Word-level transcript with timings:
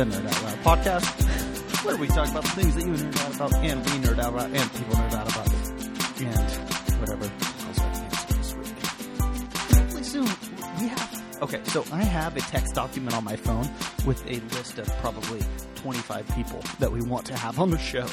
the 0.00 0.16
Nerd 0.16 0.26
Out 0.26 0.42
Loud 0.44 0.78
podcast, 0.80 1.84
where 1.84 1.96
we 1.98 2.06
talk 2.06 2.26
about 2.30 2.42
the 2.42 2.50
things 2.50 2.74
that 2.74 2.86
you 2.86 2.92
nerd 2.92 3.20
out 3.20 3.36
about, 3.36 3.54
and 3.62 3.84
we 3.84 3.90
nerd 4.08 4.18
out 4.18 4.32
about, 4.32 4.50
and 4.50 4.72
people 4.72 4.94
nerd 4.94 5.12
out 5.12 5.30
about, 5.30 5.52
and 6.22 7.00
whatever 7.00 7.24
else 7.24 7.78
I 7.78 7.92
can 7.92 8.38
this 8.38 8.54
week. 8.54 8.78
Hopefully 9.76 10.02
soon 10.02 10.24
we 10.80 10.88
have. 10.88 11.42
Okay, 11.42 11.60
so 11.64 11.84
I 11.92 12.02
have 12.02 12.34
a 12.34 12.40
text 12.40 12.74
document 12.74 13.14
on 13.14 13.24
my 13.24 13.36
phone 13.36 13.68
with 14.06 14.24
a 14.26 14.40
list 14.56 14.78
of 14.78 14.88
probably 15.00 15.42
25 15.74 16.26
people 16.34 16.62
that 16.78 16.90
we 16.90 17.02
want 17.02 17.26
to 17.26 17.36
have 17.36 17.58
on 17.58 17.70
the 17.70 17.78
show. 17.78 18.06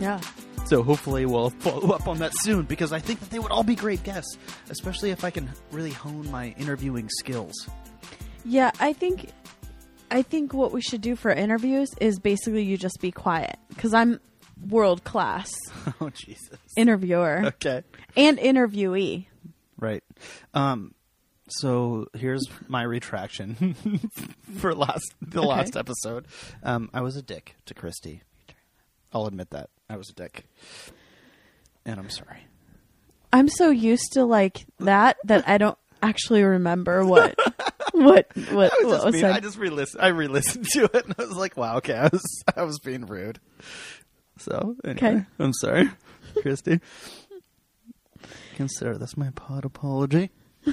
Yeah. 0.00 0.20
So 0.64 0.82
hopefully 0.82 1.26
we'll 1.26 1.50
follow 1.50 1.94
up 1.94 2.08
on 2.08 2.18
that 2.18 2.32
soon 2.40 2.64
because 2.64 2.92
I 2.92 2.98
think 2.98 3.20
that 3.20 3.30
they 3.30 3.38
would 3.38 3.52
all 3.52 3.62
be 3.62 3.76
great 3.76 4.02
guests, 4.02 4.36
especially 4.68 5.12
if 5.12 5.22
I 5.22 5.30
can 5.30 5.48
really 5.70 5.92
hone 5.92 6.28
my 6.28 6.56
interviewing 6.58 7.08
skills. 7.08 7.68
Yeah, 8.44 8.72
I 8.80 8.92
think 8.92 9.30
I 10.12 10.22
think 10.22 10.52
what 10.54 10.72
we 10.72 10.80
should 10.82 11.00
do 11.00 11.16
for 11.16 11.30
interviews 11.30 11.88
is 12.00 12.18
basically 12.18 12.62
you 12.64 12.76
just 12.76 12.98
be 13.00 13.10
quiet 13.10 13.56
cuz 13.78 13.92
I'm 13.94 14.20
world 14.68 15.02
class 15.04 15.50
oh 16.00 16.10
Jesus. 16.10 16.58
interviewer 16.76 17.42
Okay. 17.46 17.82
and 18.16 18.38
interviewee. 18.38 19.26
Right. 19.78 20.04
Um 20.54 20.94
so 21.48 22.06
here's 22.14 22.44
my 22.68 22.82
retraction 22.82 23.74
for 24.58 24.74
last 24.74 25.14
the 25.20 25.42
last 25.42 25.76
episode. 25.76 26.26
Um 26.62 26.90
I 26.94 27.00
was 27.00 27.16
a 27.16 27.22
dick 27.22 27.56
to 27.66 27.74
Christy. 27.74 28.22
I'll 29.12 29.26
admit 29.26 29.50
that. 29.50 29.68
I 29.90 29.96
was 29.96 30.08
a 30.10 30.14
dick. 30.14 30.46
And 31.84 31.98
I'm 31.98 32.08
sorry. 32.10 32.46
I'm 33.32 33.48
so 33.48 33.70
used 33.70 34.12
to 34.12 34.24
like 34.24 34.66
that 34.78 35.16
that 35.24 35.48
I 35.48 35.58
don't 35.58 35.76
actually 36.02 36.42
remember 36.42 37.04
what 37.04 37.34
what 37.92 38.26
what, 38.34 38.36
I 38.36 38.54
was 38.54 38.54
what 38.54 38.70
just 38.80 39.04
was 39.04 39.12
being, 39.12 39.22
said. 39.22 39.32
I 39.32 39.40
just 39.40 39.58
re-listened 39.58 40.02
I 40.02 40.08
re-listened 40.08 40.66
to 40.72 40.84
it 40.84 41.04
and 41.06 41.14
I 41.18 41.24
was 41.24 41.36
like, 41.36 41.56
wow, 41.56 41.76
okay, 41.78 41.94
I 41.94 42.08
was 42.08 42.42
I 42.56 42.62
was 42.64 42.78
being 42.80 43.06
rude. 43.06 43.40
So 44.38 44.76
anyway, 44.84 44.96
Okay. 44.96 45.24
I'm 45.38 45.52
sorry, 45.52 45.90
Christy. 46.42 46.80
Consider 48.56 48.98
this 48.98 49.16
my 49.16 49.30
pod 49.30 49.64
apology. 49.64 50.30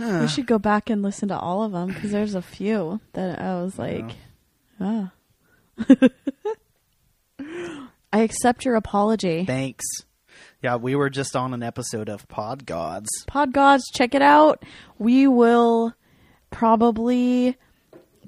we 0.00 0.28
should 0.28 0.46
go 0.46 0.58
back 0.58 0.90
and 0.90 1.02
listen 1.02 1.28
to 1.28 1.38
all 1.38 1.62
of 1.62 1.72
them 1.72 1.88
because 1.88 2.10
there's 2.10 2.34
a 2.34 2.42
few 2.42 3.00
that 3.12 3.40
I 3.40 3.62
was 3.62 3.78
like, 3.78 4.10
ah. 4.80 5.12
I 8.12 8.20
accept 8.20 8.64
your 8.64 8.74
apology. 8.76 9.44
Thanks. 9.44 9.84
Yeah, 10.64 10.76
we 10.76 10.94
were 10.94 11.10
just 11.10 11.36
on 11.36 11.52
an 11.52 11.62
episode 11.62 12.08
of 12.08 12.26
Pod 12.26 12.64
Gods. 12.64 13.10
Pod 13.26 13.52
Gods, 13.52 13.84
check 13.92 14.14
it 14.14 14.22
out. 14.22 14.62
We 14.98 15.26
will 15.26 15.92
probably 16.50 17.58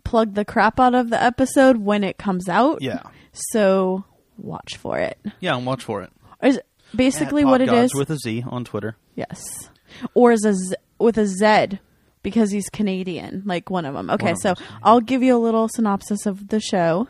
plug 0.05 0.35
the 0.35 0.45
crap 0.45 0.79
out 0.79 0.95
of 0.95 1.09
the 1.09 1.23
episode 1.23 1.79
when 1.79 2.05
it 2.05 2.19
comes 2.19 2.47
out. 2.47 2.83
Yeah. 2.83 3.05
So 3.33 4.05
watch 4.37 4.77
for 4.77 4.99
it. 4.99 5.19
Yeah, 5.41 5.57
and 5.57 5.65
watch 5.65 5.83
for 5.83 6.03
it. 6.03 6.11
Is 6.43 6.61
basically 6.95 7.41
At 7.41 7.49
what 7.49 7.63
it 7.63 7.73
is. 7.73 7.95
with 7.95 8.11
a 8.11 8.19
Z 8.19 8.45
on 8.47 8.67
Twitter. 8.67 8.97
yes. 9.15 9.71
Or 10.13 10.31
is 10.33 10.45
a 10.45 10.53
Z, 10.53 10.75
with 10.99 11.17
a 11.17 11.27
Z 11.27 11.79
because 12.23 12.51
he's 12.51 12.69
Canadian, 12.69 13.45
like 13.47 13.71
one 13.71 13.87
of 13.87 13.95
them. 13.95 14.11
Okay, 14.11 14.33
of 14.33 14.39
so 14.43 14.49
them's 14.53 14.69
I'll 14.83 15.01
give 15.01 15.23
you 15.23 15.35
a 15.35 15.39
little 15.41 15.69
synopsis 15.69 16.27
of 16.27 16.49
the 16.49 16.61
show. 16.61 17.09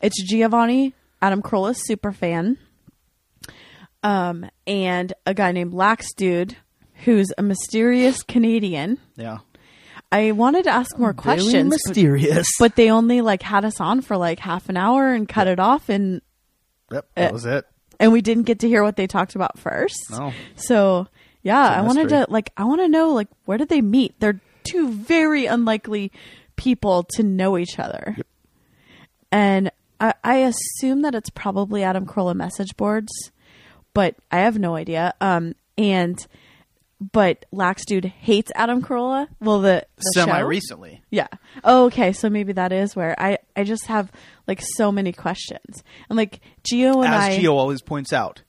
It's 0.00 0.20
Giovanni, 0.24 0.92
Adam 1.22 1.40
Carolla's 1.40 1.86
super 1.86 2.10
fan, 2.10 2.58
um, 4.02 4.48
and 4.66 5.12
a 5.24 5.34
guy 5.34 5.52
named 5.52 5.74
Lax 5.74 6.12
Dude, 6.14 6.56
who's 7.04 7.28
a 7.36 7.42
mysterious 7.42 8.22
Canadian. 8.22 8.98
Yeah. 9.16 9.38
I 10.12 10.32
wanted 10.32 10.64
to 10.64 10.70
ask 10.70 10.96
more 10.98 11.12
Very 11.12 11.22
questions, 11.22 11.68
mysterious. 11.70 12.46
but 12.60 12.76
they 12.76 12.90
only 12.90 13.20
like 13.20 13.42
had 13.42 13.64
us 13.64 13.80
on 13.80 14.00
for 14.02 14.16
like 14.16 14.38
half 14.38 14.68
an 14.68 14.76
hour 14.76 15.12
and 15.12 15.28
cut 15.28 15.48
it 15.48 15.58
off, 15.58 15.88
and 15.88 16.22
yep, 16.92 17.08
that 17.16 17.30
uh, 17.30 17.32
was 17.32 17.44
it. 17.44 17.66
and 17.98 18.12
we 18.12 18.20
didn't 18.22 18.44
get 18.44 18.60
to 18.60 18.68
hear 18.68 18.84
what 18.84 18.94
they 18.96 19.08
talked 19.08 19.34
about 19.34 19.58
first. 19.58 19.98
No. 20.10 20.32
So 20.54 21.08
yeah, 21.42 21.60
I 21.60 21.80
wanted 21.80 22.08
to 22.10 22.26
like 22.28 22.52
I 22.56 22.64
want 22.64 22.82
to 22.82 22.88
know 22.88 23.10
like 23.10 23.28
where 23.46 23.58
did 23.58 23.68
they 23.68 23.80
meet? 23.80 24.18
They're 24.20 24.40
two 24.62 24.90
very 24.90 25.46
unlikely 25.46 26.12
people 26.54 27.02
to 27.14 27.24
know 27.24 27.58
each 27.58 27.78
other, 27.80 28.16
and 29.32 29.72
I, 30.00 30.14
I 30.22 30.36
assume 30.36 31.02
that 31.02 31.16
it's 31.16 31.30
probably 31.30 31.82
Adam 31.82 32.06
Carolla 32.06 32.34
message 32.36 32.76
boards, 32.76 33.12
but 33.96 34.14
I 34.30 34.40
have 34.40 34.58
no 34.58 34.76
idea. 34.76 35.14
Um, 35.22 35.54
and 35.78 36.18
but 37.00 37.46
Lax 37.50 37.86
Dude 37.86 38.04
hates 38.04 38.52
Adam 38.54 38.82
Carolla. 38.82 39.26
Well, 39.40 39.60
the, 39.62 39.86
the 39.96 40.02
Semi 40.12 40.38
show? 40.38 40.46
recently. 40.46 41.02
Yeah. 41.10 41.28
Oh, 41.64 41.86
okay. 41.86 42.12
So 42.12 42.28
maybe 42.28 42.52
that 42.52 42.72
is 42.72 42.94
where 42.94 43.18
I 43.18 43.38
I 43.56 43.64
just 43.64 43.86
have 43.86 44.12
like 44.46 44.60
so 44.62 44.92
many 44.92 45.12
questions 45.14 45.82
and 46.10 46.16
like 46.18 46.40
Geo 46.62 47.00
and 47.00 47.12
As 47.12 47.24
I. 47.24 47.38
Geo 47.38 47.56
always 47.56 47.80
points 47.80 48.12
out, 48.12 48.42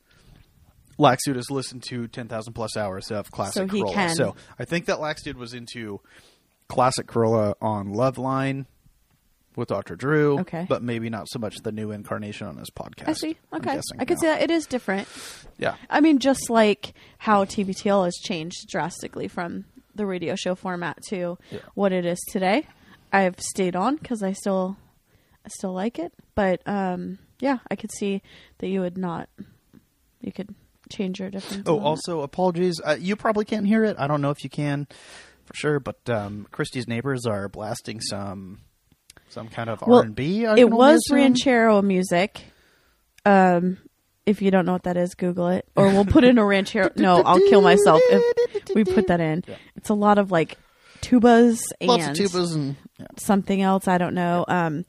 Laxdude 1.00 1.36
has 1.38 1.50
listened 1.50 1.84
to 1.84 2.10
10,000 2.10 2.52
plus 2.54 2.76
hours 2.76 3.10
of 3.10 3.32
classic 3.32 3.70
So 3.72 3.78
Carolla. 3.78 3.94
can. 3.94 4.16
So 4.16 4.36
I 4.60 4.66
think 4.66 4.88
that 4.88 4.98
Laxdude 4.98 5.36
was 5.36 5.54
into 5.54 6.02
classic 6.68 7.08
Carolla 7.08 7.54
on 7.62 7.94
Loveline 7.94 8.66
with 9.58 9.68
Dr. 9.70 9.96
Drew. 9.96 10.40
Okay. 10.40 10.66
But 10.70 10.82
maybe 10.84 11.10
not 11.10 11.28
so 11.30 11.40
much 11.40 11.58
the 11.64 11.72
new 11.74 11.92
incarnation 11.92 12.48
on 12.48 12.56
his 12.58 12.70
podcast. 12.70 13.10
I 13.10 13.14
see. 13.14 13.38
Okay, 13.54 13.82
I 14.00 14.06
could 14.06 14.18
now. 14.18 14.22
see 14.22 14.28
that 14.28 14.42
it 14.42 14.52
is 14.52 14.66
different. 14.68 15.08
Yeah. 15.58 15.76
I 15.90 16.00
mean, 16.00 16.20
just 16.20 16.50
like 16.50 16.94
how 17.18 17.44
TBTL 17.44 18.06
has 18.06 18.16
changed 18.16 18.68
drastically 18.70 19.28
from 19.28 19.66
the 19.96 20.06
radio 20.06 20.36
show 20.36 20.56
format 20.56 21.00
to 21.10 21.38
Yeah. 21.52 21.60
what 21.74 21.92
it 21.92 22.06
is 22.06 22.20
today. 22.32 22.68
I've 23.12 23.40
stayed 23.40 23.76
on 23.76 23.96
because 23.96 24.22
I 24.24 24.34
still, 24.34 24.78
I 25.46 25.50
still 25.50 25.74
like 25.74 25.98
it. 26.00 26.14
But 26.36 26.62
um, 26.68 27.18
yeah, 27.40 27.58
I 27.72 27.76
could 27.76 27.92
see 27.92 28.22
that 28.60 28.68
you 28.68 28.82
would 28.82 28.98
not. 28.98 29.28
You 30.22 30.32
could 30.32 30.54
change 30.92 31.20
your 31.20 31.30
difference. 31.30 31.64
Oh, 31.68 31.80
also 31.80 32.22
apologies. 32.22 32.80
Uh, 32.84 32.98
you 33.00 33.16
probably 33.16 33.46
can't 33.46 33.66
hear 33.66 33.84
it. 33.84 33.96
I 34.00 34.08
don't 34.08 34.22
know 34.22 34.30
if 34.32 34.44
you 34.44 34.50
can 34.50 34.88
for 35.46 35.54
sure, 35.56 35.80
but 35.80 35.98
um, 36.10 36.48
Christie's 36.52 36.88
neighbors 36.88 37.26
are 37.26 37.48
blasting 37.50 38.02
some 38.02 38.60
some 39.30 39.48
kind 39.50 39.70
of 39.70 39.82
Well, 39.82 40.00
R 40.00 40.04
and 40.06 40.16
B. 40.16 40.44
it 40.46 40.70
was 40.70 41.02
ranchero 41.12 41.82
music. 41.82 42.42
Um, 43.26 43.78
if 44.26 44.42
you 44.42 44.52
don't 44.52 44.66
know 44.66 44.74
what 44.74 44.84
that 44.84 44.98
is, 44.98 45.16
Google 45.16 45.48
it, 45.50 45.66
or 45.76 45.88
we'll 45.88 46.06
put 46.06 46.24
in 46.24 46.38
a 46.38 46.46
ranchero. 46.46 46.90
no, 46.96 47.22
I'll 47.26 47.40
kill 47.50 47.62
myself 47.62 48.02
if 48.10 48.76
we 48.76 48.84
put 48.84 49.08
that 49.08 49.20
in. 49.22 49.44
Yeah. 49.48 49.56
It's 49.76 49.90
a 49.90 49.94
lot 49.94 50.18
of 50.18 50.32
like 50.32 50.58
tubas 51.02 51.62
and 51.80 51.88
Lots 51.90 52.08
of 52.08 52.14
tubas 52.16 52.54
and 52.56 52.76
yeah. 53.00 53.06
something 53.18 53.62
else. 53.62 53.88
I 53.88 53.98
don't 53.98 54.14
know. 54.16 54.44
Um, 54.48 54.86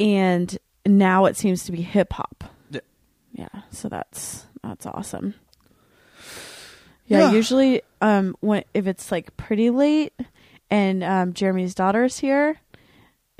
and 0.00 0.56
now 0.86 1.26
it 1.26 1.36
seems 1.36 1.64
to 1.64 1.72
be 1.72 1.82
hip 1.82 2.12
hop. 2.12 2.44
Yeah. 2.70 2.80
Yeah, 3.32 3.48
so 3.70 3.88
that's 3.88 4.46
that's 4.62 4.86
awesome. 4.86 5.34
Yeah, 7.06 7.18
Yeah. 7.20 7.32
usually 7.32 7.82
um 8.00 8.36
when 8.40 8.64
if 8.74 8.86
it's 8.86 9.10
like 9.12 9.36
pretty 9.36 9.70
late 9.70 10.12
and 10.70 11.02
um 11.04 11.32
Jeremy's 11.34 11.74
daughter's 11.74 12.18
here, 12.18 12.58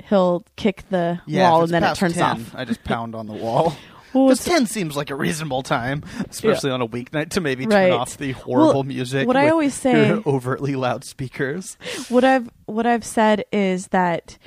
he'll 0.09 0.45
kick 0.55 0.83
the 0.89 1.19
Yeah, 1.25 1.47
if 1.47 1.51
wall 1.51 1.63
it's 1.63 1.71
and 1.71 1.73
then 1.75 1.83
it 1.83 1.87
past 1.87 1.99
turns 1.99 2.13
10, 2.15 2.23
off. 2.23 2.55
I 2.55 2.65
just 2.65 2.83
pound 2.83 3.15
on 3.15 3.27
the 3.27 3.33
wall. 3.33 3.75
Well, 4.13 4.25
Because 4.27 4.41
it's- 4.45 4.57
ten 4.57 4.67
seems 4.67 4.97
like 4.97 5.09
a 5.09 5.15
reasonable 5.15 5.63
time, 5.63 6.03
especially 6.29 6.69
on 6.69 6.81
a 6.81 6.87
weeknight, 6.87 7.29
to 7.29 7.39
maybe 7.39 7.63
turn 7.65 7.91
Right. 7.91 7.91
off 7.93 8.17
the 8.17 8.33
horrible 8.33 8.73
Well, 8.73 8.83
music. 8.83 9.25
what 9.25 9.37
I 9.37 9.45
with 9.45 9.51
always 9.53 9.73
say- 9.73 10.09
your 10.09 10.21
overtly 10.25 10.75
loud 10.75 11.05
speakers. 11.05 11.77
what 12.09 12.25
I've 12.25 12.49
what 12.65 12.85
I've 12.85 13.05
said 13.05 13.45
is 13.53 13.87
that 13.87 14.37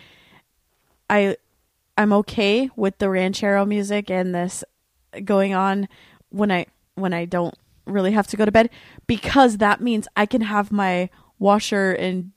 I 1.09 1.37
I'm 1.97 2.13
okay 2.13 2.69
with 2.77 2.99
the 2.99 3.09
ranchero 3.09 3.65
music 3.65 4.11
and 4.11 4.35
this 4.35 4.65
going 5.25 5.55
on 5.55 5.89
when 6.29 6.51
I 6.51 6.67
when 6.97 7.15
I 7.15 7.25
don't 7.25 7.55
really 7.87 8.13
have 8.13 8.27
to 8.29 8.37
go 8.37 8.45
to 8.45 8.53
bed 8.53 8.69
because 9.07 9.57
that 9.59 9.81
means 9.81 10.09
I 10.15 10.27
can 10.27 10.43
have 10.43 10.73
my 10.73 11.09
washer 11.39 11.93
and 11.93 12.33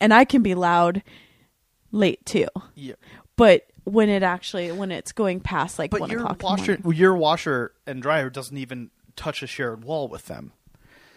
and 0.00 0.14
I 0.14 0.24
can 0.24 0.42
be 0.42 0.54
loud 0.54 1.02
late 1.92 2.24
too. 2.26 2.48
Yeah. 2.74 2.94
But 3.36 3.66
when 3.84 4.08
it 4.08 4.22
actually 4.22 4.72
when 4.72 4.90
it's 4.90 5.12
going 5.12 5.40
past 5.40 5.78
like 5.78 5.90
But 5.90 6.00
one 6.00 6.10
your 6.10 6.20
o'clock 6.20 6.32
in 6.34 6.38
the 6.38 6.44
washer, 6.44 6.78
morning. 6.82 6.98
your 7.00 7.16
washer 7.16 7.72
and 7.86 8.02
dryer 8.02 8.28
doesn't 8.30 8.56
even 8.56 8.90
touch 9.16 9.42
a 9.42 9.46
shared 9.46 9.84
wall 9.84 10.08
with 10.08 10.26
them. 10.26 10.52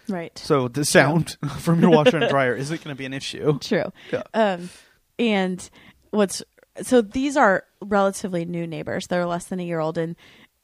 right? 0.08 0.38
So 0.38 0.68
the 0.68 0.86
sound 0.86 1.38
from 1.60 1.82
your 1.82 1.90
washer 1.92 2.18
and 2.18 2.30
dryer 2.30 2.56
isn't 2.56 2.84
going 2.84 2.96
to 2.96 2.98
be 2.98 3.06
an 3.06 3.14
issue. 3.14 3.58
True. 3.60 3.92
Yeah. 4.12 4.24
Um, 4.34 4.70
and 5.18 5.68
what's 6.12 6.44
so 6.82 7.02
these 7.02 7.38
are 7.38 7.64
relatively 7.82 8.44
new 8.46 8.68
neighbors. 8.68 9.08
They're 9.08 9.26
less 9.26 9.46
than 9.46 9.60
a 9.60 9.64
year 9.64 9.80
old, 9.80 9.98
and 9.98 10.16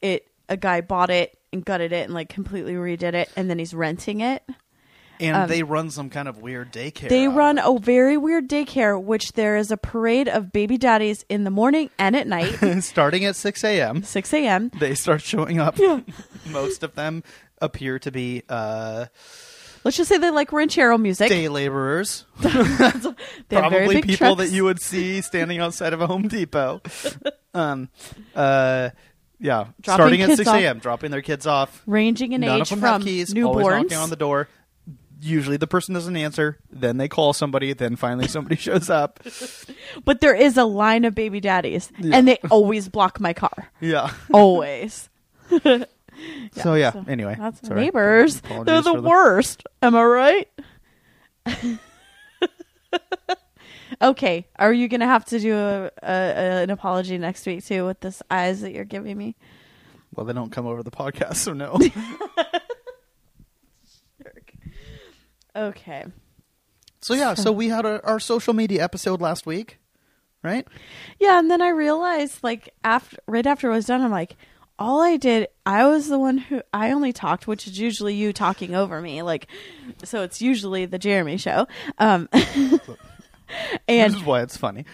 it 0.02 0.28
a 0.50 0.58
guy 0.58 0.82
bought 0.82 1.10
it 1.10 1.38
and 1.54 1.64
gutted 1.64 1.94
it 1.94 2.06
and 2.06 2.14
like 2.14 2.28
completely 2.30 2.74
redid 2.74 3.14
it, 3.14 3.30
and 3.38 3.50
then 3.50 3.60
he's 3.60 3.74
renting 3.74 4.20
it. 4.22 4.44
And 5.22 5.38
Um, 5.38 5.48
they 5.50 5.64
run 5.64 5.90
some 5.92 6.10
kind 6.10 6.28
of 6.28 6.40
weird 6.40 6.74
daycare. 6.74 7.08
They 7.10 7.28
run 7.28 7.60
a 7.60 7.78
very 7.80 8.18
weird 8.18 8.50
daycare, 8.50 9.02
which 9.02 9.34
there 9.34 9.56
is 9.56 9.70
a 9.72 9.78
parade 9.78 10.28
of 10.28 10.52
baby 10.52 10.78
daddies 10.78 11.24
in 11.30 11.44
the 11.44 11.52
morning 11.52 11.90
and 12.00 12.16
at 12.16 12.28
night, 12.28 12.54
starting 12.84 13.24
at 13.26 13.36
6 13.36 13.64
a.m. 13.64 14.04
6 14.04 14.34
a.m. 14.34 14.72
They 14.80 14.96
start 14.96 15.22
showing 15.22 15.60
up. 15.60 15.78
Yeah. 15.78 16.00
Most 16.50 16.82
of 16.84 16.96
them 16.96 17.24
appear 17.60 18.00
to 18.00 18.12
be 18.12 18.42
uh, 18.50 19.06
Let's 19.84 19.98
just 19.98 20.10
say 20.10 20.18
they 20.18 20.30
like 20.32 20.52
ranchero 20.52 20.98
music. 20.98 21.30
day 21.30 21.48
laborers. 21.48 22.26
They 22.42 22.50
have 22.50 23.72
very 23.72 23.86
probably 23.86 24.02
people 24.02 24.36
trucks. 24.36 24.38
that 24.50 24.56
you 24.56 24.64
would 24.64 24.80
see 24.82 25.22
standing 25.22 25.60
outside 25.60 25.94
of 25.94 26.02
a 26.02 26.08
Home 26.08 26.28
Depot. 26.28 26.82
um, 27.54 27.90
uh, 28.36 28.90
yeah, 29.40 29.66
Dropping 29.82 30.20
starting 30.20 30.22
at 30.22 30.38
six 30.38 30.48
a.m., 30.50 30.78
dropping 30.80 31.10
their 31.12 31.24
kids 31.24 31.48
off. 31.48 31.82
ranging 31.88 32.32
in 32.34 32.42
None 32.42 32.62
age 32.62 32.70
from 32.70 33.02
keys. 33.02 33.34
Newborns. 33.34 33.84
knocking 33.84 33.98
on 33.98 34.10
the 34.12 34.16
door. 34.16 34.48
Usually, 35.24 35.58
the 35.58 35.68
person 35.68 35.94
doesn't 35.94 36.16
answer. 36.16 36.58
Then 36.72 36.98
they 36.98 37.08
call 37.08 37.34
somebody. 37.34 37.74
Then 37.74 37.96
finally, 37.96 38.28
somebody 38.28 38.56
shows 38.68 38.90
up. 38.90 39.20
But 40.04 40.20
there 40.20 40.34
is 40.36 40.58
a 40.58 40.64
line 40.66 41.06
of 41.06 41.14
baby 41.14 41.40
daddies, 41.40 41.92
Yeah. 42.00 42.18
and 42.18 42.28
they 42.28 42.38
always 42.50 42.90
block 42.90 43.20
my 43.20 43.34
car. 43.34 43.70
Yeah. 43.80 44.12
Always. 44.34 45.10
so 46.54 46.74
yeah. 46.74 46.92
so 46.92 47.06
anyway, 47.08 47.36
That's 47.40 47.68
sorry. 47.68 47.82
neighbors. 47.82 48.40
Apologies 48.40 48.66
They're 48.66 48.82
the- 48.94 49.02
worst. 49.02 49.64
Am 49.82 49.96
I 49.96 50.04
right? 50.04 50.48
okay. 54.02 54.48
Are 54.58 54.74
you 54.74 54.88
gonna 54.88 55.06
have 55.08 55.26
to 55.26 55.40
do 55.40 55.56
a, 55.56 55.86
a, 55.86 55.92
a- 56.04 56.64
an 56.64 56.70
apology 56.70 57.18
next 57.18 57.46
week 57.46 57.66
too 57.66 57.86
with 57.86 58.00
this 58.00 58.22
eyes 58.32 58.62
that 58.62 58.72
you're 58.74 58.86
giving 58.86 59.18
me? 59.18 59.36
Well, 60.16 60.26
they 60.26 60.34
don't 60.34 60.52
come 60.52 60.68
over 60.68 60.84
the 60.84 60.92
podcast, 60.92 61.36
so 61.38 61.54
no. 61.54 61.78
Okay. 65.56 66.06
so 67.02 67.14
yeah. 67.14 67.34
So 67.34 67.52
we 67.52 67.70
had 67.70 67.86
a, 67.86 68.04
our 68.06 68.20
social 68.20 68.54
media 68.54 68.84
episode 68.84 69.22
last 69.22 69.46
week, 69.46 69.78
right? 70.44 70.68
Yeah, 71.20 71.40
and 71.40 71.50
then 71.52 71.62
I 71.62 71.70
realized 71.70 72.44
like 72.44 72.74
after 72.84 73.18
right 73.28 73.46
after 73.46 73.70
it 73.70 73.74
was 73.74 73.86
done, 73.86 74.02
I'm 74.02 74.12
like, 74.12 74.36
all 74.80 75.02
I 75.02 75.18
did, 75.18 75.48
I 75.66 75.86
was 75.86 76.08
the 76.08 76.18
one 76.18 76.38
who 76.40 76.62
I 76.74 76.92
only 76.92 77.14
talked, 77.14 77.48
which 77.48 77.68
is 77.68 77.78
usually 77.80 78.16
you 78.16 78.34
talking 78.34 78.74
over 78.76 79.00
me. 79.02 79.22
Like, 79.22 79.48
so 80.04 80.24
it's 80.24 80.42
usually 80.42 80.86
the 80.86 80.98
Jeremy 80.98 81.38
show. 81.38 81.68
Um, 82.00 82.28
and 83.88 84.14
this 84.14 84.16
is 84.22 84.26
why 84.26 84.42
it's 84.42 84.58
funny. 84.58 84.86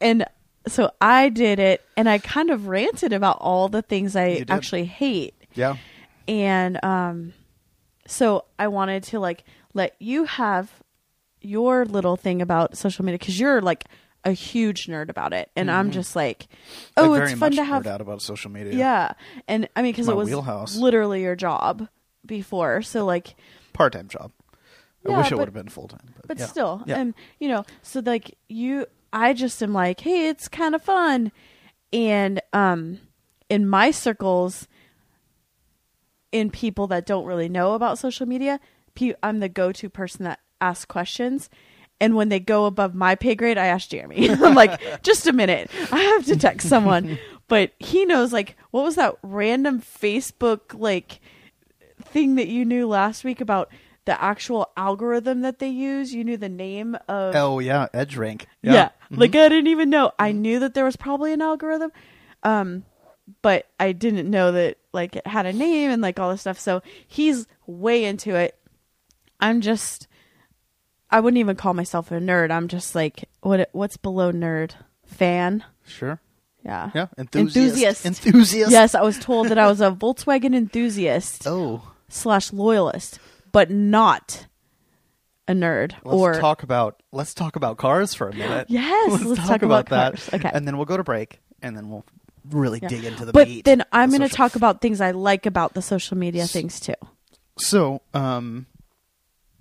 and 0.00 0.24
so 0.66 0.90
I 1.00 1.28
did 1.30 1.58
it, 1.58 1.82
and 1.96 2.08
I 2.08 2.18
kind 2.18 2.50
of 2.50 2.66
ranted 2.68 3.12
about 3.12 3.38
all 3.40 3.68
the 3.68 3.80
things 3.82 4.14
I 4.14 4.44
actually 4.48 4.84
hate, 4.84 5.34
Yeah. 5.54 5.76
and 6.28 6.82
um, 6.84 7.32
so 8.06 8.44
I 8.58 8.68
wanted 8.68 9.04
to 9.04 9.20
like 9.20 9.44
let 9.74 9.94
you 9.98 10.24
have 10.24 10.70
your 11.40 11.84
little 11.84 12.16
thing 12.16 12.42
about 12.42 12.76
social 12.76 13.04
media 13.04 13.18
because 13.18 13.38
you're 13.40 13.60
like 13.62 13.84
a 14.24 14.32
huge 14.32 14.86
nerd 14.86 15.08
about 15.08 15.32
it, 15.32 15.50
and 15.56 15.70
I'm 15.70 15.90
just 15.90 16.14
like, 16.14 16.46
oh, 16.96 17.10
Mm-hmm. 17.10 17.22
It's 17.22 17.38
fun 17.40 17.52
to 17.52 17.64
have, 17.64 17.86
out 17.86 18.00
about 18.02 18.20
social 18.20 18.50
media. 18.50 18.74
yeah, 18.74 19.12
and 19.48 19.66
I 19.74 19.80
mean 19.82 19.92
because 19.92 20.08
it 20.08 20.16
was 20.16 20.28
wheelhouse. 20.28 20.76
literally 20.76 21.22
your 21.22 21.36
job 21.36 21.88
before, 22.26 22.82
so 22.82 23.04
like 23.06 23.34
Part 23.72 23.94
time 23.94 24.08
job. 24.08 24.32
I 25.06 25.10
Yeah, 25.12 25.16
wish 25.18 25.32
it 25.32 25.38
would 25.38 25.46
have 25.48 25.54
been 25.54 25.70
full 25.70 25.88
time. 25.88 26.12
But, 26.16 26.28
but 26.28 26.38
yeah. 26.38 26.46
still 26.46 26.82
Yeah. 26.84 26.98
and 26.98 27.14
you 27.38 27.48
know 27.48 27.64
so 27.80 28.00
like 28.04 28.36
you 28.50 28.84
i 29.14 29.32
just 29.32 29.62
am 29.62 29.72
like 29.72 30.00
hey 30.00 30.28
it's 30.28 30.46
kind 30.48 30.74
of 30.74 30.82
fun 30.82 31.32
and 31.90 32.42
um 32.52 32.98
in 33.48 33.66
my 33.66 33.90
circles 33.90 34.68
in 36.32 36.50
people 36.50 36.86
that 36.88 37.06
don't 37.06 37.24
really 37.24 37.48
know 37.48 37.72
about 37.72 37.98
social 37.98 38.26
media 38.26 38.60
i'm 39.22 39.40
the 39.40 39.48
go-to 39.48 39.88
person 39.88 40.24
that 40.24 40.40
asks 40.60 40.84
questions 40.84 41.48
and 42.00 42.14
when 42.14 42.28
they 42.28 42.40
go 42.40 42.66
above 42.66 42.94
my 42.94 43.14
pay 43.14 43.34
grade 43.34 43.58
i 43.58 43.66
ask 43.66 43.88
jeremy 43.88 44.28
i'm 44.30 44.54
like 44.54 45.02
just 45.02 45.26
a 45.26 45.32
minute 45.32 45.70
i 45.90 46.00
have 46.00 46.24
to 46.24 46.36
text 46.36 46.68
someone 46.68 47.18
but 47.48 47.72
he 47.78 48.04
knows 48.04 48.32
like 48.32 48.56
what 48.70 48.84
was 48.84 48.96
that 48.96 49.16
random 49.22 49.80
facebook 49.80 50.78
like 50.78 51.20
thing 52.02 52.34
that 52.36 52.48
you 52.48 52.64
knew 52.64 52.86
last 52.86 53.24
week 53.24 53.40
about 53.40 53.70
the 54.06 54.20
actual 54.22 54.70
algorithm 54.76 55.42
that 55.42 55.58
they 55.58 55.68
use. 55.68 56.12
You 56.12 56.24
knew 56.24 56.36
the 56.36 56.48
name 56.48 56.96
of 57.08 57.36
Oh 57.36 57.58
yeah, 57.58 57.86
Edge 57.92 58.16
Rank. 58.16 58.46
yeah. 58.62 58.72
Yeah. 58.72 58.88
Mm-hmm. 59.04 59.20
Like 59.20 59.36
I 59.36 59.48
didn't 59.48 59.68
even 59.68 59.90
know. 59.90 60.12
I 60.18 60.32
knew 60.32 60.58
that 60.60 60.74
there 60.74 60.84
was 60.84 60.96
probably 60.96 61.32
an 61.32 61.42
algorithm. 61.42 61.92
Um 62.42 62.84
but 63.42 63.66
I 63.78 63.92
didn't 63.92 64.28
know 64.28 64.50
that 64.52 64.78
like 64.92 65.16
it 65.16 65.26
had 65.26 65.46
a 65.46 65.52
name 65.52 65.90
and 65.90 66.02
like 66.02 66.18
all 66.18 66.30
this 66.30 66.40
stuff. 66.40 66.58
So 66.58 66.82
he's 67.06 67.46
way 67.66 68.04
into 68.04 68.34
it. 68.34 68.58
I'm 69.40 69.60
just 69.60 70.06
I 71.10 71.20
wouldn't 71.20 71.38
even 71.38 71.56
call 71.56 71.74
myself 71.74 72.10
a 72.12 72.14
nerd. 72.20 72.50
I'm 72.50 72.68
just 72.68 72.94
like 72.94 73.28
what 73.40 73.68
what's 73.72 73.96
below 73.96 74.32
nerd? 74.32 74.72
Fan? 75.06 75.64
Sure. 75.84 76.20
Yeah. 76.64 76.90
Yeah. 76.94 77.06
Enthusiast. 77.18 77.56
Enthusiast. 78.04 78.06
Enthusiast. 78.06 78.70
Yes, 78.70 78.94
I 78.94 79.02
was 79.02 79.18
told 79.18 79.48
that 79.48 79.58
I 79.58 79.66
was 79.66 79.80
a 79.80 79.90
Volkswagen 79.98 80.54
enthusiast 80.54 81.46
Oh. 81.46 81.82
slash 82.08 82.52
loyalist, 82.52 83.18
but 83.50 83.70
not 83.70 84.46
a 85.48 85.52
nerd 85.52 85.94
Let's 86.04 86.14
or 86.16 86.34
talk 86.34 86.62
about 86.62 87.02
let's 87.12 87.34
talk 87.34 87.56
about 87.56 87.76
cars 87.76 88.14
for 88.14 88.28
a 88.28 88.34
minute. 88.34 88.66
Yes, 88.70 89.22
let's 89.24 89.48
talk 89.48 89.62
about 89.62 89.86
cars. 89.86 90.28
Okay. 90.32 90.50
And 90.52 90.66
then 90.66 90.76
we'll 90.76 90.86
go 90.86 90.96
to 90.96 91.02
break 91.02 91.40
and 91.60 91.76
then 91.76 91.90
we'll 91.90 92.04
really 92.50 92.78
Yeah. 92.80 92.88
dig 92.88 93.04
into 93.04 93.24
the 93.24 93.32
but 93.32 93.48
meat. 93.48 93.64
then 93.64 93.82
I'm 93.92 94.10
going 94.10 94.20
to 94.20 94.28
social- 94.28 94.36
talk 94.36 94.54
about 94.54 94.80
things 94.80 95.00
I 95.00 95.10
like 95.10 95.46
about 95.46 95.74
the 95.74 95.82
social 95.82 96.16
media 96.16 96.46
things 96.46 96.78
too. 96.78 96.94
So, 97.58 98.00
um 98.14 98.66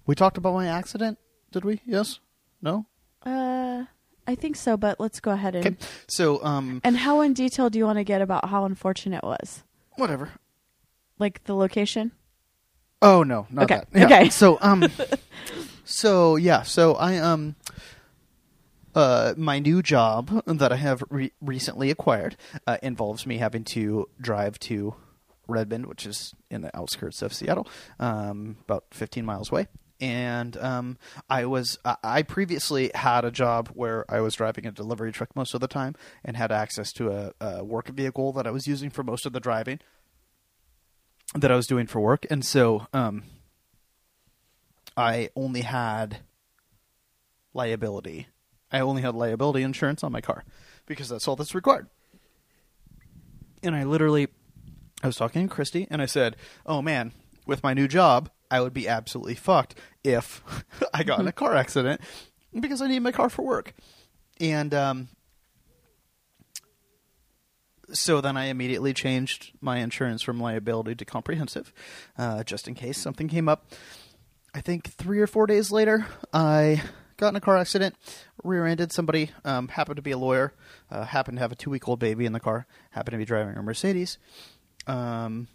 we 0.09 0.15
talked 0.15 0.37
about 0.39 0.55
my 0.55 0.65
accident, 0.65 1.19
did 1.51 1.63
we? 1.63 1.81
Yes? 1.85 2.19
No? 2.63 2.87
Uh, 3.23 3.83
I 4.25 4.33
think 4.33 4.55
so, 4.55 4.75
but 4.75 4.99
let's 4.99 5.19
go 5.19 5.29
ahead 5.31 5.53
and. 5.55 5.65
Okay. 5.67 5.75
So, 6.07 6.43
um 6.43 6.81
And 6.83 6.97
how 6.97 7.21
in 7.21 7.33
detail 7.33 7.69
do 7.69 7.77
you 7.77 7.85
want 7.85 7.99
to 7.99 8.03
get 8.03 8.19
about 8.21 8.49
how 8.49 8.65
unfortunate 8.65 9.17
it 9.23 9.27
was? 9.27 9.63
whatever. 9.97 10.31
Like 11.19 11.43
the 11.43 11.53
location? 11.55 12.11
Oh 13.01 13.21
no, 13.23 13.45
not 13.51 13.65
Okay, 13.65 13.81
that. 13.91 13.99
Yeah. 13.99 14.05
okay. 14.05 14.29
So 14.29 14.57
um, 14.61 14.83
so 15.85 16.37
yeah, 16.37 16.63
so 16.63 16.95
I 16.95 17.17
um, 17.17 17.55
uh, 18.95 19.33
my 19.37 19.59
new 19.59 19.81
job 19.83 20.41
that 20.47 20.71
I 20.71 20.77
have 20.77 21.03
re- 21.09 21.33
recently 21.39 21.91
acquired 21.91 22.35
uh, 22.65 22.77
involves 22.81 23.27
me 23.27 23.37
having 23.37 23.63
to 23.75 24.09
drive 24.19 24.57
to 24.71 24.95
Redmond, 25.47 25.85
which 25.85 26.05
is 26.07 26.33
in 26.49 26.61
the 26.61 26.75
outskirts 26.75 27.21
of 27.21 27.31
Seattle, 27.33 27.67
um, 27.99 28.57
about 28.65 28.85
15 28.91 29.23
miles 29.25 29.51
away. 29.51 29.67
And 30.01 30.55
um, 30.57 30.97
I 31.29 31.45
was 31.45 31.77
I- 31.83 32.23
previously 32.23 32.89
had 32.95 33.25
a 33.25 33.31
job 33.31 33.69
where 33.73 34.05
I 34.09 34.21
was 34.21 34.35
driving 34.35 34.65
a 34.65 34.71
delivery 34.71 35.11
truck 35.11 35.35
most 35.35 35.53
of 35.53 35.59
the 35.59 35.67
time 35.67 35.95
and 36.23 36.37
had 36.37 36.51
access 36.51 36.93
to 36.93 37.11
a, 37.11 37.33
a 37.41 37.63
work 37.63 37.89
vehicle 37.89 38.31
that 38.33 38.47
I 38.47 38.51
was 38.51 38.65
using 38.65 38.89
for 38.89 39.03
most 39.03 39.25
of 39.25 39.33
the 39.33 39.39
driving 39.41 39.79
that 41.35 41.51
I 41.51 41.55
was 41.55 41.67
doing 41.67 41.85
for 41.85 41.99
work, 41.99 42.25
and 42.29 42.43
so 42.43 42.87
um, 42.91 43.23
I 44.97 45.29
only 45.35 45.61
had 45.61 46.19
liability. 47.53 48.27
I 48.71 48.79
only 48.79 49.01
had 49.01 49.15
liability 49.15 49.63
insurance 49.63 50.03
on 50.03 50.11
my 50.11 50.21
car 50.21 50.43
because 50.85 51.09
that's 51.09 51.27
all 51.27 51.35
that's 51.35 51.53
required. 51.55 51.87
And 53.61 53.75
I 53.75 53.83
literally, 53.83 54.29
I 55.03 55.07
was 55.07 55.17
talking 55.17 55.47
to 55.47 55.53
Christy, 55.53 55.87
and 55.91 56.01
I 56.01 56.05
said, 56.05 56.35
"Oh 56.65 56.81
man, 56.81 57.11
with 57.49 57.63
my 57.63 57.73
new 57.73 57.87
job, 57.87 58.29
I 58.49 58.61
would 58.61 58.73
be 58.73 58.87
absolutely 58.87 59.35
fucked 59.35 59.75
if 60.03 60.41
I 60.93 61.03
got 61.03 61.19
in 61.19 61.27
a 61.27 61.33
car 61.33 61.55
accident 61.55 62.01
because 62.57 62.81
I 62.81 62.87
need 62.87 62.99
my 62.99 63.11
car 63.11 63.29
for 63.29 63.43
work." 63.43 63.73
And 64.39 64.73
um, 64.73 65.09
so 67.93 68.21
then 68.21 68.37
I 68.37 68.45
immediately 68.45 68.93
changed 68.93 69.51
my 69.61 69.77
insurance 69.77 70.21
from 70.21 70.39
liability 70.39 70.95
to 70.95 71.05
comprehensive, 71.05 71.73
uh, 72.17 72.43
just 72.43 72.67
in 72.67 72.75
case 72.75 72.97
something 72.97 73.27
came 73.27 73.49
up. 73.49 73.71
I 74.53 74.61
think 74.61 74.89
three 74.89 75.19
or 75.19 75.27
four 75.27 75.45
days 75.47 75.71
later, 75.71 76.07
I 76.33 76.81
got 77.17 77.29
in 77.29 77.35
a 77.35 77.41
car 77.41 77.57
accident, 77.57 77.95
rear-ended 78.43 78.91
somebody. 78.91 79.31
Um, 79.45 79.67
happened 79.67 79.97
to 79.97 80.01
be 80.01 80.11
a 80.11 80.17
lawyer. 80.17 80.53
Uh, 80.89 81.03
happened 81.03 81.37
to 81.37 81.41
have 81.41 81.51
a 81.51 81.55
two-week-old 81.55 81.99
baby 81.99 82.25
in 82.25 82.33
the 82.33 82.39
car. 82.39 82.65
Happened 82.91 83.13
to 83.13 83.17
be 83.17 83.25
driving 83.25 83.55
a 83.55 83.61
Mercedes. 83.61 84.17
Um, 84.87 85.47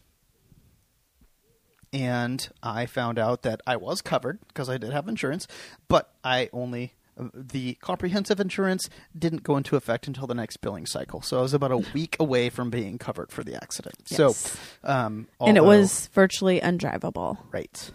and 1.95 2.47
I 2.63 2.87
found 2.87 3.19
out 3.19 3.43
that 3.43 3.61
I 3.67 3.77
was 3.77 4.03
covered 4.03 4.41
because 4.49 4.69
I 4.69 4.77
did 4.77 4.93
have 4.93 5.09
insurance, 5.09 5.47
but 5.89 6.13
I 6.25 6.51
only 6.53 6.95
the 7.33 7.75
comprehensive 7.75 8.41
insurance 8.41 8.91
didn't 9.17 9.45
go 9.45 9.57
into 9.57 9.77
effect 9.77 10.09
until 10.09 10.27
the 10.27 10.35
next 10.35 10.57
billing 10.57 10.85
cycle. 10.85 11.23
So 11.23 11.39
I 11.39 11.43
was 11.43 11.55
about 11.55 11.71
a 11.71 11.77
week 11.95 12.17
away 12.19 12.51
from 12.51 12.71
being 12.71 12.99
covered 12.99 13.31
for 13.31 13.45
the 13.45 13.55
accident. 13.55 13.95
Yes. 14.09 14.17
So, 14.17 14.59
um, 14.83 15.29
and 15.41 15.57
it 15.57 15.65
was 15.65 16.09
virtually 16.13 16.61
undrivable. 16.61 17.39
right. 17.53 17.91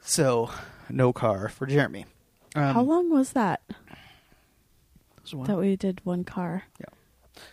So 0.00 0.50
no 0.88 1.12
car 1.12 1.48
for 1.48 1.66
Jeremy. 1.66 2.06
Um, 2.56 2.74
how 2.74 2.82
long 2.82 3.10
was 3.10 3.32
that 3.32 3.60
that 5.32 5.56
we 5.56 5.76
did 5.76 6.00
one 6.04 6.24
car? 6.24 6.64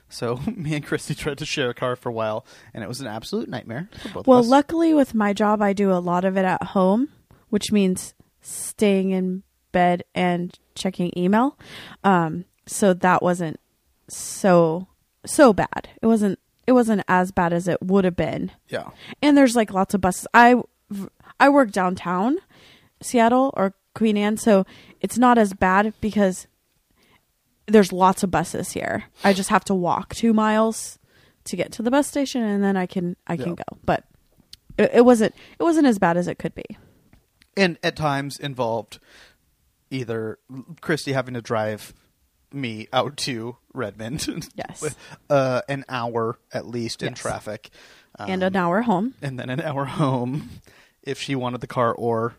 So 0.09 0.39
me 0.55 0.75
and 0.75 0.85
Christy 0.85 1.15
tried 1.15 1.37
to 1.39 1.45
share 1.45 1.69
a 1.69 1.73
car 1.73 1.95
for 1.95 2.09
a 2.09 2.13
while, 2.13 2.45
and 2.73 2.83
it 2.83 2.87
was 2.87 3.01
an 3.01 3.07
absolute 3.07 3.49
nightmare 3.49 3.89
for 4.01 4.09
both 4.09 4.27
Well, 4.27 4.39
of 4.39 4.45
us. 4.45 4.49
luckily 4.49 4.93
with 4.93 5.13
my 5.13 5.33
job, 5.33 5.61
I 5.61 5.73
do 5.73 5.91
a 5.91 5.99
lot 5.99 6.25
of 6.25 6.37
it 6.37 6.45
at 6.45 6.61
home, 6.63 7.09
which 7.49 7.71
means 7.71 8.13
staying 8.41 9.11
in 9.11 9.43
bed 9.71 10.03
and 10.13 10.57
checking 10.75 11.11
email. 11.17 11.57
Um, 12.03 12.45
so 12.65 12.93
that 12.93 13.21
wasn't 13.23 13.59
so 14.07 14.87
so 15.25 15.53
bad. 15.53 15.89
It 16.01 16.07
wasn't 16.07 16.39
it 16.67 16.71
wasn't 16.73 17.03
as 17.07 17.31
bad 17.31 17.53
as 17.53 17.67
it 17.67 17.81
would 17.81 18.05
have 18.05 18.15
been. 18.15 18.51
Yeah. 18.69 18.89
And 19.21 19.37
there's 19.37 19.55
like 19.55 19.73
lots 19.73 19.93
of 19.93 20.01
buses. 20.01 20.27
I 20.33 20.61
I 21.39 21.49
work 21.49 21.71
downtown 21.71 22.37
Seattle 23.01 23.53
or 23.55 23.73
Queen 23.95 24.17
Anne, 24.17 24.37
so 24.37 24.65
it's 25.01 25.17
not 25.17 25.37
as 25.37 25.53
bad 25.53 25.93
because 26.01 26.47
there's 27.67 27.91
lots 27.93 28.23
of 28.23 28.31
buses 28.31 28.71
here. 28.71 29.05
I 29.23 29.33
just 29.33 29.49
have 29.49 29.63
to 29.65 29.73
walk 29.75 30.13
2 30.15 30.33
miles 30.33 30.99
to 31.45 31.55
get 31.55 31.71
to 31.73 31.81
the 31.81 31.91
bus 31.91 32.07
station 32.07 32.41
and 32.43 32.63
then 32.63 32.77
I 32.77 32.85
can 32.85 33.15
I 33.27 33.35
can 33.37 33.49
Yeah. 33.49 33.55
go. 33.69 33.77
But 33.85 34.05
it, 34.77 34.91
it 34.95 35.05
wasn't 35.05 35.33
it 35.59 35.63
wasn't 35.63 35.87
as 35.87 35.99
bad 35.99 36.17
as 36.17 36.27
it 36.27 36.39
could 36.39 36.55
be. 36.55 36.65
and 37.55 37.77
at 37.83 37.95
times 37.95 38.37
involved 38.39 38.99
either 39.91 40.39
Christy 40.81 41.13
having 41.13 41.33
to 41.35 41.41
drive 41.41 41.93
me 42.51 42.87
out 42.93 43.17
to 43.17 43.57
Redmond, 43.73 44.27
Yes. 44.55 44.81
with 44.81 44.97
uh, 45.29 45.61
an 45.69 45.85
hour 45.89 46.39
at 46.51 46.65
least 46.67 47.01
in 47.03 47.09
Yes. 47.09 47.19
traffic, 47.19 47.69
um, 48.19 48.29
and 48.29 48.43
an 48.43 48.55
hour 48.55 48.81
home. 48.83 49.13
and 49.21 49.39
then 49.39 49.49
an 49.49 49.59
hour 49.61 49.85
home 49.85 50.49
if 51.01 51.19
she 51.19 51.35
wanted 51.35 51.61
the 51.61 51.67
car, 51.67 51.93
or 51.93 52.35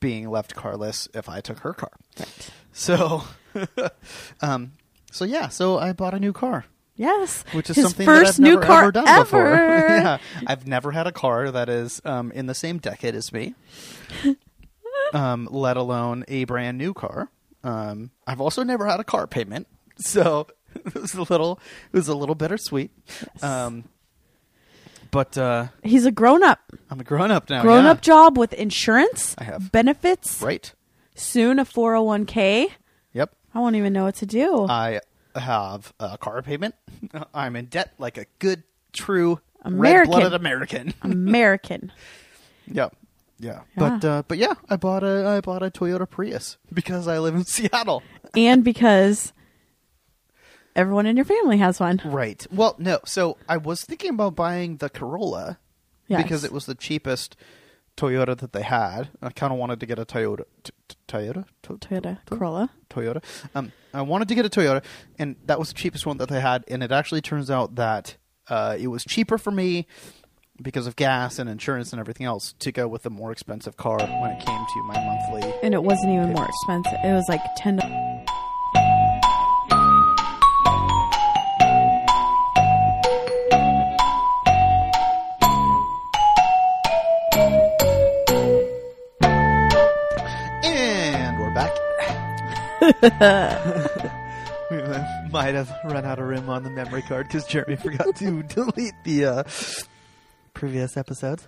being 0.00 0.28
left 0.28 0.54
carless 0.54 1.08
if 1.14 1.28
I 1.28 1.40
took 1.40 1.58
her 1.60 1.72
car. 1.74 1.90
Right. 2.18 2.50
So, 2.76 3.24
um, 4.42 4.72
so 5.10 5.24
yeah, 5.24 5.48
so 5.48 5.78
I 5.78 5.94
bought 5.94 6.12
a 6.12 6.20
new 6.20 6.34
car. 6.34 6.66
Yes. 6.94 7.42
Which 7.52 7.70
is 7.70 7.76
His 7.76 7.86
something 7.86 8.04
first 8.04 8.36
that 8.36 8.42
I've 8.42 8.48
new 8.50 8.54
never 8.54 8.66
car 8.66 8.82
ever 8.82 8.92
done 8.92 9.08
ever. 9.08 9.22
before. 9.24 9.54
yeah, 9.96 10.18
I've 10.46 10.66
never 10.66 10.92
had 10.92 11.06
a 11.06 11.12
car 11.12 11.50
that 11.50 11.70
is 11.70 12.02
um, 12.04 12.30
in 12.32 12.46
the 12.46 12.54
same 12.54 12.76
decade 12.78 13.14
as 13.14 13.32
me, 13.32 13.54
um, 15.14 15.48
let 15.50 15.78
alone 15.78 16.24
a 16.28 16.44
brand 16.44 16.76
new 16.76 16.92
car. 16.92 17.30
Um, 17.64 18.10
I've 18.26 18.40
also 18.42 18.62
never 18.62 18.86
had 18.86 19.00
a 19.00 19.04
car 19.04 19.26
payment, 19.26 19.66
so 19.96 20.46
it 20.74 20.94
was 20.94 21.14
a 21.14 21.22
little 21.22 21.58
it 21.92 21.96
was 21.96 22.08
a 22.08 22.14
little 22.14 22.34
bittersweet. 22.34 22.90
Yes. 23.08 23.42
Um, 23.42 23.84
but 25.10 25.38
uh, 25.38 25.68
He's 25.82 26.04
a 26.04 26.10
grown 26.12 26.42
up. 26.42 26.60
I'm 26.90 27.00
a 27.00 27.04
grown 27.04 27.30
up 27.30 27.48
now. 27.48 27.62
grown 27.62 27.84
yeah. 27.84 27.90
up 27.92 28.02
job 28.02 28.36
with 28.36 28.52
insurance, 28.52 29.34
I 29.38 29.44
have. 29.44 29.72
benefits, 29.72 30.42
right? 30.42 30.72
Soon 31.16 31.58
a 31.58 31.64
401k. 31.64 32.68
Yep. 33.12 33.34
I 33.54 33.58
won't 33.58 33.74
even 33.76 33.92
know 33.92 34.04
what 34.04 34.14
to 34.16 34.26
do. 34.26 34.66
I 34.68 35.00
have 35.34 35.92
a 35.98 36.16
car 36.18 36.40
payment. 36.42 36.74
I'm 37.34 37.56
in 37.56 37.66
debt 37.66 37.94
like 37.98 38.16
a 38.18 38.26
good, 38.38 38.62
true, 38.92 39.40
American. 39.62 39.80
red-blooded 40.12 40.32
American. 40.34 40.94
American. 41.02 41.92
Yep. 42.68 42.94
Yeah. 43.38 43.60
But 43.76 44.04
uh, 44.04 44.22
but 44.28 44.38
yeah, 44.38 44.54
I 44.70 44.76
bought 44.76 45.02
a 45.04 45.26
I 45.26 45.40
bought 45.40 45.62
a 45.62 45.70
Toyota 45.70 46.08
Prius 46.08 46.56
because 46.72 47.06
I 47.06 47.18
live 47.18 47.34
in 47.34 47.44
Seattle. 47.46 48.02
and 48.34 48.64
because 48.64 49.32
everyone 50.74 51.06
in 51.06 51.16
your 51.16 51.24
family 51.26 51.58
has 51.58 51.78
one. 51.80 52.00
Right. 52.04 52.46
Well, 52.50 52.76
no. 52.78 53.00
So 53.04 53.36
I 53.48 53.56
was 53.58 53.82
thinking 53.82 54.10
about 54.10 54.36
buying 54.36 54.76
the 54.78 54.88
Corolla 54.88 55.58
Yes. 56.08 56.22
because 56.22 56.44
it 56.44 56.52
was 56.52 56.66
the 56.66 56.74
cheapest 56.76 57.36
Toyota 57.96 58.36
that 58.38 58.52
they 58.52 58.62
had. 58.62 59.10
I 59.22 59.30
kind 59.30 59.52
of 59.52 59.58
wanted 59.58 59.80
to 59.80 59.86
get 59.86 59.98
a 59.98 60.04
Toyota. 60.04 60.44
T- 60.62 60.72
t- 60.88 60.96
Toyota. 61.08 61.44
To- 61.62 61.78
Toyota 61.78 62.18
Corolla. 62.26 62.70
Toyota. 62.90 63.22
Um, 63.54 63.72
I 63.94 64.02
wanted 64.02 64.28
to 64.28 64.34
get 64.34 64.44
a 64.44 64.50
Toyota, 64.50 64.84
and 65.18 65.36
that 65.46 65.58
was 65.58 65.68
the 65.68 65.74
cheapest 65.74 66.06
one 66.06 66.18
that 66.18 66.28
they 66.28 66.40
had. 66.40 66.64
And 66.68 66.82
it 66.82 66.92
actually 66.92 67.20
turns 67.22 67.50
out 67.50 67.76
that 67.76 68.16
uh, 68.48 68.76
it 68.78 68.88
was 68.88 69.04
cheaper 69.04 69.38
for 69.38 69.50
me 69.50 69.86
because 70.62 70.86
of 70.86 70.96
gas 70.96 71.38
and 71.38 71.50
insurance 71.50 71.92
and 71.92 72.00
everything 72.00 72.26
else 72.26 72.54
to 72.60 72.72
go 72.72 72.88
with 72.88 73.02
the 73.02 73.10
more 73.10 73.30
expensive 73.32 73.76
car 73.76 73.98
when 73.98 74.30
it 74.30 74.44
came 74.44 74.64
to 74.74 74.82
my 74.84 74.94
monthly. 75.04 75.52
And 75.62 75.74
it 75.74 75.82
wasn't 75.82 76.12
even 76.12 76.32
more 76.32 76.46
expensive. 76.46 76.98
It 77.04 77.12
was 77.12 77.26
like 77.28 77.42
10 77.56 77.78
we 92.82 92.90
might 95.30 95.54
have 95.54 95.72
run 95.84 96.04
out 96.04 96.18
of 96.18 96.26
room 96.26 96.48
on 96.48 96.62
the 96.62 96.70
memory 96.70 97.02
card 97.02 97.26
because 97.28 97.46
Jeremy 97.46 97.76
forgot 97.82 98.16
to 98.16 98.42
delete 98.42 98.94
the 99.04 99.24
uh, 99.24 99.42
previous 100.54 100.96
episodes. 100.96 101.46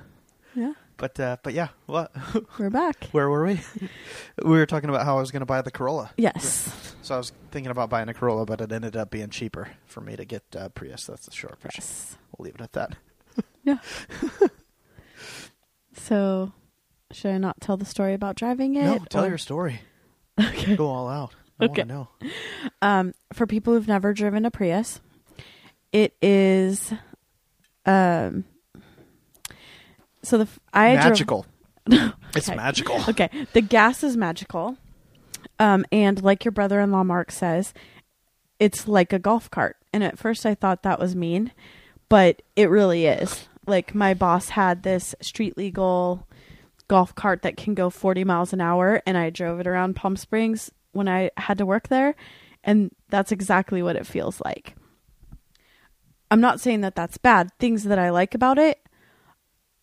Yeah. 0.55 0.73
But 0.97 1.19
uh, 1.21 1.37
but 1.43 1.55
yeah, 1.55 1.69
what? 1.87 2.11
We're 2.59 2.71
back. 2.71 3.05
Where 3.13 3.31
were 3.31 3.47
we? 3.47 3.61
we 4.43 4.51
were 4.51 4.67
talking 4.67 4.91
about 4.91 5.05
how 5.05 5.17
I 5.17 5.21
was 5.21 5.31
going 5.31 5.41
to 5.41 5.47
buy 5.47 5.63
the 5.63 5.71
Corolla. 5.71 6.11
Yes. 6.17 6.95
So 7.03 7.15
I 7.15 7.19
was 7.19 7.33
thinking 7.53 7.71
about 7.71 7.89
buying 7.89 8.09
a 8.09 8.15
Corolla, 8.15 8.47
but 8.47 8.61
it 8.61 8.73
ended 8.73 8.97
up 8.97 9.11
being 9.11 9.31
cheaper 9.31 9.69
for 9.87 10.01
me 10.01 10.17
to 10.17 10.25
get 10.25 10.43
uh, 10.57 10.69
Prius. 10.71 11.07
That's 11.07 11.27
the 11.27 11.33
short 11.33 11.61
version. 11.61 11.83
Yes. 11.83 12.17
We'll 12.37 12.47
leave 12.47 12.57
it 12.57 12.61
at 12.61 12.73
that. 12.73 12.97
Yeah. 13.63 13.79
so, 15.95 16.53
should 17.13 17.31
I 17.31 17.39
not 17.39 17.61
tell 17.61 17.77
the 17.77 17.85
story 17.85 18.15
about 18.15 18.35
driving 18.35 18.75
it? 18.75 18.85
no, 18.85 18.99
tell 19.09 19.25
or- 19.25 19.29
your 19.29 19.39
story. 19.39 19.81
Okay. 20.39 20.77
Go 20.77 20.87
all 20.89 21.09
out. 21.09 21.35
I 21.61 21.65
Okay. 21.65 21.83
want 21.83 21.89
to 21.89 21.95
know. 21.95 22.09
Um, 22.83 23.15
for 23.33 23.47
people 23.47 23.75
who've 23.75 23.89
never 23.89 24.13
driven 24.15 24.45
a 24.45 24.51
Prius, 24.51 25.01
it 25.93 26.15
is, 26.23 26.93
um, 27.87 28.45
so 30.23 30.39
the 30.39 30.49
I 30.73 30.93
drove- 30.95 31.05
magical. 31.05 31.47
It's 32.37 32.49
Okay. 32.49 32.57
magical. 32.57 33.01
okay, 33.09 33.31
the 33.55 33.63
gas 33.63 34.05
is 34.05 34.17
magical, 34.17 34.77
um, 35.59 35.85
and 35.91 36.23
like 36.23 36.45
your 36.45 36.53
brother-in-law 36.53 37.03
Mark 37.05 37.33
says, 37.33 37.73
it's 38.61 38.87
like 38.87 39.13
a 39.15 39.19
golf 39.19 39.51
cart. 39.51 39.77
And 39.93 40.05
at 40.05 40.19
first, 40.19 40.45
I 40.45 40.55
thought 40.55 40.83
that 40.83 41.01
was 41.01 41.17
mean, 41.17 41.53
but 42.11 42.43
it 42.55 42.69
really 42.69 43.07
is. 43.07 43.49
Like 43.67 43.95
my 43.95 44.13
boss 44.13 44.51
had 44.51 44.83
this 44.83 45.15
street 45.23 45.57
legal 45.57 46.27
golf 46.89 47.15
cart 47.15 47.43
that 47.43 47.57
can 47.57 47.75
go 47.75 47.91
40 47.91 48.25
miles 48.25 48.53
an 48.53 48.61
hour, 48.61 49.03
and 49.07 49.17
I 49.17 49.31
drove 49.31 49.61
it 49.61 49.67
around 49.67 49.95
Palm 49.97 50.17
Springs 50.17 50.71
when 50.93 51.09
I 51.09 51.31
had 51.37 51.59
to 51.59 51.67
work 51.67 51.89
there, 51.89 52.15
and 52.65 52.91
that's 53.09 53.31
exactly 53.33 53.83
what 53.83 53.97
it 53.97 54.07
feels 54.07 54.41
like. 54.45 54.75
I'm 56.31 56.41
not 56.41 56.61
saying 56.61 56.83
that 56.83 56.95
that's 56.95 57.17
bad. 57.19 57.51
Things 57.59 57.85
that 57.85 57.99
I 57.99 58.11
like 58.11 58.35
about 58.35 58.59
it 58.59 58.79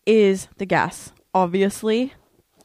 is 0.06 0.46
the 0.58 0.66
gas. 0.66 1.12
Obviously, 1.34 2.12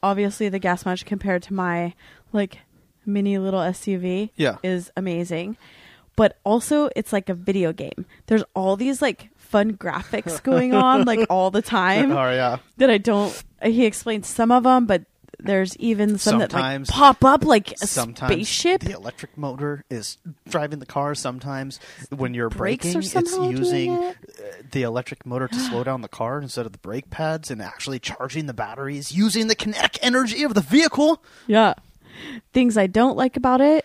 obviously 0.03 0.49
the 0.49 0.59
gas 0.59 0.85
mileage 0.85 1.05
compared 1.05 1.41
to 1.43 1.53
my 1.53 1.93
like 2.31 2.59
mini 3.05 3.37
little 3.39 3.59
SUV 3.59 4.29
Yeah. 4.35 4.57
is 4.63 4.91
amazing. 4.95 5.57
But 6.15 6.37
also 6.43 6.89
it's 6.95 7.11
like 7.11 7.29
a 7.29 7.33
video 7.33 7.73
game. 7.73 8.05
There's 8.27 8.43
all 8.53 8.77
these 8.77 9.01
like 9.01 9.30
fun 9.51 9.73
graphics 9.77 10.41
going 10.41 10.73
on 10.73 11.03
like 11.11 11.19
all 11.29 11.51
the 11.51 11.61
time 11.61 12.11
oh 12.11 12.31
yeah. 12.31 12.57
that 12.77 12.89
I 12.89 12.97
don't 12.97 13.31
he 13.63 13.85
explains 13.85 14.27
some 14.27 14.51
of 14.51 14.63
them, 14.63 14.85
but 14.87 15.03
there's 15.43 15.75
even 15.77 16.17
some 16.19 16.39
Sometimes- 16.39 16.87
that 16.87 16.93
like 16.93 17.19
pop 17.19 17.25
up 17.25 17.43
like 17.45 17.71
a 17.81 17.87
sometimes 17.87 18.31
spaceship. 18.31 18.81
the 18.81 18.91
electric 18.91 19.35
motor 19.37 19.83
is 19.89 20.17
driving 20.47 20.77
the 20.79 20.85
car 20.85 21.15
sometimes 21.15 21.79
when 22.09 22.33
you're 22.35 22.49
Brakes 22.49 22.93
braking 22.93 23.01
it's 23.21 23.35
using 23.37 23.91
it. 23.93 24.17
uh, 24.39 24.43
the 24.71 24.83
electric 24.83 25.25
motor 25.25 25.47
to 25.47 25.55
slow 25.59 25.83
down 25.89 26.01
the 26.01 26.07
car 26.07 26.39
instead 26.41 26.65
of 26.67 26.71
the 26.73 26.77
brake 26.77 27.09
pads 27.09 27.49
and 27.49 27.59
actually 27.61 27.97
charging 27.99 28.45
the 28.45 28.53
batteries 28.53 29.11
using 29.11 29.47
the 29.47 29.55
kinetic 29.55 29.97
energy 30.03 30.43
of 30.43 30.53
the 30.53 30.61
vehicle 30.61 31.23
Yeah. 31.47 31.73
Things 32.53 32.77
I 32.77 32.85
don't 32.87 33.17
like 33.17 33.35
about 33.35 33.61
it, 33.61 33.83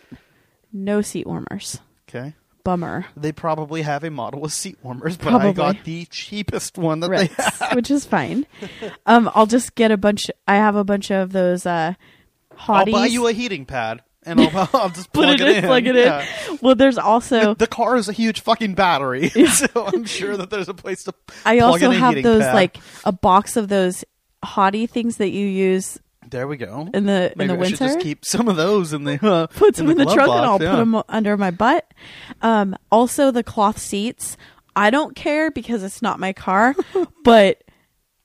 no 0.72 1.00
seat 1.00 1.26
warmers. 1.26 1.80
okay 2.08 2.34
Bummer. 2.66 3.06
they 3.16 3.30
probably 3.32 3.82
have 3.82 4.02
a 4.04 4.10
model 4.10 4.40
with 4.40 4.52
seat 4.52 4.76
warmers 4.82 5.16
but 5.16 5.32
i 5.34 5.52
got 5.52 5.84
the 5.84 6.04
cheapest 6.06 6.76
one 6.76 7.00
that 7.00 7.08
Right. 7.10 7.30
they 7.30 7.42
had 7.60 7.74
Which 7.76 7.90
is 7.90 8.04
fine. 8.04 8.44
Um, 9.06 9.30
I'll 9.34 9.46
just 9.46 9.74
get 9.76 9.90
a 9.92 9.96
bunch 9.96 10.30
I 10.48 10.56
have 10.56 10.74
a 10.76 10.84
bunch 10.84 11.10
of 11.10 11.32
those 11.32 11.64
uh 11.64 11.94
i'll 12.68 12.86
buy 12.86 13.06
you 13.06 13.26
a 13.28 13.32
heating 13.32 13.66
pad 13.66 14.02
and 14.24 14.40
i'll, 14.40 14.68
I'll 14.74 14.88
just 14.90 15.12
Put 15.12 15.24
plug 15.24 15.40
it 15.40 15.48
it, 15.48 15.56
in, 15.58 15.64
plug 15.64 15.86
it 15.86 15.94
Yeah. 15.94 16.26
in. 16.50 16.58
Well, 16.60 16.74
there's 16.74 16.98
also 16.98 17.54
the 17.54 17.66
car 17.68 17.96
is 17.96 18.08
a 18.08 18.12
huge 18.12 18.40
fucking 18.40 18.74
battery 18.74 19.28
so 19.28 19.66
i'm 19.76 20.04
sure 20.04 20.36
that 20.36 20.50
there's 20.50 20.68
a 20.68 20.74
place 20.74 21.04
to 21.04 21.14
I 21.44 21.60
also 21.60 21.90
have 21.90 22.20
those 22.22 22.42
pad. 22.42 22.54
like 22.54 22.78
a 23.04 23.12
box 23.12 23.56
of 23.56 23.68
those 23.68 24.04
hottie 24.44 24.88
things 24.90 25.18
that 25.18 25.30
you 25.30 25.46
use 25.46 25.98
there 26.30 26.46
we 26.46 26.56
go 26.56 26.88
in 26.92 27.06
the 27.06 27.32
Maybe 27.36 27.52
in 27.52 27.58
the 27.58 27.64
I 27.64 27.68
should 27.68 27.78
just 27.78 28.00
keep 28.00 28.24
some 28.24 28.48
of 28.48 28.56
those 28.56 28.92
in 28.92 29.04
the 29.04 29.18
uh, 29.26 29.46
put 29.46 29.76
some 29.76 29.88
in 29.90 29.96
the, 29.96 30.04
glove 30.04 30.14
trunk 30.14 30.28
box, 30.28 30.38
and 30.38 30.46
I'll 30.46 30.62
yeah. 30.62 30.70
put 30.72 30.78
them 30.78 31.02
under 31.08 31.36
my 31.36 31.50
butt. 31.50 31.92
Um, 32.42 32.76
also 32.90 33.30
the 33.30 33.42
cloth 33.42 33.78
seats. 33.78 34.36
I 34.74 34.90
don't 34.90 35.16
care 35.16 35.50
because 35.50 35.82
it's 35.82 36.02
not 36.02 36.20
my 36.20 36.32
car, 36.32 36.74
but 37.24 37.64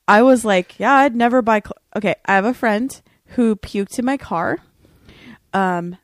I 0.08 0.22
was 0.22 0.44
like, 0.44 0.80
yeah, 0.80 0.94
I'd 0.94 1.16
never 1.16 1.42
buy. 1.42 1.62
Cl- 1.62 1.78
okay, 1.96 2.16
I 2.26 2.36
have 2.36 2.46
a 2.46 2.54
friend 2.54 3.02
who 3.28 3.56
puked 3.56 3.98
in 3.98 4.06
my 4.06 4.18
car. 4.18 4.58
Um, 5.54 5.98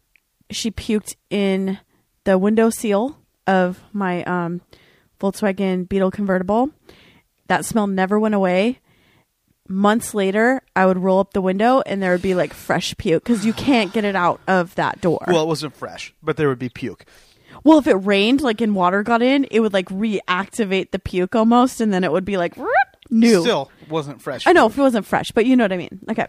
she 0.50 0.72
puked 0.72 1.16
in 1.30 1.80
the 2.24 2.38
window 2.38 2.70
seal 2.70 3.18
of 3.46 3.82
my 3.94 4.24
um 4.24 4.62
Volkswagen 5.20 5.88
Beetle 5.88 6.12
convertible. 6.12 6.70
That 7.48 7.66
smell 7.66 7.88
never 7.88 8.20
went 8.20 8.36
away. 8.36 8.80
Months 9.70 10.14
later, 10.14 10.62
I 10.76 10.86
would 10.86 10.98
roll 10.98 11.20
up 11.20 11.34
the 11.34 11.42
window 11.42 11.82
and 11.86 12.02
there 12.02 12.12
would 12.12 12.22
be 12.22 12.36
like 12.36 12.54
fresh 12.54 12.96
puke 12.98 13.24
because 13.24 13.46
you 13.46 13.54
can't 13.54 13.94
get 13.94 14.04
it 14.06 14.16
out 14.16 14.40
of 14.48 14.76
that 14.76 15.02
door. 15.02 15.24
Well, 15.28 15.44
it 15.44 15.48
wasn't 15.48 15.76
fresh, 15.76 16.14
but 16.22 16.38
there 16.38 16.48
would 16.50 16.60
be 16.60 16.70
puke. 16.70 17.06
Well, 17.64 17.80
if 17.80 17.88
it 17.88 17.96
rained, 17.96 18.42
like 18.42 18.62
and 18.62 18.76
water 18.76 19.04
got 19.04 19.22
in, 19.22 19.46
it 19.52 19.60
would 19.62 19.74
like 19.74 19.88
reactivate 19.90 20.92
the 20.92 21.00
puke 21.00 21.36
almost, 21.36 21.82
and 21.82 21.92
then 21.94 22.04
it 22.04 22.12
would 22.12 22.26
be 22.26 22.38
like 22.38 22.56
"Root," 22.56 22.70
new. 23.10 23.42
Still 23.42 23.72
wasn't 23.90 24.22
fresh. 24.22 24.46
I 24.46 24.54
know 24.54 24.68
if 24.68 24.78
it 24.78 24.82
wasn't 24.82 25.06
fresh, 25.06 25.32
but 25.32 25.46
you 25.46 25.56
know 25.56 25.64
what 25.64 25.74
I 25.74 25.78
mean. 25.78 26.00
Okay. 26.10 26.28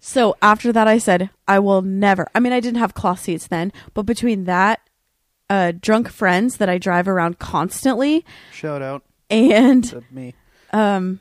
So 0.00 0.36
after 0.42 0.72
that, 0.72 0.88
I 0.88 0.98
said 0.98 1.30
I 1.46 1.60
will 1.60 1.80
never. 1.82 2.28
I 2.34 2.40
mean, 2.40 2.52
I 2.52 2.60
didn't 2.60 2.78
have 2.80 2.94
cloth 2.94 3.20
seats 3.20 3.46
then, 3.46 3.72
but 3.94 4.02
between 4.02 4.44
that, 4.44 4.80
uh, 5.48 5.72
drunk 5.80 6.08
friends 6.08 6.56
that 6.56 6.68
I 6.68 6.78
drive 6.78 7.06
around 7.08 7.38
constantly, 7.38 8.24
Shout 8.52 8.82
out 8.82 9.04
and 9.30 10.04
me. 10.10 10.34
um, 10.72 11.20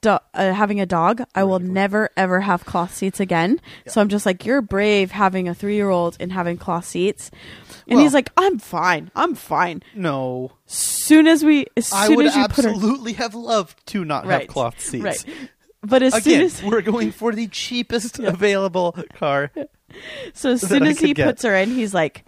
do- 0.00 0.18
uh, 0.34 0.52
having 0.52 0.80
a 0.80 0.86
dog, 0.86 1.22
I 1.34 1.44
will 1.44 1.58
never 1.58 2.10
ever 2.16 2.40
have 2.40 2.64
cloth 2.64 2.94
seats 2.94 3.20
again. 3.20 3.60
So 3.86 4.00
I'm 4.00 4.08
just 4.08 4.24
like, 4.26 4.44
you're 4.46 4.62
brave 4.62 5.10
having 5.10 5.48
a 5.48 5.54
three 5.54 5.74
year 5.76 5.90
old 5.90 6.16
and 6.20 6.32
having 6.32 6.56
cloth 6.56 6.86
seats. 6.86 7.30
And 7.86 7.96
Well- 7.96 8.04
he's 8.04 8.14
like, 8.14 8.30
I'm 8.36 8.58
fine. 8.58 9.10
I'm 9.16 9.34
fine. 9.34 9.82
No, 9.94 10.52
Soon 10.66 11.26
as 11.26 11.44
we, 11.44 11.66
as 11.76 11.92
I 11.92 12.06
soon 12.06 12.16
would 12.16 12.26
as 12.26 12.36
you 12.36 12.46
put 12.48 12.64
her, 12.64 12.70
absolutely 12.70 13.14
have 13.14 13.34
loved 13.34 13.84
to 13.88 14.04
not 14.04 14.24
have 14.26 14.46
cloth 14.46 14.80
seats. 14.80 15.04
right. 15.04 15.24
But 15.82 16.02
as 16.02 16.22
soon 16.22 16.42
as 16.42 16.62
we're 16.62 16.82
going 16.82 17.10
for 17.10 17.32
the 17.32 17.46
cheapest 17.48 18.18
available 18.18 18.94
car. 19.14 19.50
so 20.34 20.50
as 20.50 20.60
that 20.60 20.68
soon 20.68 20.82
I 20.82 20.90
as 20.90 21.00
he 21.00 21.14
get. 21.14 21.26
puts 21.26 21.42
her 21.42 21.54
in, 21.56 21.70
he's 21.70 21.94
like, 21.94 22.24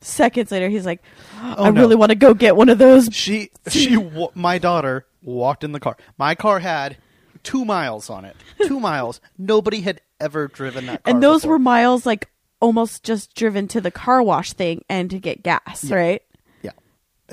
seconds 0.00 0.52
later, 0.52 0.68
he's 0.68 0.84
like, 0.84 1.02
Oh, 1.40 1.64
I 1.64 1.70
no. 1.70 1.80
really 1.80 1.96
want 1.96 2.10
to 2.10 2.14
go 2.14 2.34
get 2.34 2.56
one 2.56 2.68
of 2.68 2.76
those. 2.78 3.08
She, 3.10 3.50
she, 3.68 3.96
wa- 3.96 4.30
my 4.34 4.58
daughter 4.58 5.06
walked 5.24 5.64
in 5.64 5.72
the 5.72 5.80
car. 5.80 5.96
My 6.18 6.34
car 6.34 6.60
had 6.60 6.96
two 7.42 7.64
miles 7.64 8.08
on 8.10 8.24
it. 8.24 8.36
Two 8.66 8.78
miles. 8.90 9.20
Nobody 9.36 9.80
had 9.80 10.00
ever 10.20 10.46
driven 10.48 10.86
that 10.86 11.02
car. 11.02 11.12
And 11.12 11.22
those 11.22 11.42
before. 11.42 11.56
were 11.56 11.58
miles 11.58 12.06
like 12.06 12.30
almost 12.60 13.02
just 13.04 13.34
driven 13.34 13.66
to 13.68 13.80
the 13.80 13.90
car 13.90 14.22
wash 14.22 14.52
thing 14.52 14.84
and 14.88 15.10
to 15.10 15.18
get 15.18 15.42
gas, 15.42 15.84
right? 15.90 16.22
Yeah. 16.62 16.70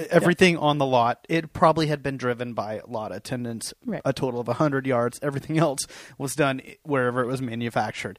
Everything 0.09 0.57
on 0.57 0.77
the 0.77 0.85
lot, 0.85 1.25
it 1.29 1.53
probably 1.53 1.87
had 1.87 2.01
been 2.03 2.17
driven 2.17 2.53
by 2.53 2.81
lot 2.87 3.13
attendants, 3.15 3.73
Right. 3.85 4.01
a 4.03 4.11
total 4.13 4.39
of 4.39 4.47
100 4.47 4.85
yards. 4.87 5.19
Everything 5.21 5.57
else 5.59 5.85
was 6.17 6.35
done 6.35 6.61
wherever 6.83 7.21
it 7.21 7.27
was 7.27 7.41
manufactured. 7.41 8.17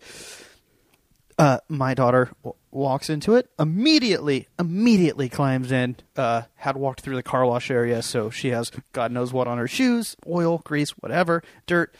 Uh, 1.38 1.58
my 1.68 1.94
daughter 1.94 2.30
w- 2.42 2.54
walks 2.70 3.08
into 3.10 3.34
it, 3.34 3.48
immediately, 3.58 4.48
immediately 4.58 5.28
climbs 5.28 5.72
in. 5.72 5.96
Uh, 6.16 6.42
had 6.56 6.76
walked 6.76 7.00
through 7.00 7.16
the 7.16 7.22
car 7.22 7.44
wash 7.46 7.70
area, 7.70 8.02
so 8.02 8.30
she 8.30 8.48
has 8.50 8.70
God 8.92 9.12
knows 9.12 9.32
what 9.32 9.46
on 9.46 9.58
her 9.58 9.68
shoes, 9.68 10.16
oil, 10.26 10.58
grease, 10.64 10.90
whatever, 10.90 11.42
dirt. 11.66 11.94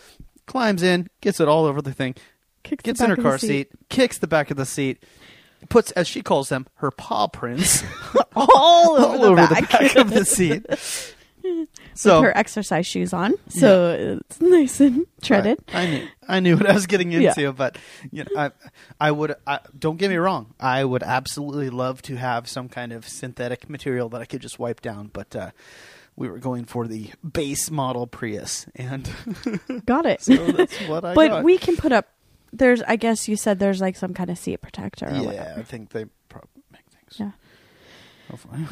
Climbs 0.46 0.82
in, 0.82 1.08
gets 1.20 1.40
it 1.40 1.48
all 1.48 1.64
over 1.66 1.80
the 1.80 1.92
thing, 1.92 2.14
Kicks 2.64 2.82
the 2.82 2.88
gets 2.88 3.00
in 3.00 3.10
her 3.10 3.16
back 3.16 3.18
of 3.18 3.24
the 3.24 3.30
car 3.30 3.38
seat, 3.38 3.70
kicks 3.88 4.18
the 4.18 4.26
back 4.26 4.50
of 4.50 4.56
the 4.56 4.66
seat, 4.66 5.02
puts, 5.68 5.90
as 5.92 6.06
she 6.08 6.22
calls 6.22 6.48
them, 6.48 6.66
her 6.74 6.90
paw 6.90 7.28
prints 7.28 7.82
all 8.36 8.96
over, 9.00 9.18
the, 9.18 9.24
over 9.24 9.36
back. 9.36 9.70
the 9.70 9.78
back 9.78 9.96
of 9.96 10.10
the 10.10 10.24
seat. 10.24 10.66
So 11.94 12.20
With 12.20 12.28
her 12.30 12.36
exercise 12.38 12.86
shoes 12.86 13.12
on, 13.12 13.34
so 13.48 14.18
it's 14.26 14.40
nice 14.40 14.80
and 14.80 15.06
treaded. 15.22 15.58
I, 15.72 15.82
I 15.82 15.86
knew 15.90 16.08
I 16.28 16.40
knew 16.40 16.56
what 16.56 16.66
I 16.68 16.72
was 16.72 16.86
getting 16.86 17.12
Yeah. 17.12 17.30
into, 17.30 17.52
but 17.52 17.76
you 18.10 18.24
know, 18.24 18.30
I 18.40 18.50
I 19.00 19.10
would 19.10 19.34
I, 19.46 19.60
don't 19.78 19.98
get 19.98 20.08
me 20.10 20.16
wrong. 20.16 20.54
I 20.58 20.84
would 20.84 21.02
absolutely 21.02 21.68
love 21.70 22.00
to 22.02 22.16
have 22.16 22.48
some 22.48 22.68
kind 22.68 22.92
of 22.92 23.06
synthetic 23.06 23.68
material 23.68 24.08
that 24.10 24.20
I 24.20 24.24
could 24.24 24.40
just 24.40 24.58
wipe 24.58 24.80
down, 24.80 25.10
but 25.12 25.36
uh, 25.36 25.50
we 26.16 26.28
were 26.28 26.38
going 26.38 26.64
for 26.64 26.86
the 26.86 27.10
base 27.30 27.70
model 27.70 28.06
Prius, 28.06 28.66
and 28.74 29.10
Got 29.86 30.06
it. 30.06 30.22
so 30.22 30.34
that's 30.52 30.76
what 30.88 31.04
I 31.04 31.14
but 31.14 31.28
got. 31.28 31.44
we 31.44 31.58
can 31.58 31.76
put 31.76 31.92
up. 31.92 32.08
There's, 32.54 32.82
I 32.82 32.96
guess 32.96 33.28
you 33.28 33.36
said 33.36 33.58
there's 33.58 33.80
like 33.80 33.96
some 33.96 34.12
kind 34.12 34.28
of 34.28 34.36
seat 34.38 34.58
protector. 34.60 35.06
Or 35.06 35.12
yeah, 35.12 35.20
whatever. 35.22 35.60
I 35.60 35.62
think 35.62 35.90
they 35.90 36.04
probably 36.28 36.62
make 36.70 36.82
things. 36.90 37.16
Yeah. 37.18 37.30
Hopefully, 38.32 38.66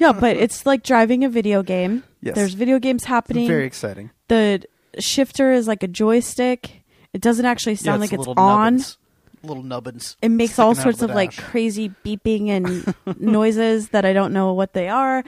yeah, 0.00 0.12
but 0.12 0.36
it's 0.36 0.66
like 0.66 0.82
driving 0.82 1.24
a 1.24 1.28
video 1.30 1.62
game. 1.62 2.04
Yes. 2.20 2.34
There's 2.34 2.52
video 2.54 2.78
games 2.78 3.04
happening. 3.04 3.48
very 3.48 3.64
exciting. 3.64 4.10
the 4.28 4.62
shifter 4.98 5.52
is 5.52 5.66
like 5.66 5.82
a 5.82 5.88
joystick. 5.88 6.82
It 7.14 7.20
doesn't 7.22 7.46
actually 7.46 7.76
sound 7.76 7.96
yeah, 7.98 8.00
like 8.02 8.12
it's 8.12 8.18
little 8.18 8.34
on. 8.38 8.74
nubbins, 8.74 8.98
little 9.42 9.62
nubbins. 9.62 10.16
It 10.20 10.28
makes 10.28 10.58
all 10.58 10.74
sticking 10.74 10.80
out 10.80 10.82
sorts 10.84 10.98
the 11.00 11.04
of 11.06 11.14
like 11.14 11.30
dash. 11.34 11.40
crazy 11.46 11.88
beeping 12.04 12.48
and 12.50 12.94
noises 13.20 13.88
that 13.88 14.04
I 14.04 14.12
don't 14.12 14.32
know 14.34 14.52
what 14.52 14.74
they 14.74 14.88
are. 14.90 15.24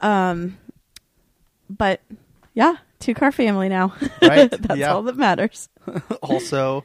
Um, 0.00 0.58
but 1.70 2.00
yeah, 2.54 2.76
two 3.00 3.14
car 3.14 3.32
family 3.32 3.68
now. 3.70 3.94
Right? 4.22 4.50
That's 4.60 4.76
Yeah. 4.78 4.92
all 4.92 5.02
that 5.04 5.16
matters. 5.16 5.68
also, 6.22 6.84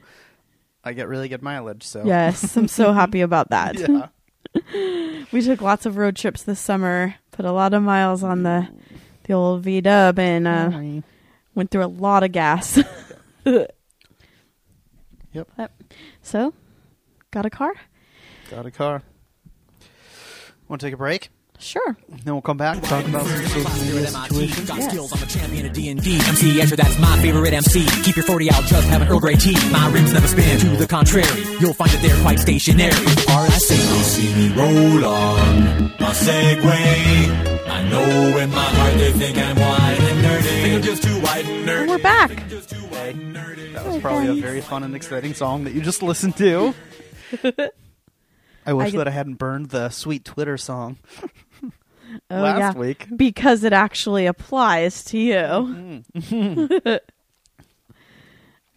I 0.84 0.94
get 0.94 1.08
really 1.08 1.28
good 1.28 1.42
mileage. 1.44 1.84
So 1.84 2.04
Yes, 2.06 2.56
I'm 2.56 2.68
so 2.70 2.94
happy 2.94 3.22
about 3.22 3.50
that. 3.50 3.78
yeah. 3.78 4.08
We 5.32 5.42
took 5.42 5.62
lots 5.62 5.86
of 5.86 5.96
road 5.98 6.16
trips 6.16 6.44
this 6.44 6.60
summer, 6.60 7.16
put 7.32 7.46
a 7.46 7.52
lot 7.52 7.74
of 7.74 7.84
miles 7.84 8.22
on 8.24 8.44
the 8.44 8.68
the 9.24 9.34
old 9.34 9.64
V 9.64 9.80
Dub, 9.82 10.20
and 10.20 10.48
uh, 10.48 10.70
Hi. 10.72 11.04
went 11.56 11.72
through 11.72 11.86
a 11.86 11.88
lot 11.88 12.24
of 12.24 12.32
gas. 12.32 12.80
Yep. 15.34 15.72
So, 16.22 16.54
got 17.32 17.46
a 17.46 17.50
car? 17.50 17.72
Got 18.50 18.66
a 18.66 18.72
car. 18.72 19.02
Want 20.68 20.82
to 20.82 20.88
take 20.88 20.94
a 20.94 20.98
break? 20.98 21.30
Sure. 21.62 21.96
Then 22.10 22.34
we'll 22.34 22.42
come 22.42 22.58
back 22.58 22.78
and 22.78 22.84
talk 22.86 23.06
about 23.06 23.26
some 23.26 23.46
social 23.46 23.86
media 23.86 24.08
situations. 24.08 24.68
Got 24.68 24.78
Yes. 24.80 24.90
skills, 24.92 25.14
I'm 25.14 25.22
a 25.24 25.26
champion 25.28 25.66
of 25.68 25.74
D&D. 25.74 26.16
MC 26.20 26.54
Escher, 26.60 26.76
that's 26.76 26.98
my 27.00 27.16
favorite 27.22 27.54
MC. 27.54 27.86
Keep 28.04 28.16
your 28.16 28.26
40 28.26 28.52
out, 28.52 28.64
just 28.66 28.88
have 28.90 29.04
an 29.04 29.08
Earl 29.08 29.20
Grey 29.20 29.36
tea. 29.36 29.56
My 29.72 29.88
rims 29.92 30.12
never 30.12 30.28
spin. 30.28 30.60
To 30.60 30.76
the 30.76 30.88
contrary, 30.88 31.28
you'll 31.60 31.74
find 31.76 31.92
that 31.92 32.02
they're 32.02 32.20
quite 32.24 32.40
stationary. 32.40 32.92
All 33.30 33.46
I 33.46 33.50
say 33.50 33.76
You 33.76 34.04
see 34.04 34.36
me 34.36 34.56
roll 34.56 35.06
on 35.06 35.82
my 36.00 36.12
Segway. 36.14 37.68
I 37.70 37.90
know 37.90 38.38
in 38.40 38.50
my 38.50 38.58
heart 38.64 38.94
they 38.96 39.12
think 39.14 39.38
I'm 39.38 39.56
white 39.56 40.00
and 40.00 40.26
nerdy. 40.26 40.62
Think 40.64 40.76
I'm 40.76 40.82
just 40.82 41.04
too 41.04 41.20
white 41.22 41.46
and 41.46 41.68
nerdy. 41.70 41.80
And 41.82 41.90
we're 41.92 41.98
back. 42.00 42.50
Just 42.50 42.70
too 42.72 42.78
white 42.78 43.16
and 43.16 43.36
nerdy. 43.36 43.74
That 43.74 43.86
was 43.86 44.02
probably 44.02 44.28
a 44.40 44.42
very 44.42 44.62
fun 44.62 44.82
and 44.84 44.96
exciting 44.96 45.36
song 45.36 45.66
that 45.66 45.74
you 45.74 45.82
just 45.82 46.02
listened 46.02 46.38
to. 46.38 46.74
I 48.66 48.74
wish 48.74 48.88
I 48.88 48.90
get- 48.92 48.98
that 48.98 49.08
I 49.08 49.12
hadn't 49.12 49.36
burned 49.36 49.70
the 49.70 49.90
sweet 49.90 50.26
Twitter 50.26 50.58
song 50.58 50.98
Oh, 52.32 52.42
last 52.42 52.60
yeah. 52.60 52.74
week. 52.80 53.08
Because 53.16 53.64
it 53.64 53.74
actually 53.74 54.26
applies 54.26 55.04
to 55.06 55.18
you. 55.18 56.04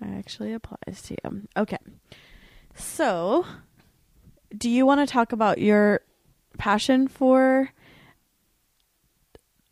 actually 0.02 0.52
applies 0.52 1.02
to 1.02 1.16
you. 1.24 1.42
Okay. 1.56 1.78
So, 2.74 3.46
do 4.56 4.68
you 4.68 4.84
want 4.86 5.06
to 5.06 5.12
talk 5.12 5.32
about 5.32 5.58
your 5.58 6.00
passion 6.58 7.08
for 7.08 7.70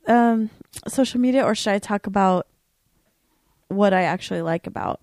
um, 0.07 0.51
social 0.89 1.21
media, 1.21 1.45
or 1.45 1.55
should 1.55 1.73
I 1.73 1.79
talk 1.79 2.07
about 2.07 2.47
what 3.69 3.93
I 3.93 4.03
actually 4.03 4.43
like 4.43 4.67
about 4.67 5.01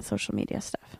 social 0.00 0.34
media 0.34 0.60
stuff? 0.60 0.96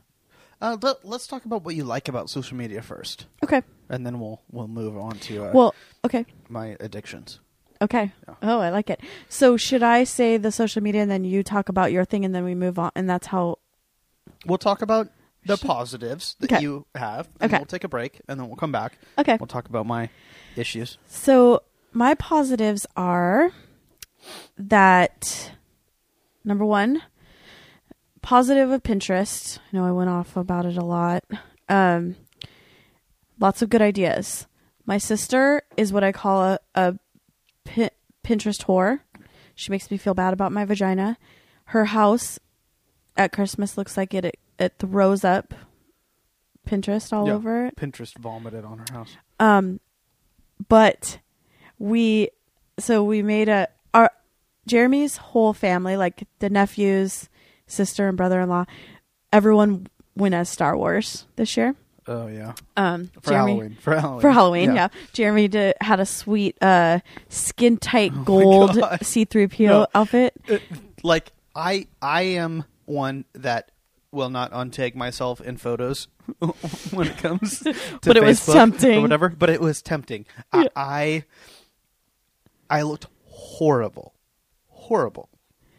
Uh, 0.61 0.77
let, 0.81 1.05
let's 1.05 1.27
talk 1.27 1.45
about 1.45 1.65
what 1.65 1.75
you 1.75 1.85
like 1.85 2.09
about 2.09 2.31
social 2.31 2.57
media 2.57 2.83
first, 2.83 3.27
Okay. 3.43 3.63
and 3.89 4.07
then 4.07 4.21
we'll 4.21 4.41
we'll 4.51 4.69
move 4.69 4.97
on 4.97 5.19
to 5.19 5.45
uh, 5.47 5.51
Well, 5.53 5.75
okay. 6.05 6.25
My 6.53 6.77
addictions. 6.81 7.41
Okay. 7.81 8.13
Yeah. 8.29 8.35
Oh, 8.43 8.61
I 8.61 8.71
like 8.71 8.91
it. 8.91 9.01
So, 9.29 9.57
should 9.57 9.83
I 9.83 10.05
say 10.05 10.37
the 10.37 10.53
social 10.53 10.83
media 10.83 11.03
and 11.03 11.11
then 11.11 11.25
you 11.25 11.43
talk 11.43 11.69
about 11.69 11.91
your 11.91 12.05
thing 12.05 12.25
and 12.25 12.33
then 12.35 12.45
we 12.45 12.55
move 12.55 12.79
on? 12.79 12.93
And 12.95 13.11
that's 13.11 13.27
how. 13.27 13.59
We'll 14.47 14.59
talk 14.59 14.83
about 14.83 15.09
the 15.47 15.57
positives 15.57 16.37
that 16.39 16.53
Okay. 16.53 16.63
you 16.63 16.87
have. 16.95 17.29
And 17.41 17.51
Okay. 17.53 17.59
We'll 17.59 17.67
take 17.67 17.83
a 17.83 17.89
break, 17.89 18.21
and 18.29 18.39
then 18.39 18.47
we'll 18.47 18.57
come 18.57 18.71
back. 18.71 18.99
Okay. 19.19 19.37
We'll 19.41 19.49
talk 19.49 19.69
about 19.69 19.87
my 19.87 20.11
issues. 20.55 20.99
So, 21.09 21.63
my 21.93 22.15
positives 22.15 22.87
are 22.97 23.51
that 24.57 25.51
number 26.45 26.65
one, 26.65 27.03
positive 28.21 28.71
of 28.71 28.83
Pinterest. 28.85 29.59
I 29.59 29.77
know 29.77 29.85
I 29.85 29.91
went 29.91 30.11
off 30.11 30.37
about 30.37 30.67
it 30.67 30.77
a 30.77 30.85
lot. 30.85 31.25
Um, 31.69 32.15
lots 33.41 33.63
of 33.63 33.71
good 33.71 33.83
ideas. 33.83 34.47
My 34.87 34.99
sister 34.99 35.63
is 35.77 35.93
what 35.93 36.05
I 36.05 36.13
call 36.13 36.43
a, 36.43 36.59
a 36.75 36.95
Pin- 37.65 37.91
Pinterest 38.25 38.65
whore. 38.65 39.01
She 39.55 39.71
makes 39.71 39.91
me 39.91 39.97
feel 39.97 40.15
bad 40.15 40.33
about 40.33 40.53
my 40.53 40.65
vagina. 40.65 41.17
Her 41.67 41.85
house 41.87 42.39
at 43.17 43.33
Christmas 43.33 43.77
looks 43.79 43.97
like 43.97 44.15
it 44.15 44.25
it, 44.25 44.39
it 44.59 44.75
throws 44.79 45.25
up 45.25 45.55
Pinterest 46.67 47.13
all 47.13 47.27
Yeah. 47.27 47.35
over 47.35 47.67
it. 47.67 47.77
Pinterest 47.77 48.17
vomited 48.19 48.65
on 48.65 48.79
her 48.79 48.85
house. 48.93 49.17
Um, 49.41 49.81
but 50.69 51.19
we, 51.79 52.29
so 52.79 53.03
we 53.05 53.23
made 53.23 53.49
a 53.49 53.69
our 53.95 54.11
Jeremy's 54.67 55.17
whole 55.17 55.53
family, 55.53 55.97
like 55.97 56.27
the 56.39 56.49
nephews, 56.49 57.29
sister, 57.67 58.09
and 58.09 58.17
brother-in-law, 58.17 58.65
everyone 59.33 59.87
went 60.17 60.35
as 60.35 60.49
Star 60.49 60.77
Wars 60.77 61.27
this 61.37 61.57
year. 61.57 61.75
Oh 62.09 62.27
yeah, 62.27 62.55
Um, 62.77 63.11
for 63.21 63.31
Jeremy, 63.31 63.53
Halloween. 63.53 63.77
For 63.81 63.95
Halloween. 63.99 64.21
for 64.21 64.31
Halloween, 64.33 64.75
yeah. 64.75 64.89
Jeremy 65.13 65.49
did, 65.49 65.75
had 65.81 66.01
a 66.01 66.07
sweet 66.07 66.57
uh, 66.61 66.99
skin 67.29 67.77
tight 67.77 68.25
gold 68.25 68.75
God. 68.79 68.99
C 69.07 69.25
three 69.25 69.47
PO 69.47 69.87
outfit. 69.95 70.35
Uh, 70.49 70.59
like 71.05 71.33
I 71.55 71.87
I 72.01 72.23
am 72.23 72.65
one 72.87 73.25
that 73.35 73.71
will 74.11 74.31
not 74.31 74.51
untag 74.53 74.95
myself 74.97 75.41
in 75.41 75.57
photos 75.57 76.09
when 76.91 77.07
it 77.07 77.17
comes 77.19 77.61
to 77.61 77.73
But 78.05 78.17
it 78.17 78.23
was 78.25 78.41
Facebook 78.41 78.53
tempting. 78.53 78.99
or 78.99 79.03
whatever. 79.03 79.29
But 79.29 79.51
it 79.51 79.61
was 79.61 79.81
tempting. 79.81 80.27
Yeah. 80.53 80.65
I, 80.75 81.25
I 82.69 82.79
I 82.79 82.83
looked 82.83 83.07
horrible, 83.27 84.15
horrible. 84.69 85.29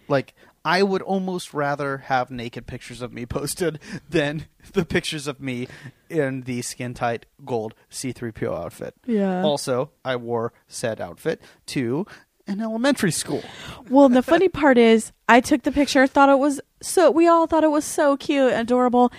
Like 0.07 0.33
I 0.65 0.81
would 0.83 1.01
almost 1.01 1.53
rather 1.53 1.99
have 1.99 2.31
naked 2.31 2.67
pictures 2.67 3.01
of 3.01 3.11
me 3.11 3.25
posted 3.27 3.79
than 4.09 4.47
the 4.73 4.85
pictures 4.85 5.27
of 5.27 5.39
me 5.39 5.67
in 6.09 6.41
the 6.41 6.61
skin 6.61 6.93
tight 6.93 7.25
gold 7.43 7.73
C3PO 7.91 8.65
outfit. 8.65 8.95
Yeah. 9.05 9.43
Also, 9.43 9.91
I 10.05 10.15
wore 10.15 10.53
said 10.67 11.01
outfit 11.01 11.41
to 11.67 12.05
an 12.47 12.61
elementary 12.61 13.11
school. 13.11 13.43
Well, 13.89 14.09
the 14.09 14.21
funny 14.21 14.49
part 14.49 14.77
is, 14.77 15.11
I 15.29 15.39
took 15.39 15.63
the 15.63 15.71
picture, 15.71 16.05
thought 16.07 16.29
it 16.29 16.39
was 16.39 16.59
so. 16.81 17.09
We 17.11 17.27
all 17.27 17.47
thought 17.47 17.63
it 17.63 17.71
was 17.71 17.85
so 17.85 18.17
cute, 18.17 18.51
and 18.51 18.61
adorable, 18.61 19.11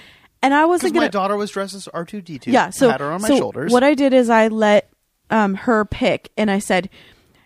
and 0.42 0.52
I 0.52 0.66
wasn't 0.66 0.94
my 0.94 1.00
gonna. 1.00 1.10
daughter 1.10 1.36
was 1.36 1.50
dressed 1.50 1.74
as 1.74 1.88
R 1.88 2.04
two 2.04 2.20
D 2.20 2.38
two. 2.38 2.50
yeah, 2.50 2.70
so 2.70 2.90
had 2.90 3.00
her 3.00 3.10
on 3.12 3.22
my 3.22 3.28
so 3.28 3.36
shoulders. 3.38 3.72
What 3.72 3.82
I 3.82 3.94
did 3.94 4.12
is 4.12 4.28
I 4.28 4.48
let 4.48 4.90
um, 5.30 5.54
her 5.54 5.84
pick, 5.84 6.30
and 6.36 6.50
I 6.50 6.58
said, 6.58 6.90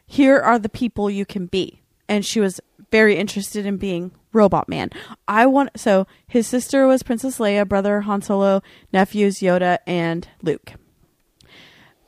"Here 0.07 0.39
are 0.39 0.59
the 0.59 0.69
people 0.69 1.09
you 1.09 1.25
can 1.25 1.47
be," 1.47 1.83
and 2.09 2.27
she 2.27 2.41
was 2.41 2.61
very 2.91 3.17
interested 3.17 3.67
in 3.67 3.77
being 3.77 4.13
Robot 4.33 4.69
Man. 4.69 4.91
I 5.27 5.47
want 5.47 5.71
so 5.77 6.07
his 6.27 6.47
sister 6.47 6.87
was 6.87 7.03
Princess 7.03 7.39
Leia, 7.39 7.67
brother 7.69 8.03
Han 8.03 8.23
Solo, 8.23 8.63
nephews 8.93 9.39
Yoda 9.41 9.79
and 9.87 10.29
Luke. 10.43 10.73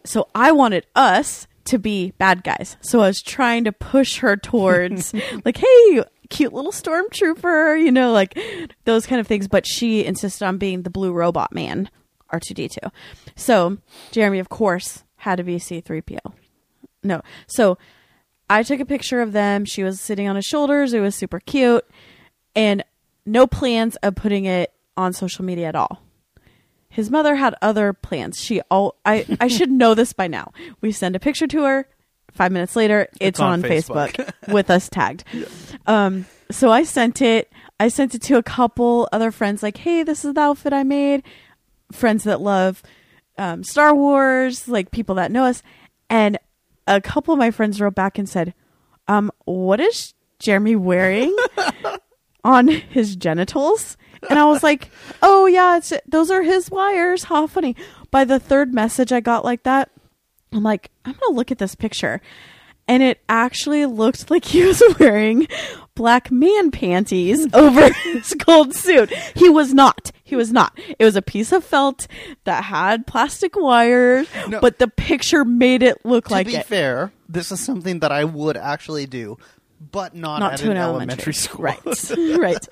So 0.05 0.29
I 0.35 0.53
wanted 0.53 0.87
us 0.95 1.47
to 1.67 1.79
be 1.79 2.13
bad 2.13 2.43
guys. 2.43 2.77
So 2.81 3.01
I 3.01 3.09
was 3.09 3.23
trying 3.23 3.65
to 3.65 3.73
push 3.73 4.19
her 4.19 4.37
towards 4.37 5.15
like, 5.45 5.59
hey, 5.59 6.05
cute 6.29 6.53
little 6.53 6.73
stormtrooper, 6.73 7.83
you 7.83 7.93
know, 7.93 8.13
like 8.13 8.39
those 8.85 9.07
kind 9.07 9.21
of 9.21 9.27
things. 9.27 9.49
But 9.49 9.67
she 9.67 10.05
insisted 10.05 10.45
on 10.45 10.59
being 10.59 10.83
the 10.83 10.91
blue 10.91 11.13
robot 11.13 11.53
man, 11.53 11.91
R2D2. 12.33 12.91
So 13.37 13.79
Jeremy, 14.11 14.39
of 14.39 14.49
course, 14.49 15.05
had 15.17 15.37
to 15.37 15.45
be 15.45 15.57
C3PO. 15.57 16.33
No. 17.03 17.23
So 17.47 17.79
I 18.51 18.65
took 18.65 18.81
a 18.81 18.85
picture 18.85 19.23
of 19.23 19.33
them. 19.33 19.65
She 19.65 19.85
was 19.85 20.01
sitting 20.01 20.29
on 20.29 20.35
his 20.35 20.45
shoulders. 20.45 20.93
It 20.93 21.01
was 21.01 21.15
super 21.15 21.39
cute. 21.39 21.87
And 22.57 22.85
no 23.25 23.47
plans 23.47 23.95
of 23.97 24.17
putting 24.17 24.45
it 24.45 24.73
on 24.97 25.13
social 25.13 25.45
media 25.45 25.69
at 25.69 25.77
all. 25.77 26.03
His 26.89 27.11
mother 27.11 27.37
had 27.37 27.55
other 27.63 27.93
plans. 27.93 28.41
She 28.41 28.61
all 28.63 28.97
I 29.07 29.25
I 29.41 29.47
should 29.57 29.71
know 29.71 29.95
this 29.95 30.13
by 30.13 30.27
now. 30.27 30.53
We 30.81 30.91
send 30.91 31.15
a 31.15 31.21
picture 31.21 31.47
to 31.47 31.63
her. 31.63 31.89
Five 32.33 32.53
minutes 32.53 32.77
later, 32.77 33.09
it's, 33.21 33.41
on 33.41 33.53
on, 33.53 33.63
Facebook. 33.63 34.13
Facebook, 34.13 34.33
with 34.53 34.71
us 34.71 34.89
tagged. 34.89 35.25
Um, 35.87 36.27
so 36.51 36.71
I 36.71 36.85
sent 36.85 37.23
it. 37.23 37.53
I 37.79 37.89
sent 37.89 38.15
it 38.15 38.23
to 38.23 38.37
a 38.37 38.43
couple 38.43 39.09
other 39.13 39.31
friends. 39.31 39.63
Like, 39.63 39.79
hey, 39.79 40.03
this 40.03 40.25
is 40.25 40.35
the 40.35 40.41
outfit 40.41 40.73
I 40.73 40.85
made. 40.85 41.23
Friends 41.93 42.25
that 42.25 42.41
love 42.41 42.83
um, 43.37 43.65
Star 43.65 43.95
Wars, 43.95 44.69
like 44.69 44.91
people 44.91 45.17
that 45.17 45.33
know 45.33 45.45
us, 45.45 45.63
and 46.09 46.39
a 46.87 47.01
couple 47.01 47.33
of 47.33 47.39
my 47.39 47.51
friends 47.51 47.81
wrote 47.81 47.95
back 47.95 48.19
and 48.19 48.29
said, 48.29 48.55
um, 49.09 49.31
"What 49.45 49.81
is 49.81 50.15
Jeremy 50.39 50.77
wearing 50.77 51.35
on 52.45 52.69
his 52.69 53.17
genitals?" 53.17 53.97
And 54.29 54.39
I 54.39 54.45
was 54.45 54.63
like, 54.63 54.91
"Oh 55.23 55.47
yeah, 55.47 55.77
it's 55.77 55.93
those 56.07 56.31
are 56.31 56.43
his 56.43 56.71
wires." 56.71 57.25
How 57.25 57.47
funny! 57.47 57.77
By 58.11 58.25
the 58.25 58.41
third 58.41 58.75
message 58.75 59.13
I 59.13 59.21
got 59.21 59.45
like 59.45 59.63
that, 59.65 59.91
I'm 60.53 60.63
like, 60.63 60.91
I'm 61.05 61.13
gonna 61.13 61.37
look 61.37 61.51
at 61.51 61.59
this 61.59 61.75
picture, 61.75 62.21
and 62.89 63.03
it 63.03 63.21
actually 63.29 63.87
looked 63.87 64.31
like 64.31 64.45
he 64.45 64.65
was 64.65 64.83
wearing 64.99 65.47
black 65.95 66.31
man 66.31 66.71
panties 66.71 67.47
over 67.55 67.93
his 67.93 68.35
gold 68.35 68.75
suit. 68.75 69.13
He 69.35 69.49
was 69.49 69.73
not. 69.75 70.11
He 70.31 70.37
was 70.37 70.53
not. 70.53 70.79
It 70.99 71.05
was 71.05 71.17
a 71.17 71.23
piece 71.23 71.51
of 71.51 71.65
felt 71.65 72.07
that 72.45 72.63
had 72.65 73.05
plastic 73.07 73.57
wires, 73.57 74.29
No. 74.49 74.61
but 74.61 74.79
the 74.79 74.87
picture 74.87 75.45
made 75.45 75.83
it 75.83 76.07
look 76.07 76.27
to 76.29 76.33
like 76.33 76.47
To 76.47 76.53
be 76.53 76.59
it. 76.59 76.67
fair, 76.67 77.11
this 77.29 77.51
is 77.51 77.59
something 77.59 77.99
that 77.99 78.13
I 78.13 78.23
would 78.25 78.57
actually 78.57 79.07
do, 79.07 79.39
but 79.91 80.15
not, 80.15 80.39
not 80.39 80.53
at 80.53 80.59
to 80.61 80.67
an 80.67 80.71
an 80.73 80.77
elementary, 80.79 81.35
school. 81.35 81.65
Right. 81.65 81.79
right. 82.39 82.69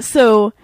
So 0.00 0.54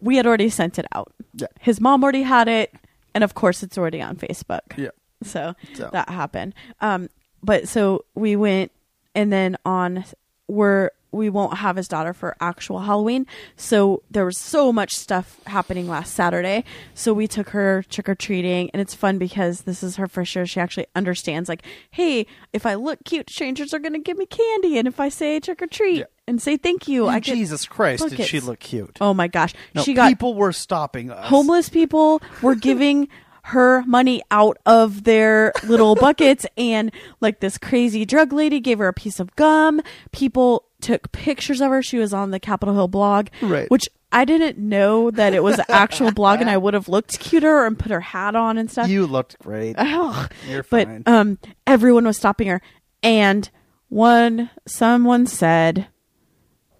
we 0.00 0.16
had 0.16 0.26
already 0.26 0.50
sent 0.50 0.78
it 0.78 0.86
out. 0.92 1.12
Yeah. 1.34 1.46
His 1.60 1.80
mom 1.80 2.02
already 2.02 2.22
had 2.22 2.48
it, 2.48 2.74
and 3.14 3.22
of 3.22 3.34
course 3.34 3.62
it's 3.62 3.78
already 3.78 4.02
on 4.02 4.16
Facebook. 4.16 4.76
Yeah. 4.76 4.88
So, 5.22 5.54
So. 5.74 5.88
that 5.92 6.08
happened. 6.08 6.54
Um, 6.80 7.08
but 7.44 7.68
so 7.68 8.04
we 8.16 8.34
went, 8.36 8.72
and 9.14 9.32
then 9.32 9.56
on 9.64 10.04
we're 10.48 10.90
we 11.14 11.30
won't 11.30 11.58
have 11.58 11.76
his 11.76 11.88
daughter 11.88 12.12
for 12.12 12.36
actual 12.40 12.80
Halloween. 12.80 13.26
So 13.56 14.02
there 14.10 14.24
was 14.24 14.36
so 14.38 14.72
much 14.72 14.94
stuff 14.94 15.40
happening 15.46 15.88
last 15.88 16.14
Saturday. 16.14 16.64
So 16.94 17.12
we 17.14 17.26
took 17.28 17.50
her 17.50 17.84
trick 17.88 18.08
or 18.08 18.14
treating, 18.14 18.70
and 18.70 18.80
it's 18.82 18.94
fun 18.94 19.18
because 19.18 19.62
this 19.62 19.82
is 19.82 19.96
her 19.96 20.06
first 20.08 20.34
year. 20.34 20.46
She 20.46 20.60
actually 20.60 20.86
understands, 20.94 21.48
like, 21.48 21.62
hey, 21.90 22.26
if 22.52 22.66
I 22.66 22.74
look 22.74 22.98
cute, 23.04 23.30
strangers 23.30 23.72
are 23.72 23.78
going 23.78 23.92
to 23.94 23.98
give 23.98 24.16
me 24.18 24.26
candy, 24.26 24.78
and 24.78 24.88
if 24.88 25.00
I 25.00 25.08
say 25.08 25.40
trick 25.40 25.62
or 25.62 25.66
treat 25.66 25.98
Yeah. 25.98 26.04
and 26.26 26.40
say 26.42 26.56
thank 26.56 26.88
you, 26.88 27.06
I 27.08 27.20
Jesus 27.20 27.66
Christ, 27.66 28.08
did 28.08 28.26
she 28.26 28.40
look 28.40 28.60
cute? 28.60 28.98
Oh 29.00 29.14
my 29.14 29.28
gosh, 29.28 29.54
No, 29.74 29.82
she 29.82 29.94
got 29.94 30.08
people 30.08 30.34
were 30.34 30.52
stopping 30.52 31.10
us. 31.10 31.26
homeless 31.28 31.68
people 31.68 32.20
were 32.42 32.54
giving 32.54 33.08
her 33.48 33.82
money 33.86 34.22
out 34.30 34.56
of 34.64 35.04
their 35.04 35.52
little 35.64 35.94
buckets 35.94 36.46
and 36.56 36.90
like 37.20 37.40
this 37.40 37.58
crazy 37.58 38.06
drug 38.06 38.32
lady 38.32 38.58
gave 38.58 38.78
her 38.78 38.88
a 38.88 38.92
piece 38.94 39.20
of 39.20 39.36
gum 39.36 39.82
people 40.12 40.64
took 40.84 41.10
pictures 41.12 41.60
of 41.60 41.70
her 41.70 41.82
she 41.82 41.96
was 41.98 42.12
on 42.12 42.30
the 42.30 42.38
capitol 42.38 42.74
hill 42.74 42.88
blog 42.88 43.28
Right. 43.42 43.70
which 43.70 43.88
i 44.12 44.24
didn't 44.24 44.58
know 44.58 45.10
that 45.10 45.32
it 45.32 45.42
was 45.42 45.58
an 45.58 45.64
actual 45.70 46.12
blog 46.12 46.40
and 46.40 46.50
i 46.50 46.56
would 46.64 46.74
have 46.74 46.88
looked 46.88 47.18
cuter 47.18 47.64
and 47.64 47.78
put 47.78 47.90
her 47.90 48.00
hat 48.00 48.34
on 48.36 48.58
and 48.58 48.70
stuff 48.70 48.88
You 48.88 49.06
looked 49.06 49.38
great. 49.38 49.74
Ugh. 49.78 50.30
You're 50.48 50.62
but 50.64 50.88
um 51.06 51.38
everyone 51.66 52.04
was 52.04 52.16
stopping 52.18 52.48
her 52.48 52.60
and 53.02 53.50
one 53.88 54.50
someone 54.66 55.26
said 55.26 55.86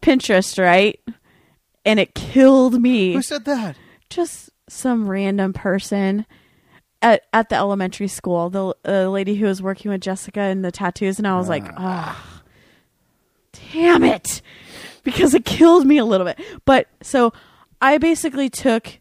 pinterest 0.03 0.63
right 0.63 1.01
and 1.85 1.99
it 1.99 2.15
killed 2.15 2.81
me 2.81 3.15
Who 3.15 3.23
said 3.23 3.45
that? 3.47 3.77
just 4.11 4.51
some 4.69 5.09
random 5.09 5.53
person 5.53 6.27
at 7.03 7.23
at 7.35 7.49
the 7.51 7.57
elementary 7.57 8.09
school. 8.09 8.49
The 8.49 8.75
uh, 8.87 9.09
lady 9.11 9.35
who 9.35 9.45
was 9.47 9.61
working 9.61 9.91
with 9.91 10.01
Jessica 10.01 10.41
and 10.41 10.65
the 10.65 10.73
tattoos, 10.73 11.19
and 11.19 11.29
I 11.29 11.37
was 11.37 11.51
like, 11.51 11.65
ah, 11.77 12.34
damn 13.73 14.03
it, 14.05 14.43
because 15.03 15.35
it 15.35 15.45
killed 15.45 15.87
me 15.87 15.99
a 15.99 16.05
little 16.05 16.27
bit. 16.27 16.39
But 16.65 16.89
so 17.03 17.33
I 17.81 17.99
basically 17.99 18.49
took 18.49 18.99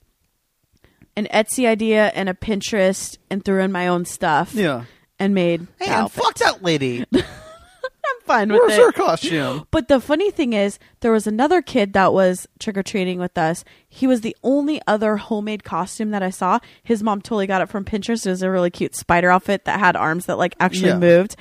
an 1.15 1.27
Etsy 1.31 1.67
idea 1.67 2.07
and 2.15 2.27
a 2.29 2.33
Pinterest 2.33 3.17
and 3.29 3.43
threw 3.45 3.61
in 3.61 3.71
my 3.71 3.87
own 3.87 4.05
stuff. 4.05 4.53
Yeah. 4.53 4.85
And 5.19 5.33
made 5.35 5.61
Hey, 5.79 5.85
the 5.85 5.85
and 5.85 5.93
outfit. 6.05 6.23
fuck 6.23 6.33
that 6.39 6.63
lady. 6.63 7.05
I'm 7.13 8.21
fine 8.25 8.49
with 8.51 8.59
Where's 8.61 8.73
it. 8.73 8.81
her 8.81 8.91
costume? 8.91 9.67
But 9.71 9.87
the 9.87 10.01
funny 10.01 10.31
thing 10.31 10.53
is, 10.53 10.79
there 11.01 11.11
was 11.11 11.27
another 11.27 11.61
kid 11.61 11.93
that 11.93 12.13
was 12.13 12.47
trick 12.59 12.77
or 12.77 12.83
treating 12.83 13.19
with 13.19 13.37
us. 13.37 13.63
He 13.87 14.07
was 14.07 14.21
the 14.21 14.35
only 14.43 14.81
other 14.87 15.17
homemade 15.17 15.63
costume 15.63 16.11
that 16.11 16.23
I 16.23 16.29
saw. 16.31 16.59
His 16.83 17.03
mom 17.03 17.21
totally 17.21 17.47
got 17.47 17.61
it 17.61 17.69
from 17.69 17.85
Pinterest. 17.85 18.25
It 18.25 18.31
was 18.31 18.41
a 18.41 18.49
really 18.49 18.71
cute 18.71 18.95
spider 18.95 19.29
outfit 19.29 19.65
that 19.65 19.79
had 19.79 19.95
arms 19.95 20.25
that 20.25 20.37
like 20.37 20.55
actually 20.59 20.89
Yeah. 20.89 20.97
moved. 20.99 21.35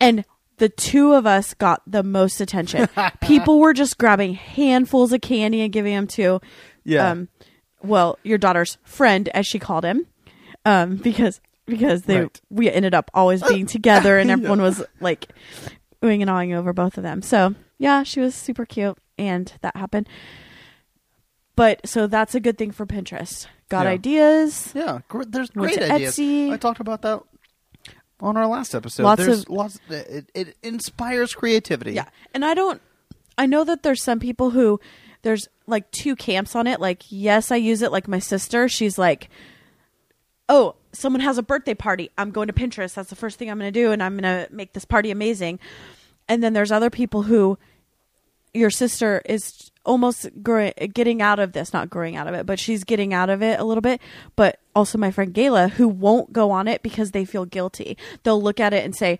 And 0.00 0.24
the 0.58 0.68
two 0.68 1.12
of 1.14 1.26
us 1.26 1.54
got 1.54 1.82
the 1.86 2.02
most 2.02 2.40
attention. 2.40 2.88
People 3.20 3.58
were 3.60 3.72
just 3.72 3.98
grabbing 3.98 4.34
handfuls 4.34 5.12
of 5.12 5.20
candy 5.20 5.60
and 5.62 5.72
giving 5.72 5.94
them 5.94 6.06
to, 6.08 6.40
Yeah. 6.84 7.10
um, 7.10 7.28
well, 7.82 8.18
your 8.22 8.38
daughter's 8.38 8.76
friend, 8.84 9.28
as 9.30 9.46
she 9.46 9.58
called 9.58 9.84
him, 9.84 10.06
um, 10.64 10.96
because 10.96 11.40
because 11.66 12.02
they 12.02 12.20
Right. 12.22 12.40
we 12.50 12.70
ended 12.70 12.94
up 12.94 13.10
always 13.14 13.42
being 13.42 13.66
together, 13.76 14.18
and 14.18 14.30
everyone 14.30 14.60
was 14.62 14.82
like 15.00 15.28
oohing 16.02 16.20
and 16.22 16.30
awing 16.30 16.54
over 16.54 16.72
both 16.72 16.96
of 16.96 17.02
them. 17.02 17.20
So 17.22 17.54
yeah, 17.78 18.02
she 18.02 18.20
was 18.20 18.34
super 18.34 18.64
cute, 18.64 18.96
and 19.18 19.52
that 19.60 19.76
happened. 19.76 20.08
But 21.56 21.86
so 21.88 22.06
that's 22.06 22.34
a 22.34 22.40
good 22.40 22.56
thing 22.56 22.70
for 22.70 22.86
Pinterest. 22.86 23.46
Got 23.68 23.84
Yeah. 23.84 23.90
ideas. 23.90 24.72
Yeah, 24.74 25.00
there's 25.26 25.50
great 25.50 25.78
ideas. 25.78 26.16
Etsy. 26.16 26.50
I 26.52 26.56
talked 26.56 26.80
about 26.80 27.02
that 27.02 27.20
on 28.20 28.36
our 28.36 28.46
last 28.46 28.74
episode. 28.74 29.04
Lots 29.04 29.24
there's 29.24 29.42
of- 29.42 29.50
lots. 29.50 29.78
It, 29.88 30.30
it 30.34 30.56
inspires 30.62 31.34
creativity. 31.34 31.92
Yeah. 31.92 32.06
And 32.34 32.44
I 32.44 32.54
don't 32.54 32.80
I 33.36 33.46
know 33.46 33.64
that 33.64 33.82
there's 33.82 34.02
some 34.02 34.18
people 34.20 34.50
who 34.50 34.80
there's 35.22 35.48
like 35.66 35.90
two 35.90 36.16
camps 36.16 36.56
on 36.56 36.66
it. 36.66 36.80
Like, 36.80 37.04
yes, 37.08 37.50
I 37.50 37.56
use 37.56 37.82
it 37.82 37.92
like 37.92 38.08
my 38.08 38.18
sister. 38.18 38.68
She's 38.68 38.98
like, 38.98 39.28
Oh, 40.48 40.76
someone 40.92 41.20
has 41.20 41.38
a 41.38 41.42
birthday 41.42 41.74
party. 41.74 42.10
I'm 42.16 42.30
going 42.30 42.48
to 42.48 42.52
Pinterest. 42.54 42.94
That's 42.94 43.10
the 43.10 43.16
first 43.16 43.38
thing 43.38 43.50
I'm 43.50 43.58
gonna 43.58 43.70
do 43.70 43.92
and 43.92 44.02
I'm 44.02 44.16
gonna 44.16 44.48
make 44.50 44.72
this 44.72 44.84
party 44.84 45.10
amazing. 45.10 45.60
And 46.28 46.42
then 46.42 46.52
there's 46.52 46.72
other 46.72 46.90
people 46.90 47.22
who 47.22 47.58
your 48.54 48.70
sister 48.70 49.22
is 49.26 49.70
almost 49.84 50.28
growing, 50.42 50.72
getting 50.92 51.22
out 51.22 51.38
of 51.38 51.52
this, 51.52 51.72
not 51.72 51.90
growing 51.90 52.16
out 52.16 52.26
of 52.26 52.34
it, 52.34 52.46
but 52.46 52.58
she's 52.58 52.84
getting 52.84 53.14
out 53.14 53.30
of 53.30 53.42
it 53.42 53.60
a 53.60 53.64
little 53.64 53.80
bit. 53.80 54.00
But 54.36 54.58
also 54.78 54.96
my 54.96 55.10
friend 55.10 55.34
Gayla, 55.34 55.70
who 55.72 55.86
won't 55.88 56.32
go 56.32 56.50
on 56.50 56.68
it 56.68 56.82
because 56.82 57.10
they 57.10 57.24
feel 57.24 57.44
guilty. 57.44 57.96
They'll 58.22 58.40
look 58.42 58.60
at 58.60 58.72
it 58.72 58.84
and 58.84 58.94
say, 58.96 59.18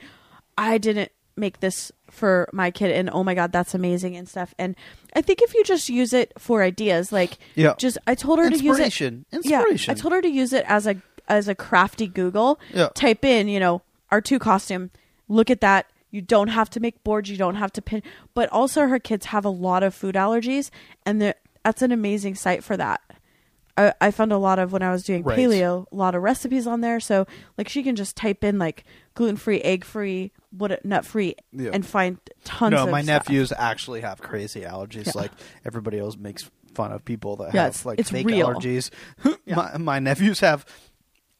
I 0.57 0.79
didn't 0.79 1.11
make 1.37 1.61
this 1.61 1.92
for 2.11 2.49
my 2.53 2.71
kid 2.71 2.90
and 2.90 3.09
oh 3.12 3.23
my 3.23 3.33
god 3.33 3.53
that's 3.53 3.73
amazing 3.73 4.16
and 4.16 4.29
stuff 4.29 4.53
and 4.59 4.75
i 5.14 5.21
think 5.23 5.40
if 5.40 5.55
you 5.55 5.62
just 5.62 5.88
use 5.88 6.12
it 6.12 6.33
for 6.37 6.64
ideas 6.64 7.12
like 7.12 7.38
Yeah. 7.55 7.75
just 7.79 7.97
i 8.09 8.16
told 8.16 8.40
her 8.40 8.51
to 8.51 8.57
use 8.57 8.64
it 8.81 8.87
Inspiration. 8.87 9.25
Inspiration. 9.31 9.92
yeah 9.92 9.97
i 9.97 10.01
told 10.01 10.12
her 10.14 10.21
to 10.23 10.29
use 10.29 10.53
it 10.53 10.64
as 10.66 10.88
a 10.88 10.97
as 11.29 11.47
a 11.47 11.55
crafty 11.55 12.09
google 12.09 12.59
Yeah. 12.75 12.88
type 12.94 13.25
in 13.25 13.47
you 13.47 13.61
know 13.61 13.83
our 14.11 14.21
two 14.21 14.40
costume 14.40 14.90
look 15.29 15.49
at 15.49 15.61
that 15.61 15.87
you 16.11 16.23
don't 16.23 16.49
have 16.49 16.71
to 16.71 16.81
make 16.81 17.05
boards 17.05 17.31
you 17.31 17.37
don't 17.37 17.55
have 17.55 17.73
to 17.75 17.83
pin 17.83 18.03
but 18.35 18.49
also 18.51 18.88
her 18.88 18.99
kids 18.99 19.27
have 19.27 19.44
a 19.44 19.51
lot 19.51 19.85
of 19.85 19.94
food 19.94 20.16
allergies 20.16 20.71
and 21.07 21.21
that's 21.62 21.83
an 21.83 21.92
amazing 21.92 22.35
site 22.35 22.64
for 22.64 22.77
that 22.77 23.01
I, 23.78 23.94
I 24.00 24.10
found 24.10 24.32
a 24.32 24.38
lot 24.38 24.58
of 24.58 24.72
when 24.72 24.82
I 24.82 24.90
was 24.90 25.04
doing 25.04 25.22
Right. 25.22 25.38
paleo, 25.38 25.86
a 25.90 25.94
lot 25.94 26.14
of 26.14 26.22
recipes 26.22 26.66
on 26.66 26.80
there. 26.80 27.00
So 27.00 27.26
like 27.56 27.68
she 27.68 27.82
can 27.82 27.96
just 27.96 28.16
type 28.16 28.42
in 28.44 28.58
like 28.58 28.84
gluten 29.14 29.36
free, 29.36 29.60
egg 29.62 29.84
free, 29.84 30.32
what 30.50 30.84
nut 30.84 31.04
free, 31.06 31.36
Yeah. 31.52 31.70
and 31.72 31.86
find 31.86 32.18
tons. 32.44 32.72
Of 32.74 32.78
No, 32.78 32.84
of 32.84 32.90
my 32.90 33.02
stuff. 33.02 33.28
nephews 33.28 33.52
actually 33.56 34.00
have 34.02 34.20
crazy 34.20 34.62
allergies. 34.62 35.06
Yeah. 35.06 35.12
Like 35.14 35.30
everybody 35.64 35.98
else 35.98 36.16
makes 36.16 36.50
fun 36.74 36.92
of 36.92 37.04
people 37.04 37.36
that 37.36 37.54
Yeah, 37.54 37.62
have 37.62 37.70
it's- 37.70 37.86
like 37.86 37.98
it's 38.00 38.10
fake 38.10 38.26
real. 38.26 38.48
allergies. 38.48 38.90
my, 39.46 39.76
my 39.78 39.98
nephews 40.00 40.40
have 40.40 40.66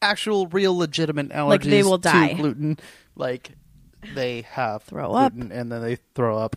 actual, 0.01 0.47
real, 0.47 0.77
legitimate 0.77 1.29
allergies 1.29 1.49
Like, 1.49 1.61
they 1.63 1.83
will 1.83 1.99
to 1.99 2.09
die. 2.09 2.33
gluten. 2.33 2.77
Like 3.15 3.51
they 4.15 4.43
have 4.43 4.83
Throw 4.83 5.11
up. 5.13 5.33
gluten 5.33 5.51
and 5.51 5.71
then 5.71 5.81
they 5.81 5.97
throw 6.15 6.37
up, 6.37 6.55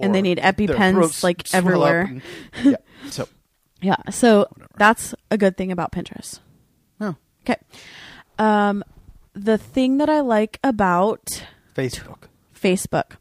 And 0.00 0.14
they 0.14 0.20
need 0.22 0.38
EpiPens, 0.38 1.22
like, 1.22 1.54
everywhere. 1.54 2.00
and- 2.02 2.22
yeah. 2.64 2.76
So 3.10 3.28
Yeah, 3.86 4.10
so 4.10 4.48
that's 4.78 5.14
a 5.30 5.38
good 5.38 5.56
thing 5.56 5.70
about 5.70 5.92
Pinterest. 5.92 6.40
no 6.98 7.14
Okay, 7.42 7.60
um, 8.36 8.82
the 9.32 9.56
thing 9.56 9.98
that 9.98 10.10
I 10.10 10.22
like 10.22 10.58
about 10.64 11.44
Facebook. 11.72 12.24
Facebook, 12.52 13.12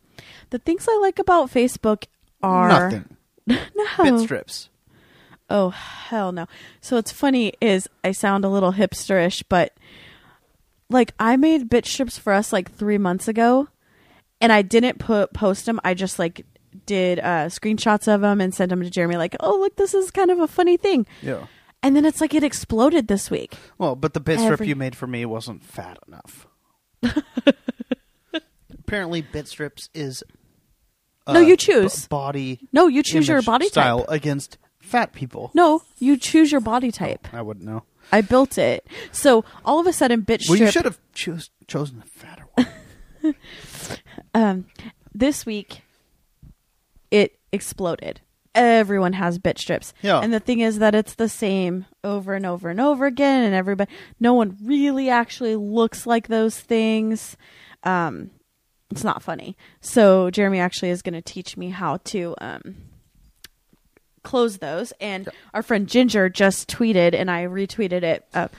the 0.50 0.58
things 0.58 0.88
I 0.90 0.98
like 1.04 1.20
about 1.20 1.52
Facebook 1.52 2.06
are 2.42 2.68
Nothing. 2.68 3.18
no 3.48 3.86
Bit 4.02 4.20
strips. 4.22 4.70
Oh 5.52 5.70
hell 5.70 6.32
no. 6.32 6.48
So 6.82 6.96
what's 6.96 7.12
funny 7.12 7.54
is 7.62 7.88
I 8.04 8.12
sound 8.12 8.44
a 8.44 8.50
little 8.50 8.74
hipsterish, 8.74 9.44
but 9.48 9.72
like 10.90 11.14
I 11.20 11.36
made 11.38 11.70
bit 11.70 11.86
strips 11.86 12.18
for 12.18 12.34
us 12.34 12.52
like 12.52 12.72
three 12.72 12.98
months 12.98 13.28
ago, 13.28 13.68
and 14.42 14.52
I 14.52 14.64
didn't 14.64 14.98
put 14.98 15.32
post 15.32 15.68
them. 15.68 15.80
I 15.84 15.94
just 15.94 16.18
like 16.18 16.44
did 16.86 17.20
uh, 17.20 17.48
screenshots 17.48 18.14
of 18.14 18.22
them 18.22 18.42
and 18.42 18.54
sent 18.54 18.70
them 18.70 18.82
to 18.82 18.90
Jeremy. 18.90 19.18
Like, 19.18 19.36
oh 19.40 19.58
look, 19.60 19.76
this 19.76 19.94
is 19.94 20.12
kind 20.12 20.32
of 20.32 20.40
a 20.40 20.48
funny 20.48 20.78
thing. 20.78 21.06
Yeah. 21.22 21.48
And 21.84 21.96
then 21.96 22.06
it's 22.06 22.20
like 22.22 22.34
it 22.34 22.44
exploded 22.44 23.08
this 23.08 23.30
week. 23.30 23.54
Well, 23.78 23.96
but 23.96 24.14
the 24.14 24.20
bit 24.20 24.40
strip 24.40 24.62
you 24.66 24.76
made 24.76 24.96
for 24.96 25.06
me 25.08 25.26
wasn't 25.26 25.64
fat 25.64 26.00
enough. 26.08 26.48
Apparently, 28.80 29.22
bit 29.22 29.48
strips 29.48 29.90
is 29.94 30.24
No, 31.28 31.40
you 31.40 31.58
choose. 31.58 32.02
b- 32.04 32.08
body. 32.10 32.60
No, 32.72 32.88
you 32.88 33.04
choose 33.04 33.28
your 33.28 33.38
image 33.38 33.46
body 33.46 33.68
style 33.68 34.00
type. 34.00 34.10
against 34.12 34.58
fat 34.80 35.14
people. 35.14 35.52
No, 35.54 35.82
you 36.00 36.18
choose 36.18 36.52
your 36.52 36.62
body 36.62 36.92
type. 36.92 37.28
I 37.34 37.42
wouldn't 37.42 37.66
know. 37.66 37.84
I 38.12 38.22
built 38.22 38.58
it. 38.60 38.88
So 39.12 39.44
all 39.64 39.80
of 39.80 39.88
a 39.88 39.94
sudden, 39.94 40.22
bit 40.22 40.42
Well, 40.48 40.56
strip. 40.58 40.68
you 40.68 40.72
should 40.72 40.86
have 40.86 41.00
choose, 41.14 41.50
chosen 41.68 42.00
the 42.00 42.06
fatter 42.06 42.46
one. 42.54 43.36
um, 44.36 44.66
this 45.14 45.46
week 45.46 45.82
it 47.16 47.40
exploded. 47.52 48.20
Everyone 48.54 49.14
has 49.14 49.38
bit 49.40 49.58
strips. 49.58 49.94
Yeah. 50.02 50.20
And 50.20 50.34
the 50.34 50.40
thing 50.40 50.60
is 50.60 50.80
that 50.80 50.96
it's 50.96 51.16
the 51.16 51.30
same 51.30 51.86
over 52.04 52.34
and 52.34 52.46
over 52.46 52.70
and 52.70 52.80
over 52.80 53.06
again 53.06 53.44
and 53.44 53.54
everybody 53.56 53.92
no 54.20 54.34
one 54.34 54.58
really 54.64 55.10
actually 55.10 55.56
looks 55.56 56.06
like 56.06 56.28
those 56.28 56.60
things. 56.60 57.38
Um 57.84 58.32
it's 58.92 59.04
not 59.04 59.24
funny. 59.24 59.58
So 59.82 60.30
Jeremy 60.30 60.60
actually 60.60 60.92
is 60.92 61.02
going 61.02 61.16
to 61.16 61.22
teach 61.22 61.58
me 61.58 61.70
how 61.70 61.98
to 62.06 62.36
um 62.40 62.76
close 64.24 64.58
those 64.58 64.94
and 65.02 65.28
our 65.54 65.62
friend 65.62 65.88
Ginger 65.88 66.30
just 66.30 66.70
tweeted 66.70 67.14
and 67.14 67.30
I 67.30 67.46
retweeted 67.46 68.04
it 68.04 68.26
up. 68.34 68.56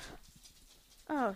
Oh. 1.09 1.35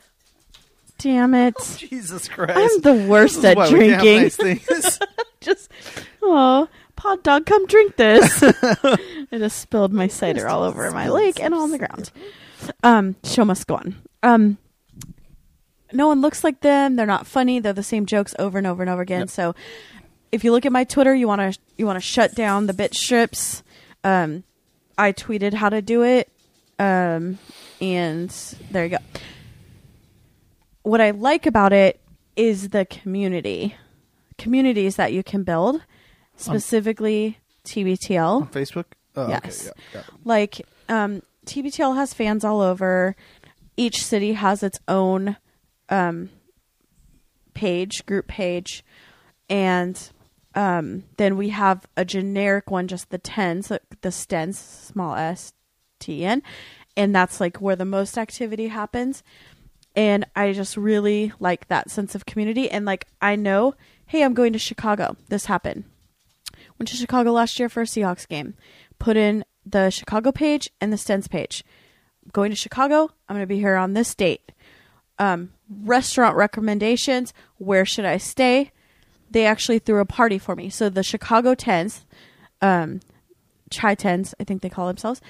Damn 0.99 1.33
it. 1.35 1.55
Jesus 1.79 2.29
Christ! 2.29 2.59
I'm 2.59 2.81
the 2.83 3.07
worst 3.09 3.37
This 3.37 3.45
is 3.45 3.45
at 3.47 3.57
why 3.57 3.71
we 3.73 3.79
can't 3.79 3.91
have 3.93 4.01
drinking. 4.03 4.23
nice 4.23 4.37
things. 4.37 4.99
just 5.41 5.71
oh 6.21 6.69
pod 7.01 7.23
dog 7.23 7.47
come 7.47 7.67
drink 7.67 7.97
this. 7.97 8.43
I 8.43 8.99
just 9.33 9.59
spilled 9.59 9.93
my 9.93 10.07
cider 10.07 10.47
all 10.47 10.63
over 10.63 10.91
my 10.91 11.09
lake 11.09 11.41
and 11.41 11.55
on 11.55 11.71
the 11.71 11.79
ground. 11.79 12.11
Um 12.83 13.17
show 13.25 13.45
must 13.45 13.67
go 13.67 13.77
on. 13.77 13.97
Um 14.23 14.59
no 15.93 16.07
one 16.07 16.21
looks 16.21 16.45
like 16.45 16.61
them. 16.61 16.97
They're 16.97 17.07
not 17.07 17.27
funny. 17.27 17.59
They're 17.59 17.73
the 17.73 17.83
same 17.83 18.05
jokes 18.05 18.35
over 18.39 18.59
and 18.59 18.67
over 18.67 18.83
and 18.83 18.91
over 18.91 19.01
again. 19.01 19.29
So 19.29 19.55
if 20.31 20.45
you 20.45 20.53
look 20.53 20.67
at 20.67 20.73
my 20.73 20.85
twitter 20.85 21.15
you 21.15 21.27
want 21.27 21.41
to 21.41 21.59
you 21.79 21.87
want 21.87 21.97
to 21.97 22.03
shut 22.03 22.35
down 22.35 22.67
the 22.67 22.75
bit 22.75 22.95
strips 22.95 23.65
um 24.05 24.45
i 24.97 25.11
tweeted 25.11 25.55
how 25.55 25.71
to 25.71 25.81
do 25.81 26.03
it. 26.03 26.31
Um 26.79 27.39
and 27.81 28.29
there 28.71 28.85
you 28.85 28.91
go. 28.91 28.99
What 30.83 31.01
i 31.01 31.13
like 31.13 31.47
about 31.47 31.73
it 31.73 31.99
is 32.37 32.69
the 32.69 32.85
community. 32.85 33.75
Communities 34.37 34.97
that 34.97 35.15
you 35.15 35.23
can 35.23 35.45
build, 35.45 35.83
specifically 36.41 37.39
TBTL. 37.65 38.43
on 38.43 38.49
Facebook. 38.49 38.87
Oh, 39.17 39.29
Yes. 39.29 39.69
Okay, 39.69 39.81
yeah, 39.93 40.01
yeah. 40.01 40.17
Like 40.25 40.67
um, 40.89 41.23
TBTL 41.47 41.97
has 41.97 42.15
fans 42.15 42.45
all 42.45 42.61
over. 42.61 43.17
Each 43.77 44.05
city 44.05 44.35
has 44.35 44.63
its 44.63 44.79
own 44.89 45.37
um, 45.89 46.31
page, 47.55 48.05
group 48.07 48.27
page, 48.27 48.85
and 49.49 50.11
um, 50.55 51.05
then 51.17 51.37
we 51.37 51.51
have 51.51 51.87
a 51.97 52.05
generic 52.05 52.71
one, 52.71 52.89
just 52.89 53.11
the 53.11 53.19
tens, 53.19 53.69
so 53.69 53.79
the 54.03 54.09
stens, 54.11 54.55
small 54.55 55.15
s, 55.15 55.53
t 55.99 56.25
n, 56.25 56.43
and 56.97 57.15
that's 57.15 57.41
like 57.41 57.61
where 57.61 57.77
the 57.77 57.85
most 57.85 58.19
activity 58.19 58.69
happens. 58.69 59.23
And 59.97 60.25
I 60.37 60.53
just 60.53 60.77
really 60.77 61.33
like 61.41 61.69
that 61.69 61.91
sense 61.91 62.15
of 62.15 62.27
community. 62.27 62.71
And 62.71 62.85
like 62.85 63.07
I 63.21 63.35
know, 63.37 63.75
hey, 64.07 64.23
I'm 64.23 64.35
going 64.35 64.53
to 64.53 64.59
Chicago. 64.59 65.17
This 65.29 65.47
happened. 65.47 65.85
Went 66.81 66.89
to 66.89 66.97
Chicago 66.97 67.33
last 67.33 67.59
year 67.59 67.69
for 67.69 67.83
a 67.83 67.85
Seahawks 67.85 68.27
game. 68.27 68.55
Put 68.99 69.19
in 69.19 69.45
the 69.67 69.91
Chicago 69.91 70.33
page 70.33 70.71
and 70.81 70.91
the 70.91 70.97
Stens 70.97 71.29
page. 71.29 71.63
Going 72.33 72.51
to 72.51 72.57
Chicago. 72.57 73.11
I'm 73.29 73.37
going 73.37 73.43
to 73.43 73.47
be 73.47 73.59
here 73.59 73.77
on 73.77 73.93
this 73.93 74.15
date. 74.15 74.51
Um, 75.19 75.53
restaurant 75.69 76.37
recommendations. 76.37 77.35
Where 77.59 77.85
should 77.85 78.07
I 78.07 78.17
stay? 78.17 78.73
They 79.31 79.45
actually 79.45 79.79
threw 79.79 80.01
a 80.01 80.07
party 80.07 80.39
for 80.39 80.57
me. 80.57 80.71
So 80.71 80.89
the 80.89 81.03
Chicago 81.03 81.55
Tens, 81.55 82.07
um, 82.63 83.01
Chai 83.69 83.95
Tens, 83.95 84.35
I 84.41 84.45
think 84.45 84.63
they 84.63 84.71
call 84.71 84.87
themselves. 84.87 85.21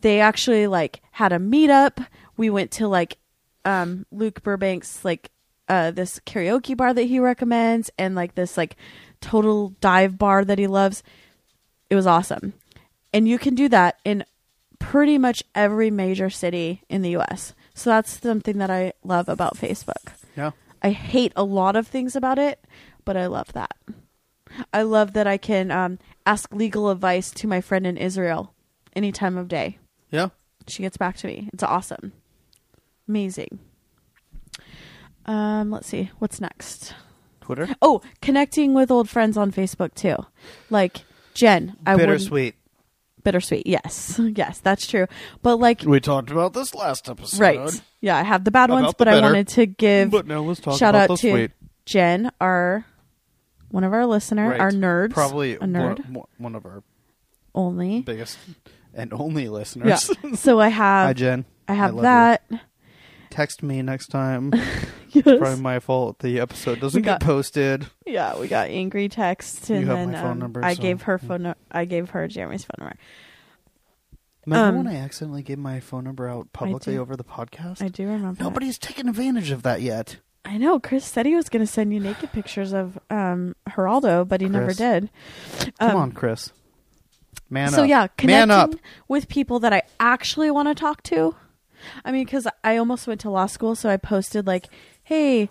They 0.00 0.20
actually 0.20 0.66
like 0.66 1.02
had 1.10 1.32
a 1.32 1.38
meetup. 1.38 2.06
We 2.38 2.48
went 2.48 2.70
to 2.72 2.88
like 2.88 3.18
um, 3.66 4.06
Luke 4.10 4.42
Burbank's 4.42 5.04
like 5.04 5.30
uh, 5.68 5.90
this 5.90 6.18
karaoke 6.20 6.74
bar 6.74 6.94
that 6.94 7.02
he 7.02 7.18
recommends, 7.20 7.90
and 7.98 8.14
like 8.14 8.34
this 8.34 8.56
like 8.56 8.76
total 9.24 9.70
dive 9.80 10.18
bar 10.18 10.44
that 10.44 10.58
he 10.58 10.66
loves. 10.66 11.02
It 11.88 11.96
was 11.96 12.06
awesome, 12.06 12.52
and 13.12 13.26
you 13.26 13.38
can 13.38 13.54
do 13.54 13.68
that 13.70 13.98
in 14.04 14.24
pretty 14.78 15.16
much 15.16 15.42
every 15.54 15.90
major 15.90 16.28
city 16.28 16.82
in 16.88 17.00
the 17.02 17.10
U.S. 17.10 17.54
So 17.74 17.90
that's 17.90 18.20
something 18.20 18.58
that 18.58 18.70
I 18.70 18.92
love 19.02 19.28
about 19.28 19.56
Facebook. 19.56 20.12
Yeah. 20.36 20.50
I 20.82 20.90
hate 20.90 21.32
a 21.34 21.42
lot 21.42 21.74
of 21.74 21.88
things 21.88 22.14
about 22.14 22.38
it, 22.38 22.62
but 23.04 23.16
I 23.16 23.26
love 23.26 23.52
that. 23.54 23.74
I 24.72 24.82
love 24.82 25.14
that 25.14 25.26
I 25.26 25.38
can 25.38 25.70
um, 25.70 25.98
ask 26.26 26.52
legal 26.54 26.90
advice 26.90 27.30
to 27.32 27.48
my 27.48 27.60
friend 27.60 27.86
in 27.86 27.96
Israel 27.96 28.52
any 28.94 29.10
time 29.10 29.38
of 29.38 29.48
day. 29.48 29.78
Yeah. 30.10 30.28
She 30.68 30.82
gets 30.82 30.96
back 30.96 31.16
to 31.18 31.26
me. 31.26 31.48
It's 31.52 31.62
awesome. 31.62 32.12
Amazing. 33.08 33.58
Um, 35.26 35.70
let's 35.70 35.88
see. 35.88 36.10
What's 36.18 36.40
next? 36.40 36.94
Twitter. 37.44 37.68
Oh, 37.82 38.00
connecting 38.22 38.72
with 38.74 38.90
old 38.90 39.08
friends 39.08 39.36
on 39.36 39.52
Facebook 39.52 39.94
too. 39.94 40.16
Like 40.70 41.04
Jen, 41.34 41.76
I 41.86 41.94
wouldn't- 41.94 42.10
Bittersweet. 42.20 42.54
Bittersweet. 43.22 43.66
Yes. 43.66 44.18
Yes, 44.36 44.58
that's 44.60 44.86
true. 44.86 45.06
But 45.42 45.56
like 45.56 45.82
We 45.82 46.00
talked 46.00 46.30
about 46.30 46.52
this 46.52 46.74
last 46.74 47.08
episode. 47.08 47.40
right. 47.40 47.82
Yeah, 48.00 48.16
I 48.18 48.22
have 48.22 48.44
the 48.44 48.50
bad 48.50 48.70
ones, 48.70 48.88
the 48.88 48.94
but 48.98 49.08
I 49.08 49.12
bitter. 49.14 49.26
wanted 49.26 49.48
to 49.48 49.66
give 49.66 50.10
But 50.10 50.26
now 50.26 50.40
let's 50.40 50.60
talk 50.60 50.78
shout 50.78 50.94
about 50.94 51.10
out 51.10 51.18
the 51.20 51.28
to 51.28 51.30
sweet. 51.32 51.50
Jen, 51.86 52.30
our 52.40 52.84
one 53.70 53.82
of 53.84 53.92
our 53.92 54.06
listener, 54.06 54.50
Right. 54.50 54.60
our 54.60 54.70
nerds. 54.70 55.10
Probably 55.12 55.54
a 55.54 55.58
nerd 55.60 56.08
One, 56.10 56.24
one 56.38 56.54
of 56.54 56.64
our 56.66 56.82
only. 57.54 58.00
biggest 58.02 58.38
and 58.92 59.12
only 59.12 59.48
listeners. 59.48 59.86
Yeah. 59.88 59.94
listeners. 59.94 60.40
so 60.46 60.60
I 60.60 60.68
have 60.68 61.06
Hi, 61.08 61.12
Jen. 61.14 61.44
I 61.66 61.74
have 61.74 61.94
love 61.94 62.02
that. 62.02 62.42
Text 63.34 63.64
me 63.64 63.82
next 63.82 64.08
time. 64.08 64.52
Yes. 65.14 65.38
Probably 65.38 65.60
my 65.62 65.78
fault. 65.78 66.18
The 66.18 66.40
episode 66.40 66.80
doesn't 66.80 67.02
got- 67.02 67.20
get 67.20 67.26
posted. 67.28 67.86
Yeah, 68.04 68.36
we 68.36 68.48
got 68.48 68.66
angry 68.68 69.08
texts, 69.08 69.70
You 69.70 69.76
and 69.76 69.86
have 69.86 69.96
then 69.96 70.10
my 70.10 70.20
phone 70.20 70.30
um, 70.32 70.38
number, 70.40 70.64
I 70.64 70.74
so- 70.74 70.82
gave 70.82 71.02
her 71.02 71.18
phone. 71.18 71.42
No- 71.44 71.54
I 71.70 71.84
gave 71.84 72.10
her 72.10 72.26
Jeremy's 72.26 72.64
phone 72.64 72.74
number. 72.84 72.96
Remember 74.44 74.78
Um, 74.80 74.84
when 74.84 74.92
I 74.92 74.98
accidentally 74.98 75.44
gave 75.44 75.58
my 75.58 75.78
phone 75.78 76.02
number 76.02 76.28
out 76.28 76.52
publicly 76.52 76.98
over 76.98 77.14
the 77.14 77.22
podcast? 77.22 77.80
I 77.80 77.86
do 77.88 78.06
remember. 78.08 78.38
that. 78.38 78.42
Nobody's 78.42 78.76
taken 78.76 79.08
advantage 79.08 79.52
of 79.52 79.62
that 79.62 79.82
yet. 79.82 80.16
I 80.44 80.58
know 80.58 80.80
Chris 80.80 81.04
said 81.04 81.26
he 81.26 81.36
was 81.36 81.48
going 81.48 81.64
to 81.64 81.72
send 81.72 81.94
you 81.94 82.00
naked 82.00 82.32
pictures 82.32 82.72
of 82.72 82.98
um 83.08 83.54
Geraldo, 83.70 84.26
but 84.26 84.40
he 84.40 84.48
never 84.48 84.66
Chris. 84.66 84.78
did. 84.78 85.10
Come 85.78 85.90
Um, 85.90 85.96
on, 85.96 86.10
Chris. 86.12 86.50
Man 87.48 87.70
so 87.70 87.84
up. 87.84 87.88
yeah, 87.88 88.00
Man 88.00 88.08
connecting 88.18 88.50
up. 88.50 88.70
with 89.06 89.28
people 89.28 89.60
that 89.60 89.72
I 89.72 89.82
actually 90.00 90.50
want 90.50 90.66
to 90.66 90.74
talk 90.74 91.04
to. 91.04 91.36
I 92.04 92.12
mean, 92.12 92.24
because 92.24 92.46
I 92.62 92.76
almost 92.76 93.06
went 93.06 93.20
to 93.22 93.30
law 93.30 93.46
school, 93.46 93.74
so 93.74 93.88
I 93.88 93.96
posted 93.96 94.46
like, 94.46 94.66
"Hey, 95.02 95.48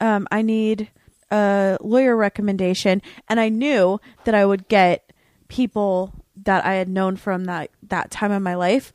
um, 0.00 0.26
I 0.30 0.42
need 0.42 0.90
a 1.30 1.76
lawyer 1.80 2.16
recommendation," 2.16 3.02
and 3.28 3.38
I 3.40 3.48
knew 3.48 4.00
that 4.24 4.34
I 4.34 4.44
would 4.46 4.68
get 4.68 5.12
people 5.48 6.12
that 6.44 6.64
I 6.64 6.74
had 6.74 6.88
known 6.88 7.16
from 7.16 7.44
that 7.44 7.70
that 7.82 8.10
time 8.10 8.32
in 8.32 8.42
my 8.42 8.54
life 8.54 8.92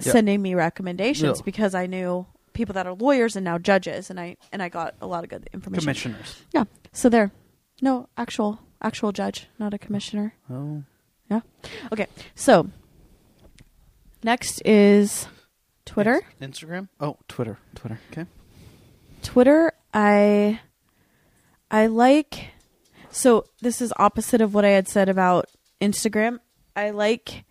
Yeah. 0.00 0.12
sending 0.12 0.40
me 0.42 0.54
recommendations 0.54 1.38
Yeah. 1.38 1.44
because 1.44 1.74
I 1.74 1.86
knew 1.86 2.26
people 2.52 2.72
that 2.74 2.86
are 2.86 2.94
lawyers 2.94 3.36
and 3.36 3.44
now 3.44 3.58
judges, 3.58 4.10
and 4.10 4.18
I 4.18 4.36
and 4.52 4.62
I 4.62 4.68
got 4.68 4.94
a 5.00 5.06
lot 5.06 5.24
of 5.24 5.30
good 5.30 5.48
information. 5.52 5.82
Commissioners. 5.82 6.42
Yeah. 6.52 6.64
So 6.92 7.08
there, 7.08 7.32
no 7.82 8.08
actual 8.16 8.60
actual 8.80 9.12
judge, 9.12 9.48
not 9.58 9.74
a 9.74 9.78
commissioner. 9.78 10.34
Oh. 10.50 10.82
Yeah. 11.30 11.40
Okay. 11.92 12.06
So 12.34 12.70
next 14.22 14.62
is 14.64 15.26
Twitter. 15.88 16.20
Instagram? 16.40 16.88
Oh, 17.00 17.16
Twitter. 17.28 17.58
Twitter. 17.74 17.98
Okay. 18.12 18.26
Twitter, 19.22 19.72
I 19.92 20.60
I 21.70 21.86
like 21.86 22.50
so 23.10 23.44
this 23.62 23.80
is 23.80 23.92
opposite 23.98 24.40
of 24.40 24.54
what 24.54 24.64
I 24.64 24.70
had 24.70 24.86
said 24.88 25.08
about 25.08 25.46
Instagram. 25.80 26.38
I 26.76 26.90
like 26.90 27.44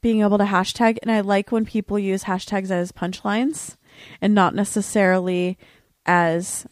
being 0.00 0.20
able 0.20 0.38
to 0.38 0.44
hashtag 0.44 0.98
and 1.02 1.10
I 1.10 1.20
like 1.20 1.52
when 1.52 1.64
people 1.64 1.98
use 1.98 2.24
hashtags 2.24 2.70
as 2.70 2.92
punchlines 2.92 3.76
and 4.20 4.34
not 4.34 4.54
necessarily 4.54 5.58
as 6.06 6.66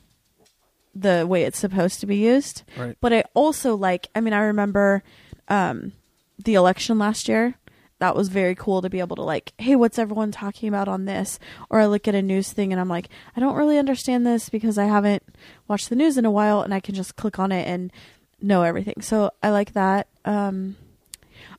the 0.95 1.27
way 1.27 1.43
it's 1.45 1.59
supposed 1.59 2.01
to 2.01 2.07
be 2.07 2.17
used. 2.17 2.63
Right. 2.77 2.97
But 3.01 3.13
I 3.13 3.25
also 3.35 3.75
like 3.75 4.09
I 4.15 4.21
mean 4.21 4.33
I 4.33 4.41
remember 4.43 5.03
um 5.49 5.93
the 6.39 6.55
election 6.55 6.99
last 6.99 7.29
year. 7.29 7.57
That 8.01 8.17
was 8.17 8.29
very 8.29 8.55
cool 8.55 8.83
to 8.83 8.91
be 8.91 8.99
able 9.01 9.17
to 9.17 9.23
like, 9.23 9.53
hey, 9.59 9.77
what's 9.77 9.99
everyone 9.99 10.33
talking 10.33 10.69
about 10.69 10.89
on 10.89 11.05
this? 11.05 11.39
Or 11.71 11.79
I 11.81 11.87
look 11.87 12.09
at 12.09 12.15
a 12.15 12.23
news 12.23 12.53
thing 12.53 12.73
and 12.73 12.81
I'm 12.81 12.89
like, 12.89 13.09
I 13.37 13.41
don't 13.41 13.55
really 13.57 13.79
understand 13.79 14.27
this 14.27 14.49
because 14.49 14.77
I 14.79 14.85
haven't 14.85 15.23
watched 15.69 15.89
the 15.91 15.97
news 15.97 16.17
in 16.19 16.25
a 16.25 16.31
while 16.31 16.63
and 16.63 16.75
I 16.75 16.81
can 16.81 16.95
just 16.95 17.17
click 17.17 17.39
on 17.39 17.53
it 17.53 17.69
and 17.69 17.93
know 18.41 18.63
everything. 18.63 19.03
So 19.03 19.31
I 19.43 19.51
like 19.51 19.75
that. 19.75 20.09
Um 20.25 20.77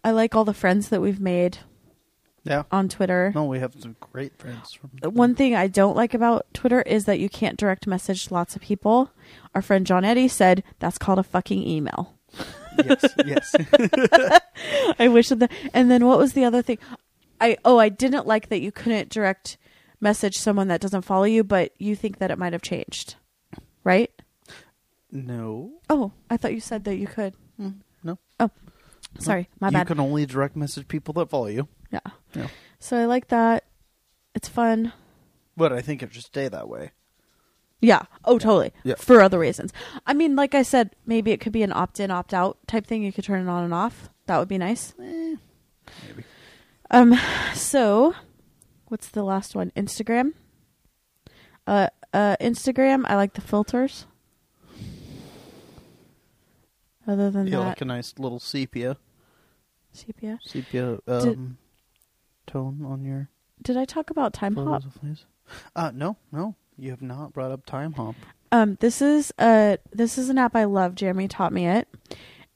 I 0.04 0.12
like 0.12 0.36
all 0.36 0.46
the 0.46 0.54
friends 0.54 0.90
that 0.90 1.00
we've 1.02 1.20
made 1.20 1.60
Yeah. 2.44 2.64
on 2.72 2.90
Twitter. 2.90 3.32
No, 3.36 3.46
we 3.46 3.60
have 3.60 3.76
some 3.80 3.96
great 4.00 4.36
friends 4.38 4.74
from 4.74 4.90
One 5.14 5.36
thing 5.36 5.56
I 5.56 5.68
don't 5.68 5.96
like 5.96 6.16
about 6.16 6.52
Twitter 6.56 6.82
is 6.82 7.06
that 7.06 7.20
you 7.20 7.30
can't 7.30 7.58
direct 7.58 7.86
message 7.86 8.32
lots 8.32 8.56
of 8.56 8.64
people. 8.64 9.12
Our 9.54 9.62
friend 9.62 9.86
John 9.86 10.04
Eddie 10.04 10.28
said 10.28 10.64
that's 10.80 10.98
called 10.98 11.20
a 11.20 11.24
fucking 11.24 11.62
email. 11.68 12.16
Yes, 12.86 13.06
yes. 13.26 13.56
I 15.00 15.08
wish 15.08 15.30
that. 15.30 15.52
And 15.74 15.90
then 15.90 16.06
what 16.06 16.18
was 16.18 16.34
the 16.34 16.44
other 16.46 16.62
thing? 16.62 16.78
I 17.40 17.58
oh 17.66 17.78
I 17.78 17.90
didn't 17.90 18.28
like 18.28 18.50
that 18.50 18.62
you 18.62 18.72
couldn't 18.72 19.10
direct 19.10 19.58
message 20.00 20.38
someone 20.38 20.68
that 20.70 20.82
doesn't 20.82 21.02
follow 21.04 21.24
you, 21.26 21.44
but 21.44 21.74
you 21.80 21.96
think 21.96 22.18
that 22.20 22.32
it 22.32 22.38
might 22.38 22.54
have 22.54 22.62
changed, 22.62 23.16
right? 23.84 24.12
no. 25.12 25.72
Oh, 25.90 26.12
I 26.30 26.38
thought 26.38 26.54
you 26.54 26.62
said 26.62 26.86
that 26.86 26.96
you 26.96 27.08
could. 27.08 27.34
Mm. 27.60 27.82
No. 28.04 28.18
Oh, 28.40 28.50
sorry, 29.20 29.50
my 29.60 29.68
you 29.68 29.74
bad. 29.74 29.80
You 29.82 29.86
can 29.96 30.00
only 30.00 30.26
direct 30.26 30.56
message 30.56 30.88
people 30.88 31.14
that 31.16 31.30
follow 31.30 31.48
you. 31.48 31.68
yeah. 31.92 32.00
Yeah. 32.34 32.48
So 32.80 32.98
I 32.98 33.06
like 33.06 33.28
that. 33.28 33.66
It's 34.34 34.48
fun. 34.48 34.94
But 35.58 35.74
I 35.74 35.82
think 35.82 36.02
it 36.02 36.14
should 36.14 36.24
stay 36.24 36.48
that 36.48 36.70
way. 36.70 36.92
Yeah. 37.82 38.04
Oh, 38.26 38.38
totally. 38.38 38.72
Yeah. 38.84 38.96
For 38.96 39.22
other 39.22 39.40
reasons. 39.40 39.74
I 40.06 40.14
mean, 40.14 40.36
like 40.36 40.54
I 40.56 40.62
said, 40.62 40.96
maybe 41.06 41.32
it 41.32 41.40
could 41.42 41.52
be 41.52 41.64
an 41.64 41.72
opt-in, 41.74 42.12
opt-out 42.12 42.58
type 42.68 42.86
thing. 42.86 43.04
You 43.04 43.12
could 43.12 43.24
turn 43.24 43.48
it 43.48 43.50
on 43.50 43.64
and 43.64 43.74
off. 43.74 44.10
That 44.28 44.38
would 44.38 44.48
be 44.48 44.58
nice. 44.60 44.94
Eh, 45.00 45.36
maybe. 46.08 46.24
Um. 46.92 47.18
So, 47.56 48.14
what's 48.88 49.10
the 49.10 49.24
last 49.24 49.56
one? 49.56 49.72
Instagram. 49.76 50.34
Uh. 51.66 51.88
Uh. 52.14 52.36
Instagram. 52.40 53.04
I 53.08 53.16
like 53.16 53.34
the 53.34 53.42
filters. 53.42 54.06
Other 57.08 57.32
than 57.32 57.48
You 57.48 57.54
that, 57.54 57.60
like 57.60 57.82
a 57.82 57.86
nice 57.86 58.14
little 58.20 58.40
sepia, 58.40 58.96
sepia. 59.92 60.40
sepia 60.46 61.00
um, 61.08 61.58
tone 62.46 62.86
on 62.86 63.04
your 63.04 63.28
Did 63.62 63.76
I 63.76 63.86
talk 63.86 64.12
about 64.12 64.34
Timehop? 64.34 64.84
please. 65.00 65.26
Uh, 65.76 65.92
no, 65.94 66.18
no, 66.32 66.56
you 66.82 66.90
have 66.90 67.02
not 67.02 67.32
brought 67.32 67.52
up 67.52 67.66
Timehop. 67.66 68.16
Um, 68.52 68.78
this 68.80 69.02
is 69.02 69.32
a 69.40 69.78
this 69.94 70.18
is 70.18 70.30
an 70.30 70.38
app 70.38 70.56
I 70.56 70.64
love. 70.66 70.96
Jeremy 70.96 71.28
taught 71.28 71.54
me 71.54 71.68
it, 71.68 71.88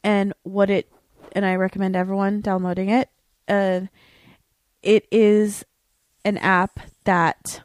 and 0.03 0.33
what 0.43 0.69
it 0.69 0.91
and 1.33 1.45
I 1.45 1.55
recommend 1.55 1.95
everyone 1.95 2.41
downloading 2.41 2.89
it. 2.89 3.09
Uh, 3.47 3.81
it 4.81 5.07
is 5.11 5.63
an 6.25 6.38
app 6.39 6.79
that 7.03 7.61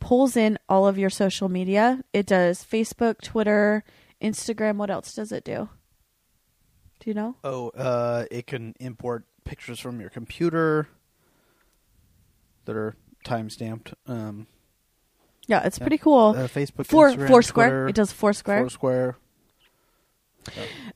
pulls 0.00 0.36
in 0.36 0.58
all 0.68 0.86
of 0.86 0.98
your 0.98 1.10
social 1.10 1.48
media. 1.48 2.02
It 2.12 2.26
does 2.26 2.64
Facebook, 2.64 3.20
Twitter, 3.22 3.84
Instagram. 4.20 4.76
What 4.76 4.90
else 4.90 5.14
does 5.14 5.30
it 5.30 5.44
do? 5.44 5.68
Do 6.98 7.10
you 7.10 7.14
know? 7.14 7.36
Oh, 7.44 7.68
uh, 7.70 8.24
it 8.30 8.46
can 8.46 8.74
import 8.80 9.24
pictures 9.44 9.78
from 9.78 10.00
your 10.00 10.10
computer 10.10 10.88
that 12.64 12.74
are 12.74 12.96
time 13.24 13.48
stamped. 13.48 13.94
Um, 14.06 14.46
Yeah, 15.46 15.62
it's 15.64 15.78
Yeah. 15.78 15.84
pretty 15.84 15.98
cool. 15.98 16.34
uh, 16.36 16.48
Facebook, 16.48 16.86
Four 16.86 17.10
Instagram, 17.10 17.28
Foursquare. 17.28 17.68
Twitter, 17.68 17.88
It 17.88 17.94
does 17.94 18.12
Foursquare. 18.12 18.60
Foursquare. 18.62 19.16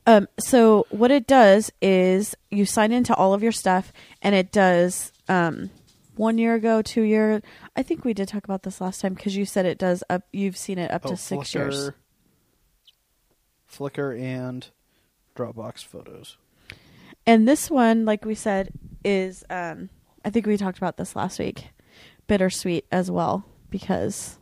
Um, 0.07 0.29
so 0.39 0.87
what 0.91 1.11
it 1.11 1.27
does 1.27 1.71
is 1.81 2.35
you 2.51 2.67
sign 2.67 2.93
into 2.93 3.15
all 3.15 3.33
of 3.35 3.43
your 3.43 3.53
stuff, 3.53 3.93
and 4.23 4.35
it 4.35 4.53
does 4.53 5.13
um, 5.29 5.71
one 6.17 6.37
year 6.39 6.55
ago, 6.55 6.83
two 6.83 7.03
year. 7.03 7.43
I 7.77 7.83
think 7.83 8.05
we 8.05 8.13
did 8.15 8.29
talk 8.29 8.45
about 8.45 8.63
this 8.63 8.81
last 8.81 9.01
time 9.01 9.15
because 9.15 9.37
you 9.37 9.45
said 9.47 9.65
it 9.67 9.79
does 9.79 10.03
up. 10.11 10.23
You've 10.33 10.57
seen 10.57 10.79
it 10.79 10.91
up 10.91 11.03
Oh, 11.07 11.11
to 11.11 11.17
six 11.17 11.51
Flickr, 11.51 11.55
years. 11.55 11.91
Flickr 13.71 14.19
and 14.21 14.67
Dropbox 15.37 15.85
photos. 15.85 16.37
And 17.27 17.47
this 17.47 17.71
one, 17.71 18.05
like 18.05 18.25
we 18.25 18.35
said, 18.35 18.71
is 19.05 19.45
um, 19.51 19.91
I 20.25 20.31
think 20.31 20.47
we 20.47 20.57
talked 20.57 20.79
about 20.79 20.97
this 20.97 21.15
last 21.17 21.39
week. 21.39 21.69
Bittersweet 22.27 22.85
as 22.93 23.11
well 23.11 23.45
because 23.71 24.37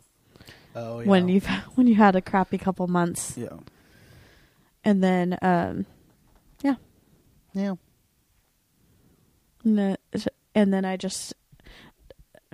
Oh, 0.75 1.01
yeah. 1.01 1.07
when 1.09 1.29
you've 1.29 1.47
when 1.75 1.87
you 1.87 1.95
had 1.95 2.17
a 2.17 2.21
crappy 2.21 2.59
couple 2.59 2.87
months, 2.87 3.37
yeah, 3.37 3.49
and 4.85 5.03
then 5.03 5.39
um, 5.43 5.87
yeah, 6.63 6.75
And, 9.65 9.81
uh, 9.81 9.97
and 10.55 10.73
then 10.73 10.85
I 10.85 10.97
just 10.97 11.33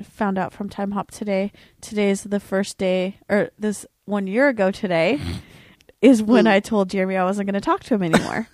found 0.03 0.39
out 0.39 0.53
from 0.53 0.69
Timehop 0.69 1.11
today. 1.11 1.53
Today 1.81 2.11
is 2.11 2.23
the 2.23 2.41
first 2.41 2.79
day, 2.79 3.19
or 3.29 3.51
this 3.59 3.85
one 4.05 4.27
year 4.27 4.49
ago 4.49 4.71
today, 4.71 5.21
is 6.01 6.23
when 6.23 6.47
I 6.47 6.61
told 6.61 6.91
Jeremy 6.91 7.17
I 7.17 7.25
wasn't 7.25 7.47
going 7.47 7.61
to 7.61 7.65
talk 7.65 7.83
to 7.85 7.95
him 7.95 8.03
anymore. 8.03 8.49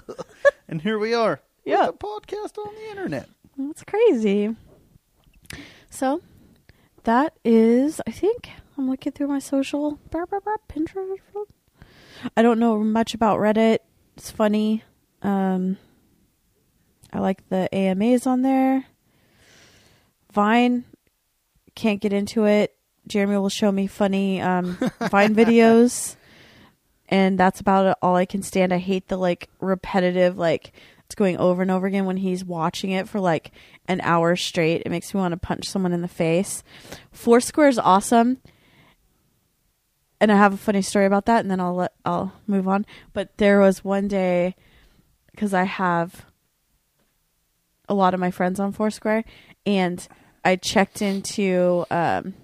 and 0.68 0.80
here 0.82 0.98
we 0.98 1.14
are. 1.14 1.40
Yeah. 1.64 1.88
podcast 1.98 2.56
on 2.58 2.74
the 2.74 2.90
internet. 2.90 3.28
That's 3.56 3.84
crazy. 3.84 4.54
So 5.90 6.20
that 7.08 7.32
is, 7.42 8.02
I 8.06 8.10
think, 8.10 8.50
I'm 8.76 8.90
looking 8.90 9.12
through 9.12 9.28
my 9.28 9.38
social, 9.38 9.98
brr, 10.10 10.26
Pinterest. 10.68 11.16
I 12.36 12.42
don't 12.42 12.58
know 12.58 12.84
much 12.84 13.14
about 13.14 13.38
Reddit. 13.38 13.78
It's 14.18 14.30
funny. 14.30 14.84
Um, 15.22 15.78
I 17.10 17.20
like 17.20 17.48
the 17.48 17.74
AMAs 17.74 18.26
on 18.26 18.42
there. 18.42 18.84
Vine, 20.34 20.84
can't 21.74 22.02
get 22.02 22.12
into 22.12 22.44
it. 22.44 22.76
Jeremy 23.06 23.38
will 23.38 23.48
show 23.48 23.72
me 23.72 23.86
funny 23.86 24.42
um, 24.42 24.76
Vine 25.10 25.34
videos, 25.34 26.16
and 27.08 27.38
that's 27.38 27.58
about 27.58 27.96
all 28.02 28.16
I 28.16 28.26
can 28.26 28.42
stand. 28.42 28.70
I 28.70 28.78
hate 28.78 29.08
the 29.08 29.16
like 29.16 29.48
repetitive, 29.60 30.36
like 30.36 30.72
it's 31.08 31.14
going 31.14 31.38
over 31.38 31.62
and 31.62 31.70
over 31.70 31.86
again 31.86 32.04
when 32.04 32.18
he's 32.18 32.44
watching 32.44 32.90
it 32.90 33.08
for 33.08 33.18
like 33.18 33.50
an 33.86 33.98
hour 34.02 34.36
straight. 34.36 34.82
It 34.84 34.90
makes 34.90 35.14
me 35.14 35.20
want 35.20 35.32
to 35.32 35.38
punch 35.38 35.66
someone 35.66 35.92
in 35.94 36.02
the 36.02 36.06
face. 36.08 36.62
Foursquare 37.10 37.68
is 37.68 37.78
awesome, 37.78 38.38
and 40.20 40.30
I 40.30 40.36
have 40.36 40.52
a 40.52 40.58
funny 40.58 40.82
story 40.82 41.06
about 41.06 41.24
that, 41.26 41.40
and 41.40 41.50
then 41.50 41.60
I'll 41.60 41.74
let 41.74 41.92
I'll 42.04 42.32
move 42.46 42.68
on. 42.68 42.84
But 43.14 43.38
there 43.38 43.58
was 43.60 43.82
one 43.82 44.06
day 44.06 44.54
because 45.30 45.54
I 45.54 45.64
have 45.64 46.26
a 47.88 47.94
lot 47.94 48.12
of 48.12 48.20
my 48.20 48.30
friends 48.30 48.60
on 48.60 48.72
Foursquare, 48.72 49.24
and 49.64 50.06
I 50.44 50.56
checked 50.56 51.00
into 51.00 51.86
um, 51.90 52.34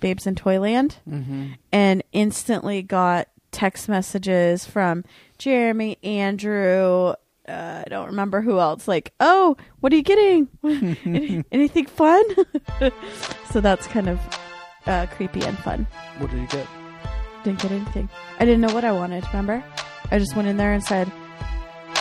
Babes 0.00 0.26
in 0.26 0.36
Toyland 0.36 0.96
Mm-hmm. 1.08 1.52
and 1.70 2.02
instantly 2.12 2.80
got 2.80 3.28
text 3.50 3.88
messages 3.90 4.64
from 4.64 5.04
Jeremy, 5.36 5.98
Andrew. 6.02 7.12
Uh, 7.48 7.82
I 7.84 7.88
don't 7.90 8.06
remember 8.06 8.40
who 8.40 8.58
else. 8.58 8.88
Like, 8.88 9.12
oh, 9.20 9.56
what 9.80 9.92
are 9.92 9.96
you 9.96 10.02
getting? 10.02 10.48
Any- 10.64 11.44
Anything 11.52 11.86
fun? 11.86 12.24
so 13.50 13.60
that's 13.60 13.86
kind 13.86 14.08
of 14.08 14.18
uh, 14.86 15.06
creepy 15.06 15.42
and 15.42 15.58
fun. 15.58 15.86
What 16.18 16.30
did 16.30 16.40
you 16.40 16.46
get? 16.46 16.66
Didn't 17.44 17.60
get 17.60 17.72
anything. 17.72 18.08
I 18.40 18.44
didn't 18.46 18.62
know 18.62 18.72
what 18.72 18.84
I 18.84 18.92
wanted. 18.92 19.26
Remember? 19.28 19.62
I 20.10 20.18
just 20.18 20.34
went 20.34 20.48
in 20.48 20.56
there 20.56 20.72
and 20.72 20.82
said. 20.82 21.10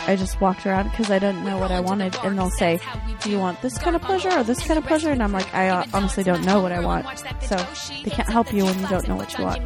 I 0.06 0.18
just 0.18 0.42
walked 0.42 0.66
around 0.66 0.90
because 0.90 1.10
I 1.10 1.18
didn't 1.18 1.46
know 1.46 1.58
what 1.58 1.72
I 1.72 1.80
wanted, 1.80 2.14
and 2.24 2.38
they'll 2.38 2.50
say, 2.50 2.78
"Do 3.22 3.32
you 3.32 3.40
want 3.40 3.62
this 3.62 3.78
kind 3.78 3.96
of 3.96 4.02
pleasure 4.02 4.32
or 4.32 4.44
this 4.44 4.60
kind 4.68 4.78
of 4.78 4.86
pleasure?" 4.86 5.10
And 5.12 5.24
I'm 5.24 5.32
like, 5.32 5.54
I 5.56 5.70
uh, 5.70 5.86
honestly 5.94 6.26
don't 6.26 6.44
know 6.44 6.60
what 6.60 6.74
I 6.74 6.82
want, 6.82 7.06
so 7.42 7.56
they 8.04 8.10
can't 8.12 8.28
help 8.28 8.52
you 8.52 8.66
when 8.66 8.78
you 8.82 8.88
don't 8.88 9.08
know 9.08 9.16
what 9.16 9.38
you 9.38 9.46
want. 9.46 9.62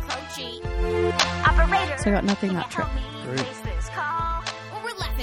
So 2.01 2.11
I 2.11 2.13
got 2.13 2.23
nothing 2.23 2.53
that 2.53 2.69
trip. 2.69 2.87
Great. 3.23 3.66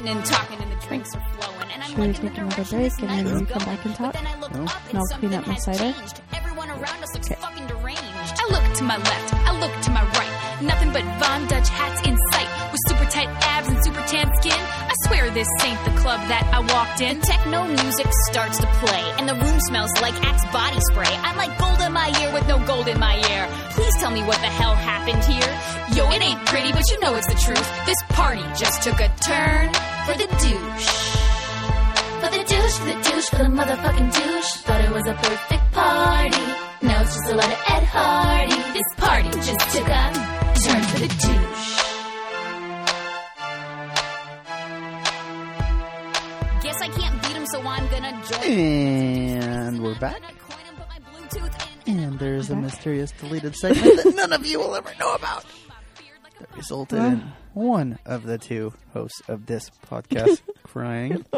Well, 0.04 0.16
and 0.16 0.24
talking 0.26 0.60
and 0.60 0.70
the 0.70 0.86
drinks 0.86 1.14
are 1.14 1.20
flowing. 1.40 1.70
And 1.72 1.82
I'm 1.82 1.88
Should 1.88 1.98
we 1.98 2.06
like, 2.08 2.16
take 2.20 2.36
another 2.38 2.64
break 2.64 2.92
and 3.00 3.08
then 3.10 3.26
Sure. 3.26 3.38
we 3.40 3.46
come 3.46 3.64
back 3.64 3.84
and 3.86 3.94
talk? 3.94 4.12
Then 4.12 4.26
I 4.26 4.38
look 4.38 4.52
No. 4.54 4.64
up 4.64 4.82
And 4.90 4.98
I'll 4.98 5.06
clean 5.18 5.34
up 5.34 5.46
my 5.46 5.54
something 5.56 5.74
cider. 5.78 5.92
has 5.92 6.12
changed. 6.12 6.20
Everyone 6.34 6.68
around 6.70 7.02
us 7.02 7.14
looks 7.14 7.26
Okay. 7.30 7.40
fucking 7.40 7.66
deranged. 7.66 8.02
I 8.36 8.46
look 8.52 8.64
to 8.76 8.84
my 8.84 8.96
left, 8.98 9.34
I 9.34 9.52
look 9.58 9.72
to 9.82 9.90
my 9.90 10.04
right. 10.04 10.62
Nothing 10.62 10.92
but 10.92 11.04
Von 11.18 11.46
Dutch 11.48 11.68
hats 11.70 12.00
in 12.06 12.16
sight. 12.32 12.48
With 12.70 12.80
super 12.88 13.06
tight 13.10 13.28
abs 13.48 13.68
and 13.68 13.82
super 13.84 14.02
tan 14.06 14.30
skin. 14.40 14.60
Swear 15.04 15.30
this 15.30 15.48
ain't 15.64 15.84
the 15.84 15.94
club 16.00 16.20
that 16.32 16.48
I 16.52 16.60
walked 16.60 17.00
in. 17.00 17.20
The 17.20 17.26
techno 17.26 17.64
music 17.68 18.06
starts 18.30 18.58
to 18.58 18.66
play. 18.80 19.04
And 19.18 19.28
the 19.28 19.34
room 19.34 19.60
smells 19.60 19.92
like 20.00 20.14
Axe 20.24 20.44
body 20.52 20.80
spray. 20.90 21.12
I'm 21.26 21.36
like 21.36 21.52
gold 21.58 21.80
in 21.80 21.92
my 21.92 22.08
ear 22.22 22.32
with 22.32 22.46
no 22.48 22.58
gold 22.64 22.88
in 22.88 22.98
my 22.98 23.16
ear. 23.16 23.48
Please 23.76 23.94
tell 24.00 24.10
me 24.10 24.22
what 24.22 24.40
the 24.40 24.48
hell 24.48 24.74
happened 24.74 25.22
here. 25.24 25.52
Yo, 25.96 26.08
it 26.10 26.22
ain't 26.22 26.40
pretty, 26.46 26.72
but 26.72 26.88
you 26.90 26.98
know 27.00 27.14
it's 27.16 27.26
the 27.26 27.36
truth. 27.36 27.68
This 27.84 28.00
party 28.10 28.44
just 28.56 28.82
took 28.82 28.98
a 29.00 29.08
turn 29.20 29.68
for 30.06 30.14
the 30.16 30.28
douche. 30.40 30.92
For 32.24 32.30
the 32.32 32.42
douche, 32.48 32.76
for 32.80 32.88
the 32.88 32.98
douche, 33.04 33.28
for 33.28 33.42
the 33.44 33.52
motherfucking 33.52 34.08
douche. 34.08 34.50
Thought 34.64 34.84
it 34.84 34.92
was 34.92 35.06
a 35.06 35.14
perfect 35.14 35.66
party. 35.72 36.44
Now 36.80 37.02
it's 37.02 37.14
just 37.16 37.28
a 37.28 37.36
lot 37.36 37.50
of 37.52 37.60
Ed 37.76 37.84
Hardy. 37.92 38.60
This 38.72 38.88
party 38.96 39.30
just 39.44 39.62
took 39.74 39.88
a 39.88 40.04
turn 40.64 40.82
for 40.88 40.98
the 41.04 41.08
douche. 41.08 41.53
And 48.42 49.82
we're 49.82 49.98
back. 49.98 50.20
Coin 50.48 50.58
him, 50.64 50.76
put 50.76 50.88
my 50.88 50.98
Bluetooth 50.98 51.68
in, 51.86 51.98
And 51.98 52.18
there's 52.18 52.50
a 52.50 52.56
mysterious 52.56 53.10
deleted 53.12 53.54
segment 53.56 54.02
that 54.02 54.14
none 54.14 54.32
of 54.32 54.44
you 54.44 54.58
will 54.58 54.74
ever 54.74 54.92
know 54.98 55.14
about. 55.14 55.44
That 56.40 56.54
resulted 56.56 56.98
in 56.98 57.32
one 57.54 57.98
of 58.04 58.24
the 58.24 58.36
two 58.36 58.74
hosts 58.92 59.22
of 59.28 59.46
this 59.46 59.70
podcast 59.86 60.40
crying. 60.64 61.24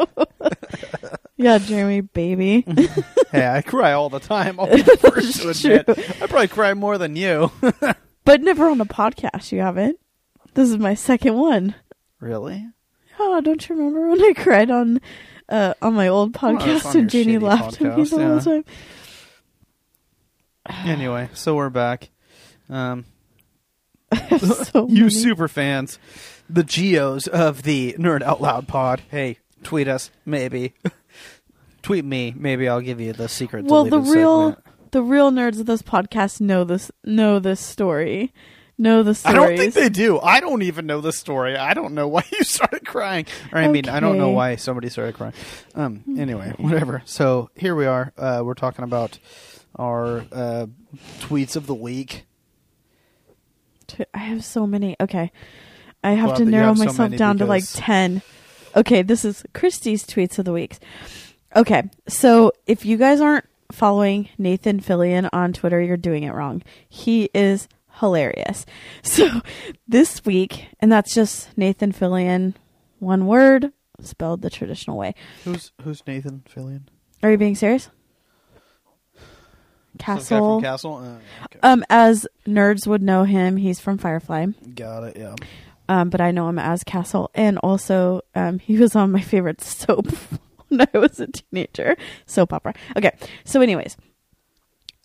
Yeah, 1.38 1.59
Jeremy, 1.59 2.01
baby. 2.01 2.64
Hey, 3.30 3.47
I 3.47 3.61
cry 3.61 3.92
all 3.92 4.09
the 4.09 4.20
time. 4.20 4.59
I'll 4.59 4.66
be 4.74 4.80
the 4.80 4.97
first 4.97 5.42
to 5.42 5.51
admit. 5.51 6.22
I 6.22 6.26
probably 6.28 6.49
cry 6.49 6.72
more 6.72 6.97
than 6.97 7.14
you. 7.14 7.51
but 8.24 8.40
never 8.40 8.70
on 8.70 8.80
a 8.80 8.86
podcast. 8.86 9.53
You 9.53 9.61
haven't. 9.61 9.99
This 10.55 10.70
is 10.70 10.78
my 10.78 10.94
second 10.94 11.34
one. 11.36 11.74
really? 12.20 12.66
Oh, 13.18 13.40
don't 13.42 13.68
you 13.68 13.74
remember 13.76 14.09
when 14.09 14.22
I 14.24 14.32
cried 14.32 14.70
on 14.70 15.01
uh, 15.49 15.74
on 15.82 15.94
my 15.94 16.09
old 16.09 16.32
podcast 16.32 16.86
on 16.86 16.97
and 16.97 17.11
Janie 17.11 17.38
laughed 17.38 17.80
at 17.80 17.97
me 17.97 18.05
podcast, 18.05 18.11
the 18.11 18.26
whole 18.26 18.40
time? 18.40 18.64
Anyway, 20.84 21.28
so 21.32 21.55
we're 21.55 21.70
back. 21.70 22.11
Um, 22.68 23.05
so 24.38 24.88
you 24.88 25.05
many- 25.05 25.11
super 25.11 25.47
fans, 25.49 25.99
the 26.51 26.64
geos 26.64 27.28
of 27.28 27.62
the 27.62 27.94
Nerd 27.99 28.22
Out 28.22 28.40
Loud 28.40 28.66
pod. 28.66 29.03
Hey, 29.11 29.38
tweet 29.62 29.86
us, 29.86 30.11
maybe. 30.24 30.74
tweet 31.82 32.05
me, 32.05 32.34
maybe 32.36 32.68
I'll 32.68 32.80
give 32.80 33.01
you 33.01 33.12
the 33.12 33.28
secret. 33.28 33.66
well, 33.66 33.84
the 33.84 34.01
real 34.01 34.51
segment. 34.57 34.90
the 34.90 35.03
real 35.03 35.30
nerds 35.30 35.61
of 35.61 35.66
this 35.66 35.82
podcast 35.82 36.40
know 36.40 36.64
this 36.64 36.90
know 37.05 37.38
this 37.38 37.61
story, 37.61 38.32
know 38.79 39.03
the 39.03 39.14
story. 39.14 39.35
I 39.35 39.39
don't 39.39 39.57
think 39.57 39.74
they 39.74 39.89
do. 39.89 40.18
I 40.20 40.41
don't 40.41 40.62
even 40.62 40.87
know 40.87 41.01
the 41.01 41.12
story. 41.12 41.57
I 41.57 41.74
don't 41.74 41.95
know 41.95 42.09
why 42.16 42.24
you 42.33 42.45
started 42.45 42.87
crying. 42.87 43.27
Or 43.53 43.59
I 43.59 43.68
mean, 43.68 43.89
I 43.89 44.01
don't 44.01 44.18
know 44.18 44.31
why 44.31 44.57
somebody 44.57 44.89
started 44.89 45.14
crying. 45.14 45.35
Um. 45.74 46.03
Anyway, 46.18 46.55
whatever. 46.59 47.03
So 47.05 47.51
here 47.55 47.74
we 47.74 47.87
are. 47.87 48.12
Uh, 48.16 48.43
we're 48.45 48.55
talking 48.55 48.85
about 48.85 49.18
our 49.77 50.24
uh, 50.33 50.66
tweets 51.20 51.57
of 51.57 51.66
the 51.66 51.74
week. 51.74 52.24
I 54.12 54.18
have 54.18 54.45
so 54.45 54.66
many. 54.66 54.97
Okay, 55.01 55.31
I 56.03 56.12
have 56.12 56.29
Glad 56.31 56.39
to 56.39 56.45
narrow 56.45 56.66
have 56.68 56.79
myself 56.79 56.99
many 56.99 57.16
down 57.16 57.39
to 57.39 57.47
like 57.47 57.64
ten. 57.72 58.22
Okay, 58.74 59.03
this 59.03 59.24
is 59.24 59.45
Christie's 59.55 60.05
tweets 60.05 60.39
of 60.39 60.45
the 60.45 60.53
weeks. 60.53 60.81
Okay, 61.55 61.89
so 62.09 62.53
if 62.66 62.85
you 62.85 62.97
guys 62.97 63.20
aren't 63.20 63.47
following 63.72 64.29
Nathan 64.39 64.81
Fillion 64.81 65.29
on 65.33 65.53
Twitter, 65.53 65.81
you're 65.81 65.97
doing 65.97 66.24
it 66.24 66.33
wrong. 66.33 66.62
He 66.89 67.31
is 67.33 67.68
hilarious. 68.01 68.64
So 69.03 69.40
this 69.88 70.24
week, 70.24 70.66
and 70.80 70.90
that's 70.92 71.14
just 71.14 71.57
Nathan 71.57 71.92
Fillion, 71.92 72.55
one 72.99 73.26
word 73.26 73.72
spelled 74.01 74.42
the 74.42 74.51
traditional 74.51 74.97
way. 74.99 75.14
Who's 75.44 75.72
Who's 75.82 76.03
Nathan 76.07 76.42
Fillion? 76.53 76.82
Are 77.22 77.30
you 77.30 77.38
being 77.38 77.55
serious? 77.55 77.88
Castle. 79.99 80.57
from 80.61 80.62
Castle. 80.64 80.97
Uh, 80.97 81.44
okay. 81.44 81.59
Um, 81.62 81.84
as 81.88 82.26
nerds 82.47 82.86
would 82.86 83.03
know 83.03 83.24
him, 83.24 83.57
he's 83.57 83.80
from 83.80 83.97
Firefly. 83.97 84.47
Got 84.74 85.05
it. 85.05 85.16
Yeah. 85.16 85.34
um, 85.88 86.11
but 86.11 86.20
I 86.20 86.32
know 86.32 86.49
him 86.49 86.59
as 86.59 86.84
Castle, 86.84 87.30
and 87.34 87.57
also 87.59 88.20
um, 88.34 88.59
he 88.59 88.76
was 88.76 88.94
on 88.94 89.11
my 89.11 89.20
favorite 89.22 89.61
soap 89.62 90.09
when 90.68 90.82
I 90.82 90.99
was 90.99 91.18
a 91.20 91.28
teenager, 91.28 91.97
soap 92.26 92.53
opera. 92.53 92.74
Okay, 92.97 93.12
so 93.44 93.62
anyways, 93.62 93.97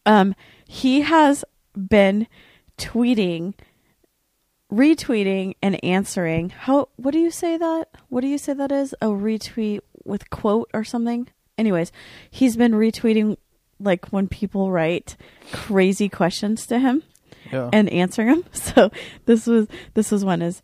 um, 0.05 0.35
he 0.67 1.01
has 1.01 1.45
been 1.77 2.27
tweeting, 2.81 3.53
retweeting, 4.71 5.55
and 5.61 5.83
answering. 5.83 6.49
How? 6.49 6.89
What 6.95 7.11
do 7.11 7.19
you 7.19 7.31
say 7.31 7.57
that? 7.57 7.89
What 8.09 8.21
do 8.21 8.27
you 8.27 8.37
say 8.37 8.53
that 8.53 8.71
is? 8.71 8.93
A 9.01 9.07
retweet 9.07 9.81
with 10.03 10.29
quote 10.29 10.69
or 10.73 10.83
something? 10.83 11.27
Anyways, 11.57 11.91
he's 12.29 12.55
been 12.55 12.71
retweeting 12.73 13.37
like 13.79 14.07
when 14.07 14.27
people 14.27 14.71
write 14.71 15.15
crazy 15.51 16.07
questions 16.09 16.65
to 16.67 16.79
him 16.79 17.03
Yeah. 17.51 17.69
and 17.73 17.89
answering 17.89 18.27
them. 18.29 18.43
So 18.53 18.91
this 19.25 19.45
was 19.47 19.67
this 19.93 20.11
was 20.11 20.23
one 20.25 20.41
is 20.41 20.61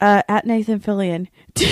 uh, 0.00 0.22
at 0.28 0.46
Nathan 0.46 0.80
Fillion. 0.80 1.28
Do, 1.54 1.66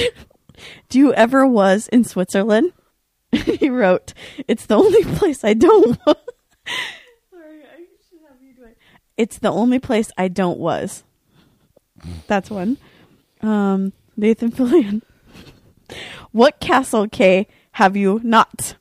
do 0.89 0.99
you 0.99 1.13
ever 1.15 1.47
was 1.47 1.89
in 1.89 2.05
Switzerland? 2.05 2.73
he 3.33 3.69
wrote, 3.71 4.13
"It's 4.49 4.67
the 4.67 4.77
only 4.77 5.05
place 5.05 5.43
I 5.45 5.55
don't." 5.55 5.99
wa-" 6.07 6.15
Sorry, 7.31 7.63
I 7.63 7.79
should 8.09 8.21
have 8.29 8.43
you 8.43 8.53
do 8.55 8.65
it. 8.65 8.77
It's 9.21 9.37
the 9.37 9.53
only 9.53 9.79
place 9.79 10.11
I 10.17 10.29
don't 10.29 10.59
was. 10.59 11.05
That's 12.27 12.49
one. 12.49 12.79
Um, 13.43 13.93
Nathan 14.17 14.51
Fillion. 14.51 15.03
what 16.33 16.59
castle 16.59 17.07
K 17.07 17.47
have 17.73 17.99
you 17.99 18.23
not? 18.25 18.77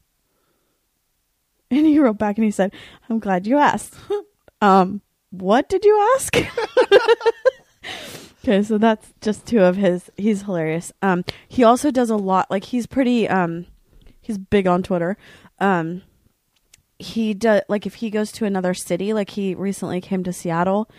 And 1.70 1.86
he 1.86 2.00
wrote 2.00 2.18
back 2.18 2.38
and 2.38 2.46
he 2.46 2.52
said, 2.52 2.72
"I'm 3.10 3.20
glad 3.20 3.48
you 3.48 3.58
asked." 3.58 3.96
um, 4.62 5.02
what 5.30 5.68
did 5.68 5.84
you 5.84 6.14
ask? 6.16 6.38
okay, 8.42 8.64
so 8.64 8.78
that's 8.78 9.14
just 9.20 9.46
two 9.46 9.60
of 9.60 9.76
his. 9.76 10.10
He's 10.16 10.44
hilarious. 10.44 10.94
Um, 11.02 11.26
he 11.50 11.66
also 11.66 11.92
does 11.92 12.10
a 12.10 12.16
lot. 12.16 12.50
Like 12.50 12.64
he's 12.64 12.88
pretty. 12.88 13.28
Um, 13.28 13.66
he's 14.22 14.38
big 14.38 14.68
on 14.68 14.84
Twitter. 14.84 15.18
Um, 15.60 16.04
he 17.00 17.34
does 17.34 17.62
like 17.70 17.86
if 17.86 17.96
he 17.96 18.10
goes 18.10 18.32
to 18.34 18.46
another 18.46 18.74
city. 18.74 19.14
Like 19.14 19.32
he 19.32 19.56
recently 19.56 20.02
came 20.02 20.24
to 20.24 20.34
Seattle, 20.34 20.90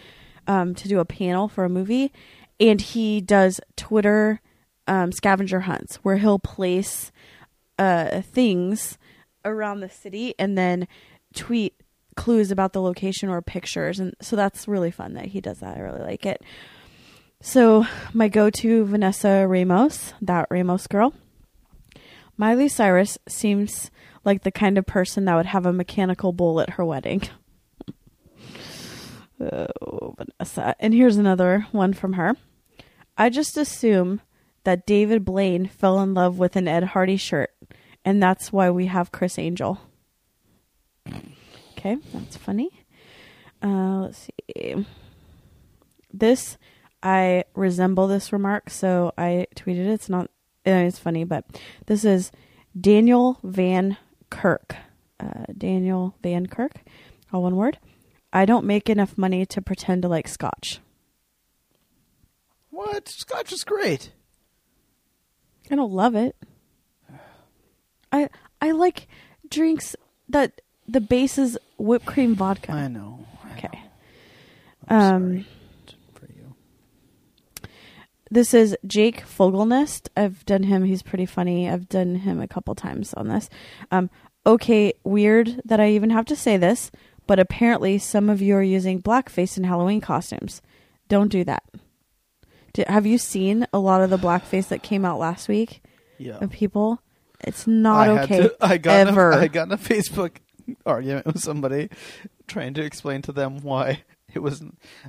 um, 0.47 0.75
to 0.75 0.89
do 0.89 0.99
a 0.99 1.05
panel 1.05 1.49
for 1.49 1.65
a 1.65 1.69
movie, 1.69 2.13
and 2.59 2.81
he 2.81 3.21
does 3.21 3.61
Twitter 3.77 4.41
um, 4.87 5.13
scavenger 5.13 5.61
hunts 5.61 5.97
where 5.97 6.17
he'll 6.17 6.39
place 6.39 7.13
uh 7.79 8.21
things 8.23 8.99
around 9.45 9.81
the 9.81 9.89
city 9.89 10.35
and 10.39 10.59
then 10.59 10.87
tweet 11.35 11.75
clues 12.17 12.51
about 12.51 12.73
the 12.73 12.83
location 12.83 13.29
or 13.29 13.41
pictures 13.41 13.99
and 13.99 14.15
so 14.21 14.37
that's 14.37 14.69
really 14.69 14.91
fun 14.91 15.15
that 15.15 15.27
he 15.27 15.41
does 15.41 15.61
that 15.61 15.77
i 15.77 15.81
really 15.81 16.03
like 16.03 16.27
it 16.27 16.43
so 17.41 17.87
my 18.13 18.29
go-to 18.29 18.85
vanessa 18.85 19.47
ramos 19.49 20.13
that 20.21 20.47
ramos 20.51 20.87
girl 20.87 21.15
miley 22.37 22.69
cyrus 22.69 23.17
seems 23.27 23.91
like 24.25 24.43
the 24.43 24.51
kind 24.51 24.79
of 24.79 24.87
person 24.87 25.25
that 25.25 25.35
would 25.35 25.47
have 25.47 25.67
a 25.67 25.73
mechanical 25.73 26.33
bull 26.33 26.61
at 26.61 26.71
her 26.71 26.85
wedding 26.85 27.23
oh 29.41 30.15
vanessa 30.19 30.75
and 30.79 30.95
here's 30.95 31.17
another 31.17 31.67
one 31.73 31.93
from 31.93 32.15
her 32.15 32.37
i 33.17 33.29
just 33.31 33.57
assume 33.57 34.21
that 34.65 34.87
david 34.87 35.25
blaine 35.25 35.67
fell 35.67 36.01
in 36.01 36.13
love 36.15 36.39
with 36.39 36.57
an 36.57 36.69
ed 36.69 36.85
hardy 36.85 37.17
shirt 37.17 37.51
and 38.05 38.23
that's 38.23 38.53
why 38.53 38.71
we 38.71 38.87
have 38.87 39.13
criss 39.13 39.39
angel 39.39 39.79
Okay, 41.79 41.97
that's 42.13 42.37
funny. 42.37 42.69
Uh, 43.63 44.01
let's 44.03 44.29
see. 44.55 44.85
This 46.13 46.59
I 47.03 47.45
resemble 47.55 48.07
this 48.07 48.35
remark, 48.35 48.69
so 48.69 49.15
I 49.17 49.47
tweeted 49.57 49.87
it. 49.87 49.95
It's 49.95 50.11
not. 50.11 50.27
uh, 50.67 50.85
It's 50.85 50.99
funny, 50.99 51.25
but 51.25 51.47
this 51.87 52.05
is 52.05 52.33
Daniel 52.79 53.39
Van 53.43 53.97
Kirk. 54.31 54.77
Uh, 55.19 55.45
Daniel 55.57 56.15
Van 56.23 56.47
Kirk, 56.47 56.77
all 57.31 57.43
one 57.43 57.57
word. 57.57 57.79
I 58.33 58.47
don't 58.47 58.65
make 58.65 58.89
enough 58.89 59.19
money 59.19 59.45
to 59.45 59.61
pretend 59.61 60.01
to 60.03 60.09
like 60.09 60.27
Scotch. 60.29 60.81
What? 62.71 63.09
Scotch 63.09 63.53
is 63.53 63.63
great. 63.65 64.13
I 65.71 65.75
don't 65.77 65.93
love 65.93 66.15
it. 66.15 66.35
I 68.13 68.31
I 68.63 68.71
like 68.73 69.09
drinks 69.49 69.95
that 70.29 70.61
the 70.89 71.01
base 71.01 71.37
is 71.37 71.59
whipped 71.77 72.07
cream 72.07 72.35
vodka. 72.35 72.73
I 72.73 72.89
know. 72.89 73.27
I 73.45 73.53
Okay. 73.59 73.81
know. 74.91 74.97
Um, 74.97 75.23
sorry. 75.29 75.47
This 78.31 78.55
is 78.55 78.77
Jake 78.87 79.25
Fogelnest. 79.27 80.09
I've 80.17 80.45
done 80.47 80.63
him. 80.65 80.85
He's 80.85 81.03
pretty 81.03 81.27
funny. 81.27 81.69
I've 81.69 81.89
done 81.89 82.15
him 82.17 82.41
a 82.41 82.47
couple 82.47 82.75
times 82.75 83.13
on 83.15 83.29
this. 83.29 83.49
Um, 83.91 84.09
okay, 84.47 84.93
weird 85.03 85.61
that 85.65 85.81
I 85.81 85.91
even 85.91 86.11
have 86.11 86.27
to 86.27 86.37
say 86.37 86.57
this, 86.57 86.93
but 87.27 87.41
apparently 87.41 87.99
some 87.99 88.29
of 88.31 88.41
you 88.41 88.55
are 88.55 88.63
using 88.63 89.03
blackface 89.03 89.57
in 89.59 89.65
Halloween 89.65 90.01
costumes. 90.01 90.63
Don't 91.09 91.29
do 91.31 91.43
that. 91.45 91.65
Did, 92.73 92.87
have 92.87 93.05
you 93.05 93.19
seen 93.19 93.67
a 93.73 93.81
lot 93.81 94.01
of 94.01 94.11
the 94.11 94.17
blackface 94.19 94.69
that 94.69 94.85
came 94.85 95.05
out 95.05 95.19
last 95.19 95.49
week 95.49 95.83
Yeah. 96.19 96.39
of 96.39 96.51
people? 96.51 97.03
It's 97.41 97.67
not 97.67 98.09
I 98.09 98.23
okay 98.23 98.37
to- 98.43 98.57
I 98.61 98.79
got 98.79 99.09
ever. 99.09 99.33
In 99.33 99.39
a, 99.39 99.41
I 99.43 99.49
got 99.49 99.67
in 99.69 99.73
a 99.73 99.77
Facebook 99.79 100.37
argument 100.87 101.27
with 101.27 101.41
somebody 101.41 101.89
trying 102.47 102.75
to 102.75 102.83
explain 102.85 103.23
to 103.23 103.33
them 103.33 103.61
why 103.63 104.05
it 104.35 104.41
was. 104.41 104.63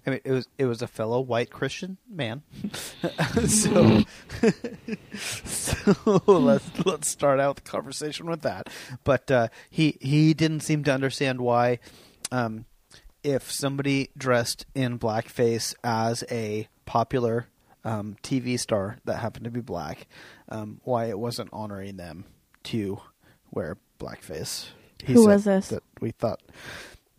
I 0.05 0.09
mean, 0.09 0.19
it 0.23 0.31
was 0.31 0.47
it 0.57 0.65
was 0.65 0.81
a 0.81 0.87
fellow 0.87 1.21
white 1.21 1.49
Christian 1.49 1.97
man. 2.09 2.43
so, 3.47 4.03
so 5.15 6.21
let's 6.27 6.85
let's 6.85 7.07
start 7.09 7.39
out 7.39 7.57
the 7.57 7.61
conversation 7.61 8.27
with 8.27 8.41
that. 8.41 8.69
But 9.03 9.29
uh, 9.29 9.47
he 9.69 9.97
he 10.01 10.33
didn't 10.33 10.61
seem 10.61 10.83
to 10.85 10.93
understand 10.93 11.41
why. 11.41 11.79
Um, 12.31 12.65
if 13.23 13.51
somebody 13.51 14.09
dressed 14.17 14.65
in 14.73 14.97
blackface 14.97 15.75
as 15.83 16.23
a 16.31 16.67
popular 16.85 17.47
um, 17.83 18.15
TV 18.23 18.59
star 18.59 18.97
that 19.05 19.17
happened 19.17 19.45
to 19.45 19.51
be 19.51 19.61
black, 19.61 20.07
um, 20.49 20.81
why 20.83 21.05
it 21.05 21.19
wasn't 21.19 21.49
honoring 21.53 21.97
them 21.97 22.25
to 22.63 22.99
wear 23.51 23.77
blackface. 23.99 24.69
He 25.03 25.13
Who 25.13 25.27
was 25.27 25.45
this? 25.45 25.69
That 25.69 25.83
we 25.99 26.11
thought. 26.11 26.41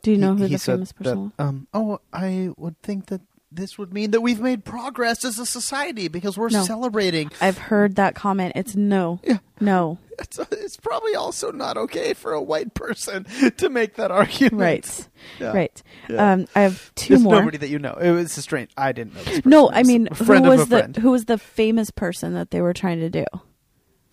Do 0.02 0.10
you 0.10 0.18
know 0.18 0.34
he- 0.34 0.42
who 0.42 0.48
the 0.48 0.58
famous 0.58 0.92
person 0.92 1.22
was? 1.24 1.30
that, 1.36 1.44
um, 1.44 1.66
oh, 1.72 2.00
I 2.12 2.50
would 2.56 2.80
think 2.82 3.06
that 3.06 3.20
this 3.54 3.76
would 3.76 3.92
mean 3.92 4.12
that 4.12 4.22
we've 4.22 4.40
made 4.40 4.64
progress 4.64 5.24
as 5.26 5.38
a 5.38 5.44
society 5.44 6.08
because 6.08 6.38
we're 6.38 6.48
No. 6.48 6.64
celebrating. 6.64 7.30
I've 7.40 7.58
heard 7.58 7.96
that 7.96 8.14
comment. 8.14 8.54
It's 8.56 8.74
no. 8.74 9.20
Yeah. 9.22 9.38
No. 9.60 9.98
It's, 10.18 10.38
it's 10.52 10.76
probably 10.78 11.14
also 11.14 11.52
not 11.52 11.76
okay 11.76 12.14
for 12.14 12.32
a 12.32 12.40
white 12.40 12.72
person 12.74 13.24
to 13.58 13.68
make 13.68 13.96
that 13.96 14.10
argument. 14.10 14.60
Right. 14.60 15.08
Yeah. 15.38 15.52
Right. 15.52 15.82
Yeah. 16.08 16.32
Um, 16.32 16.46
I 16.54 16.60
have 16.62 16.94
two 16.94 17.14
It's 17.14 17.22
more. 17.22 17.34
nobody 17.34 17.58
that 17.58 17.68
you 17.68 17.78
know. 17.78 17.92
It 18.00 18.10
was 18.12 18.36
a 18.38 18.42
strange. 18.42 18.70
I 18.76 18.92
didn't 18.92 19.14
know. 19.16 19.22
This 19.22 19.44
No. 19.44 19.70
I 19.70 19.82
mean, 19.82 20.06
who 20.06 20.24
friend 20.24 20.48
was 20.48 20.62
of 20.62 20.66
a 20.68 20.70
the 20.70 20.78
friend. 20.78 20.96
who 20.96 21.10
was 21.10 21.26
the 21.26 21.38
famous 21.38 21.90
person 21.90 22.32
that 22.34 22.50
they 22.52 22.62
were 22.62 22.72
trying 22.72 23.00
to 23.00 23.10
do? 23.10 23.24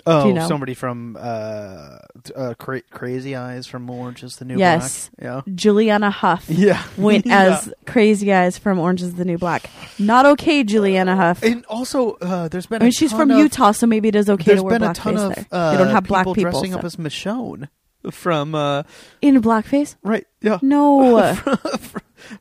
Oh, 0.05 0.27
you 0.27 0.33
know? 0.33 0.47
somebody 0.47 0.73
from 0.73 1.17
uh, 1.19 1.97
uh, 2.35 2.53
Cra- 2.57 2.81
Crazy 2.89 3.35
Eyes 3.35 3.67
from 3.67 3.89
Orange 3.89 4.23
is 4.23 4.37
the 4.37 4.45
New 4.45 4.57
Yes. 4.57 5.09
Black. 5.19 5.45
Julianne 5.45 6.09
Hough 6.11 6.45
Yeah. 6.49 6.81
went 6.97 7.25
Yeah. 7.27 7.57
as 7.59 7.73
Crazy 7.85 8.33
Eyes 8.33 8.57
from 8.57 8.79
Orange 8.79 9.01
Is 9.01 9.15
the 9.15 9.25
New 9.25 9.37
Black. 9.37 9.69
Not 9.99 10.25
okay, 10.25 10.63
Julianne 10.63 11.13
Hough. 11.15 11.43
And 11.43 11.65
also, 11.65 12.13
uh, 12.21 12.47
there's 12.47 12.65
been. 12.65 12.81
I 12.81 12.85
mean, 12.85 12.89
a 12.89 12.91
she's 12.91 13.11
from 13.11 13.29
of- 13.31 13.37
Utah, 13.37 13.71
so 13.71 13.85
maybe 13.87 14.07
it 14.07 14.15
is 14.15 14.29
okay 14.29 14.55
to 14.55 14.63
wear 14.63 14.79
black. 14.79 14.95
There's 14.95 15.05
been 15.05 15.15
a 15.15 15.19
blackface 15.19 15.21
ton 15.21 15.31
of 15.31 15.35
there. 15.35 15.45
uh, 15.51 15.71
they 15.71 15.77
don't 15.77 15.87
have 15.93 16.03
black 16.05 16.21
people 16.23 16.35
people 16.35 16.51
dressing 16.51 16.73
up 16.73 16.83
as 16.83 16.95
Michonne 16.95 17.67
from 18.11 18.55
uh, 18.55 18.83
in 19.21 19.41
blackface. 19.41 19.95
right. 20.03 20.25
Yeah. 20.41 20.59
No, 20.61 21.35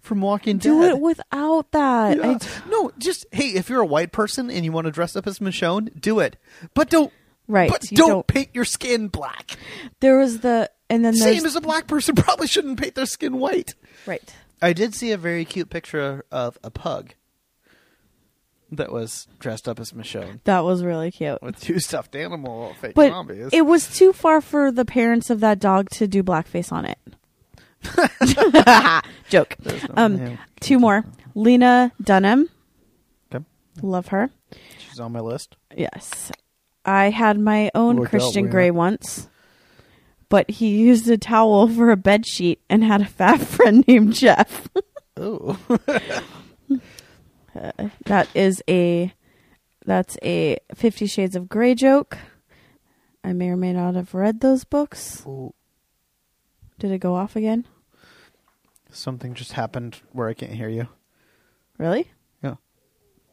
from 0.00 0.20
Walking 0.20 0.58
do 0.58 0.80
Dead. 0.82 0.90
it 0.92 1.00
without 1.00 1.70
that. 1.72 2.16
Yeah. 2.16 2.38
I- 2.40 2.70
no, 2.70 2.92
just 2.98 3.26
hey, 3.32 3.48
if 3.50 3.68
you're 3.68 3.80
a 3.80 3.86
white 3.86 4.12
person 4.12 4.50
and 4.50 4.64
you 4.64 4.72
want 4.72 4.84
to 4.86 4.90
dress 4.90 5.16
up 5.16 5.26
as 5.26 5.38
Michonne, 5.40 6.00
do 6.00 6.20
it. 6.20 6.36
But 6.74 6.90
don't. 6.90 7.12
Right. 7.48 7.70
But 7.70 7.82
don't, 7.92 8.08
don't. 8.08 8.26
paint 8.26 8.50
your 8.54 8.64
skin 8.64 9.08
black. 9.08 9.56
There 10.00 10.18
was 10.18 10.40
the 10.40 10.70
and 10.90 11.04
then 11.04 11.14
there's 11.18 11.36
Same 11.38 11.46
as 11.46 11.56
a 11.56 11.60
black 11.60 11.86
person 11.88 12.14
probably 12.16 12.46
shouldn't 12.46 12.80
paint 12.80 12.94
their 12.94 13.06
skin 13.06 13.38
white. 13.38 13.74
right. 14.06 14.22
I 14.62 14.72
did 14.72 14.94
see 14.94 15.12
a 15.12 15.16
very 15.16 15.44
cute 15.44 15.70
picture 15.70 16.24
of 16.32 16.58
a 16.64 16.70
pug 16.70 17.14
that 18.72 18.90
was 18.92 19.26
dressed 19.38 19.66
up 19.68 19.78
as 19.80 19.92
Michonne 19.92 20.40
That 20.44 20.64
was 20.64 20.82
really 20.84 21.10
cute. 21.10 21.40
with 21.42 21.58
two 21.60 21.78
stuffed 21.78 22.14
animal 22.16 22.74
fake 22.80 22.94
But 22.94 23.10
zombies. 23.10 23.48
it 23.52 23.62
was 23.62 23.88
too 23.96 24.12
far 24.12 24.40
for 24.40 24.70
the 24.72 24.84
parents 24.84 25.30
of 25.30 25.40
that 25.40 25.58
dog 25.58 25.88
to 25.90 26.06
do 26.08 26.22
blackface 26.22 26.70
on 26.72 26.84
it. 26.84 26.98
Joke. 29.30 29.54
No- 29.64 29.78
Um, 29.96 30.16
yeah. 30.18 30.36
two 30.60 30.78
more. 30.78 31.04
Lena 31.34 31.92
Dunham. 32.02 32.48
Okay. 33.32 33.44
Love 33.80 34.08
her. 34.08 34.30
She's 34.78 34.98
on 35.00 35.12
my 35.12 35.20
list. 35.20 35.56
Yes. 35.76 36.32
I 36.88 37.10
had 37.10 37.38
my 37.38 37.70
own 37.74 37.96
Look 37.96 38.08
Christian. 38.08 38.48
Grey 38.48 38.70
once, 38.70 39.28
but 40.28 40.48
he 40.50 40.68
used 40.68 41.08
a 41.10 41.18
towel 41.18 41.68
for 41.68 41.90
a 41.90 41.96
bed 41.96 42.26
sheet 42.26 42.60
and 42.70 42.82
had 42.82 43.02
a 43.02 43.06
fat 43.06 43.40
friend 43.46 43.84
named 43.86 44.14
Jeff. 44.14 44.68
Oh, 45.16 45.58
That 48.04 48.28
is 48.34 48.62
a 48.68 49.12
that's 49.84 50.16
a 50.22 50.58
50 50.74 51.06
Shades 51.06 51.34
of 51.36 51.48
Grey 51.48 51.74
joke. 51.74 52.16
I 53.24 53.32
may 53.32 53.48
or 53.48 53.56
may 53.56 53.72
not 53.72 53.94
have 53.94 54.14
read 54.14 54.40
those 54.40 54.64
books. 54.64 55.26
Did 56.78 56.92
it 56.92 56.98
go 56.98 57.14
off 57.14 57.36
again? 57.36 57.66
something 58.90 59.34
just 59.34 59.52
happened 59.52 60.00
where 60.12 60.28
I 60.28 60.34
can't 60.34 60.52
hear 60.52 60.68
you. 60.70 60.88
Really? 61.76 62.10
Yeah. 62.42 62.54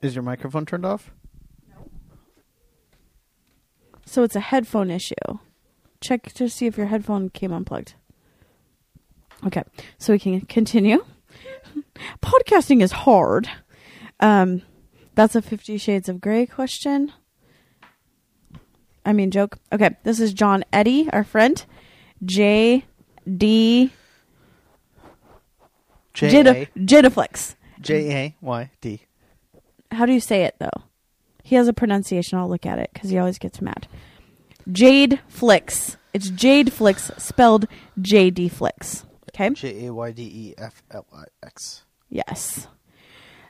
Is 0.02 0.14
your 0.14 0.24
microphone 0.24 0.66
turned 0.66 0.86
off? 0.86 1.12
So 4.06 4.24
it's 4.24 4.36
a 4.36 4.40
headphone 4.40 4.92
issue. 4.92 5.16
Check 6.02 6.32
to 6.34 6.50
see 6.50 6.68
if 6.68 6.78
your 6.78 6.88
headphone 6.88 7.30
came 7.30 7.52
unplugged. 7.52 7.96
Okay, 9.46 9.64
so 9.98 10.14
we 10.14 10.20
can 10.20 10.42
continue. 10.42 11.04
Podcasting 12.22 12.82
is 12.82 12.92
hard. 12.92 13.50
Um, 14.20 14.62
that's 15.16 15.36
a 15.36 15.42
Fifty 15.42 15.78
Shades 15.78 16.08
of 16.10 16.22
Grey 16.22 16.46
question. 16.46 17.12
I 19.06 19.14
mean, 19.14 19.32
joke. 19.32 19.58
Okay, 19.72 19.96
this 20.04 20.20
is 20.20 20.34
John 20.34 20.64
Eddy, 20.74 21.10
our 21.12 21.24
friend. 21.24 21.64
J 22.24 22.86
D 23.38 23.92
J 26.14 26.40
A 26.40 26.66
Jidaflex. 26.78 27.56
J 27.82 28.12
A 28.16 28.36
Y 28.42 28.72
D. 28.82 29.02
How 29.92 30.06
do 30.06 30.14
you 30.14 30.20
say 30.20 30.44
it 30.44 30.56
though? 30.60 30.84
He 31.46 31.54
has 31.58 31.68
a 31.68 31.74
pronunciation. 31.74 32.40
I'll 32.40 32.50
look 32.50 32.66
at 32.66 32.80
it 32.80 32.90
because 32.92 33.12
he 33.12 33.20
always 33.20 33.38
gets 33.38 33.62
mad. 33.62 33.88
Jade 34.72 35.20
Flicks. 35.28 35.96
It's 36.12 36.32
Jade 36.32 36.74
Flicks 36.74 37.12
spelled 37.20 37.68
J 38.02 38.32
D 38.32 38.50
Flicks. 38.50 39.06
Okay. 39.30 39.52
J 39.52 39.86
A 39.86 39.94
Y 39.94 40.12
D 40.12 40.24
E 40.24 40.54
F 40.58 40.82
L 40.90 41.06
I 41.14 41.26
X. 41.44 41.84
Yes. 42.10 42.68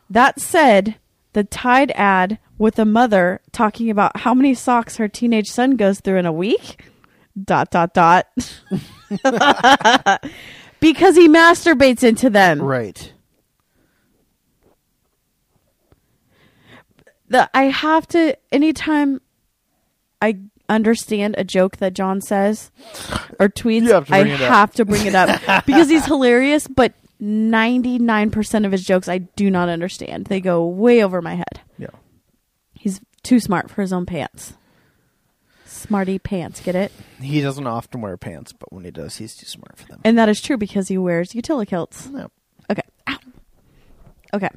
That 0.10 0.42
said, 0.42 0.96
the 1.32 1.46
Tide 1.46 1.94
ad 1.96 2.38
with 2.58 2.80
a 2.80 2.86
mother 2.86 3.40
talking 3.54 3.90
about 3.90 4.18
how 4.18 4.34
many 4.34 4.54
socks 4.54 4.98
her 4.98 5.08
teenage 5.08 5.48
son 5.48 5.78
goes 5.78 6.02
through 6.02 6.18
in 6.18 6.26
a 6.26 6.34
week. 6.34 6.84
Dot 7.42 7.72
dot 7.72 7.94
dot. 7.94 8.28
because 10.82 11.16
he 11.16 11.30
masturbates 11.30 12.04
into 12.04 12.30
them. 12.30 12.62
Right. 12.62 13.14
The 17.30 17.50
I 17.54 17.64
have 17.64 18.08
to 18.10 18.38
anytime 18.52 19.22
I 20.22 20.40
understand 20.70 21.36
a 21.38 21.44
joke 21.44 21.78
that 21.78 21.94
John 21.94 22.22
says 22.22 22.72
or 23.40 23.50
tweets, 23.50 23.88
have 23.88 24.12
I 24.12 24.24
bring 24.24 24.34
it 24.34 24.42
up. 24.42 24.50
have 24.50 24.74
to 24.74 24.86
bring 24.86 25.06
it 25.06 25.16
up 25.16 25.66
because 25.66 25.90
he's 25.90 26.06
hilarious, 26.06 26.68
but 26.68 26.94
99% 27.22 28.66
of 28.66 28.72
his 28.72 28.84
jokes 28.84 29.08
I 29.08 29.20
do 29.20 29.50
not 29.50 29.70
understand. 29.70 30.26
They 30.26 30.42
go 30.42 30.66
way 30.66 31.04
over 31.04 31.22
my 31.22 31.36
head. 31.36 31.62
Yeah. 31.78 31.88
He's 32.74 33.00
too 33.24 33.40
smart 33.40 33.70
for 33.70 33.82
his 33.82 33.94
own 33.94 34.06
pants. 34.06 34.54
Smarty 35.66 36.18
pants, 36.20 36.62
get 36.62 36.76
it? 36.76 36.92
He 37.22 37.42
doesn't 37.42 37.68
often 37.68 38.02
wear 38.02 38.18
pants, 38.18 38.54
but 38.54 38.72
when 38.74 38.86
he 38.86 38.92
does, 38.92 39.18
he's 39.18 39.36
too 39.36 39.46
smart 39.46 39.78
for 39.78 39.88
them. 39.88 40.02
And 40.04 40.18
that 40.18 40.30
is 40.30 40.42
true 40.42 40.58
because 40.58 40.88
he 40.88 40.98
wears 40.98 41.36
utility 41.36 41.70
kilts. 41.70 42.08
No. 42.08 42.30
Okay. 42.72 42.82
Ow. 43.08 43.18
Okay. 44.34 44.50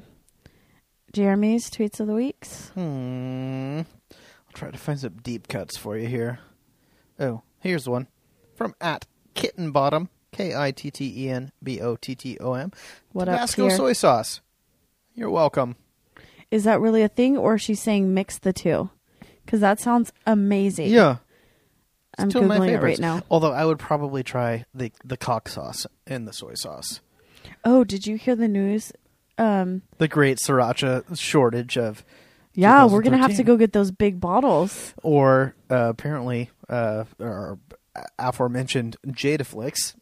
Jeremy's 1.13 1.71
tweets 1.71 2.01
of 2.01 2.07
the 2.07 2.15
weeks. 2.15 2.71
Hmm. 2.75 3.81
I'll 4.11 4.53
try 4.55 4.71
to 4.71 4.79
find 4.79 4.99
some 4.99 5.17
deep 5.23 5.49
cuts 5.49 5.77
for 5.77 5.97
you 5.97 6.07
here. 6.09 6.41
Oh, 7.19 7.43
here's 7.61 7.89
one 7.89 8.09
from 8.55 8.75
at 8.81 9.07
Kitten 9.35 9.71
Bottom. 9.73 10.11
K 10.33 10.55
I 10.55 10.73
T 10.73 10.91
T 10.91 11.25
E 11.25 11.31
N 11.31 11.53
B 11.63 11.81
O 11.81 11.97
T 11.97 12.15
T 12.15 12.37
O 12.41 12.53
M. 12.53 12.71
What 13.13 13.29
up, 13.29 13.37
Tabasco 13.37 13.67
Pierre? 13.69 13.77
soy 13.77 13.93
sauce. 13.95 14.41
You're 15.15 15.31
welcome. 15.31 15.77
Is 16.51 16.65
that 16.65 16.81
really 16.81 17.03
a 17.03 17.09
thing, 17.09 17.37
or 17.37 17.55
is 17.55 17.63
she 17.63 17.75
saying 17.75 18.13
mix 18.13 18.39
the 18.39 18.53
two? 18.53 18.91
Because 19.45 19.61
that 19.61 19.81
sounds 19.81 20.13
amazing. 20.27 20.91
Yeah. 20.91 21.17
It's 22.15 22.25
I'm 22.25 22.31
two 22.31 22.41
of 22.41 22.45
my 22.47 22.59
googling 22.59 22.69
it 22.71 22.83
right 22.83 22.99
now. 22.99 23.23
Although 23.31 23.53
I 23.53 23.65
would 23.65 23.79
probably 23.79 24.23
try 24.23 24.65
the 24.75 24.93
the 25.05 25.17
cock 25.17 25.49
sauce 25.49 25.87
and 26.07 26.29
the 26.29 26.33
soy 26.33 26.55
sauce. 26.55 27.01
Oh, 27.65 27.85
did 27.85 28.07
you 28.07 28.17
hear 28.17 28.37
the 28.37 28.49
news? 28.49 28.93
Um, 29.39 29.83
The 29.99 30.09
great 30.09 30.39
sriracha 30.39 31.17
shortage 31.19 31.79
of 31.79 32.05
Yeah, 32.55 32.87
we're 32.87 33.03
gonna 33.03 33.19
have 33.19 33.37
to 33.37 33.43
go 33.45 33.57
get 33.57 33.73
those 33.73 33.91
big 33.91 34.21
bottles. 34.21 34.95
Or 35.03 35.55
uh, 35.71 35.89
apparently, 35.91 36.51
uh, 36.69 37.05
our 37.21 37.59
aforementioned 38.19 38.97
Jadaflix 39.07 39.95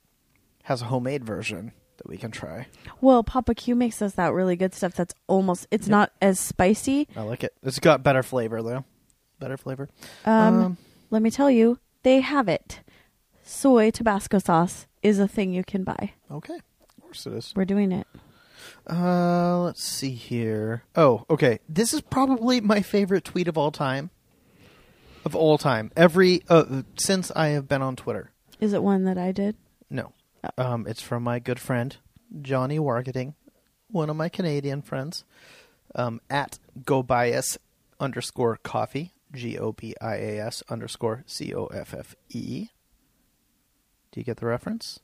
has 0.65 0.83
a 0.83 0.87
homemade 0.87 1.25
version 1.25 1.73
that 1.99 2.09
we 2.09 2.17
can 2.17 2.31
try. 2.31 2.67
Well, 3.01 3.23
Papa 3.25 3.55
Q 3.55 3.75
makes 3.75 4.03
us 4.03 4.15
that 4.15 4.33
really 4.33 4.57
good 4.57 4.75
stuff. 4.75 4.95
That's 4.95 5.15
almost. 5.27 5.67
It's 5.71 5.89
not 5.89 6.13
as 6.21 6.39
spicy. 6.41 7.09
I 7.17 7.23
like 7.23 7.45
it. 7.45 7.55
It's 7.63 7.79
got 7.79 8.03
better 8.03 8.23
flavor 8.23 8.63
though. 8.63 8.85
Better 9.39 9.57
flavor. 9.57 9.89
Um, 10.25 10.63
Um, 10.63 10.77
let 11.11 11.23
me 11.23 11.31
tell 11.31 11.51
you, 11.51 11.79
they 12.03 12.21
have 12.21 12.49
it. 12.49 12.81
Soy 13.45 13.91
Tabasco 13.91 14.39
sauce 14.39 14.87
is 15.03 15.19
a 15.19 15.29
thing 15.29 15.53
you 15.53 15.63
can 15.63 15.85
buy. 15.85 16.13
Okay, 16.31 16.55
of 16.57 17.03
course 17.03 17.27
it 17.27 17.33
is. 17.35 17.53
We're 17.55 17.65
doing 17.65 17.93
it. 17.93 18.07
Uh, 18.89 19.61
let's 19.61 19.83
see 19.83 20.13
here. 20.13 20.85
Oh, 20.95 21.25
okay. 21.29 21.59
This 21.69 21.93
is 21.93 22.01
probably 22.01 22.61
my 22.61 22.83
favorite 22.83 23.25
tweet 23.25 23.49
of 23.49 23.59
all 23.59 23.73
time. 23.73 24.11
Of 25.25 25.35
all 25.35 25.59
time, 25.59 25.91
every 25.97 26.43
uh, 26.49 26.83
since 26.97 27.33
I 27.35 27.49
have 27.49 27.67
been 27.67 27.83
on 27.83 27.97
Twitter. 27.97 28.31
Is 28.61 28.73
it 28.73 28.81
one 28.81 29.03
that 29.05 29.19
I 29.19 29.33
did? 29.33 29.57
No, 29.91 30.13
um, 30.57 30.87
it's 30.87 31.03
from 31.03 31.25
my 31.25 31.41
good 31.41 31.59
friend 31.59 31.97
Johnny 32.43 32.79
Wargeting, 32.79 33.35
one 33.91 34.09
of 34.09 34.15
my 34.15 34.29
Canadian 34.29 34.83
friends. 34.83 35.25
Um, 35.97 36.21
at 36.31 36.61
gobias 36.85 37.59
underscore 37.99 38.59
coffee 38.59 39.15
G 39.33 39.59
O 39.59 39.73
B 39.73 39.97
I 40.01 40.15
A 40.15 40.41
S 40.47 40.63
underscore 40.69 41.25
C 41.27 41.53
O 41.53 41.67
F 41.67 41.93
F 41.93 42.15
E. 42.29 42.69
Do 44.13 44.21
you 44.21 44.25
get 44.25 44.37
the 44.37 44.47
reference? 44.47 45.01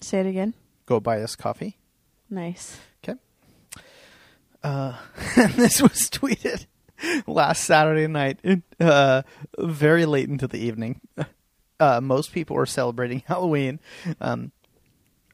Say 0.00 0.18
it 0.18 0.26
again. 0.26 0.54
Gobias 0.86 1.36
coffee. 1.36 1.76
Nice. 2.32 2.80
Okay. 3.04 3.18
Uh, 4.64 4.96
this 5.54 5.82
was 5.82 6.08
tweeted 6.08 6.64
last 7.26 7.64
Saturday 7.64 8.06
night, 8.06 8.40
uh, 8.80 9.20
very 9.58 10.06
late 10.06 10.30
into 10.30 10.48
the 10.48 10.56
evening. 10.56 11.02
Uh, 11.78 12.00
most 12.00 12.32
people 12.32 12.56
were 12.56 12.64
celebrating 12.64 13.22
Halloween. 13.26 13.80
Um, 14.18 14.52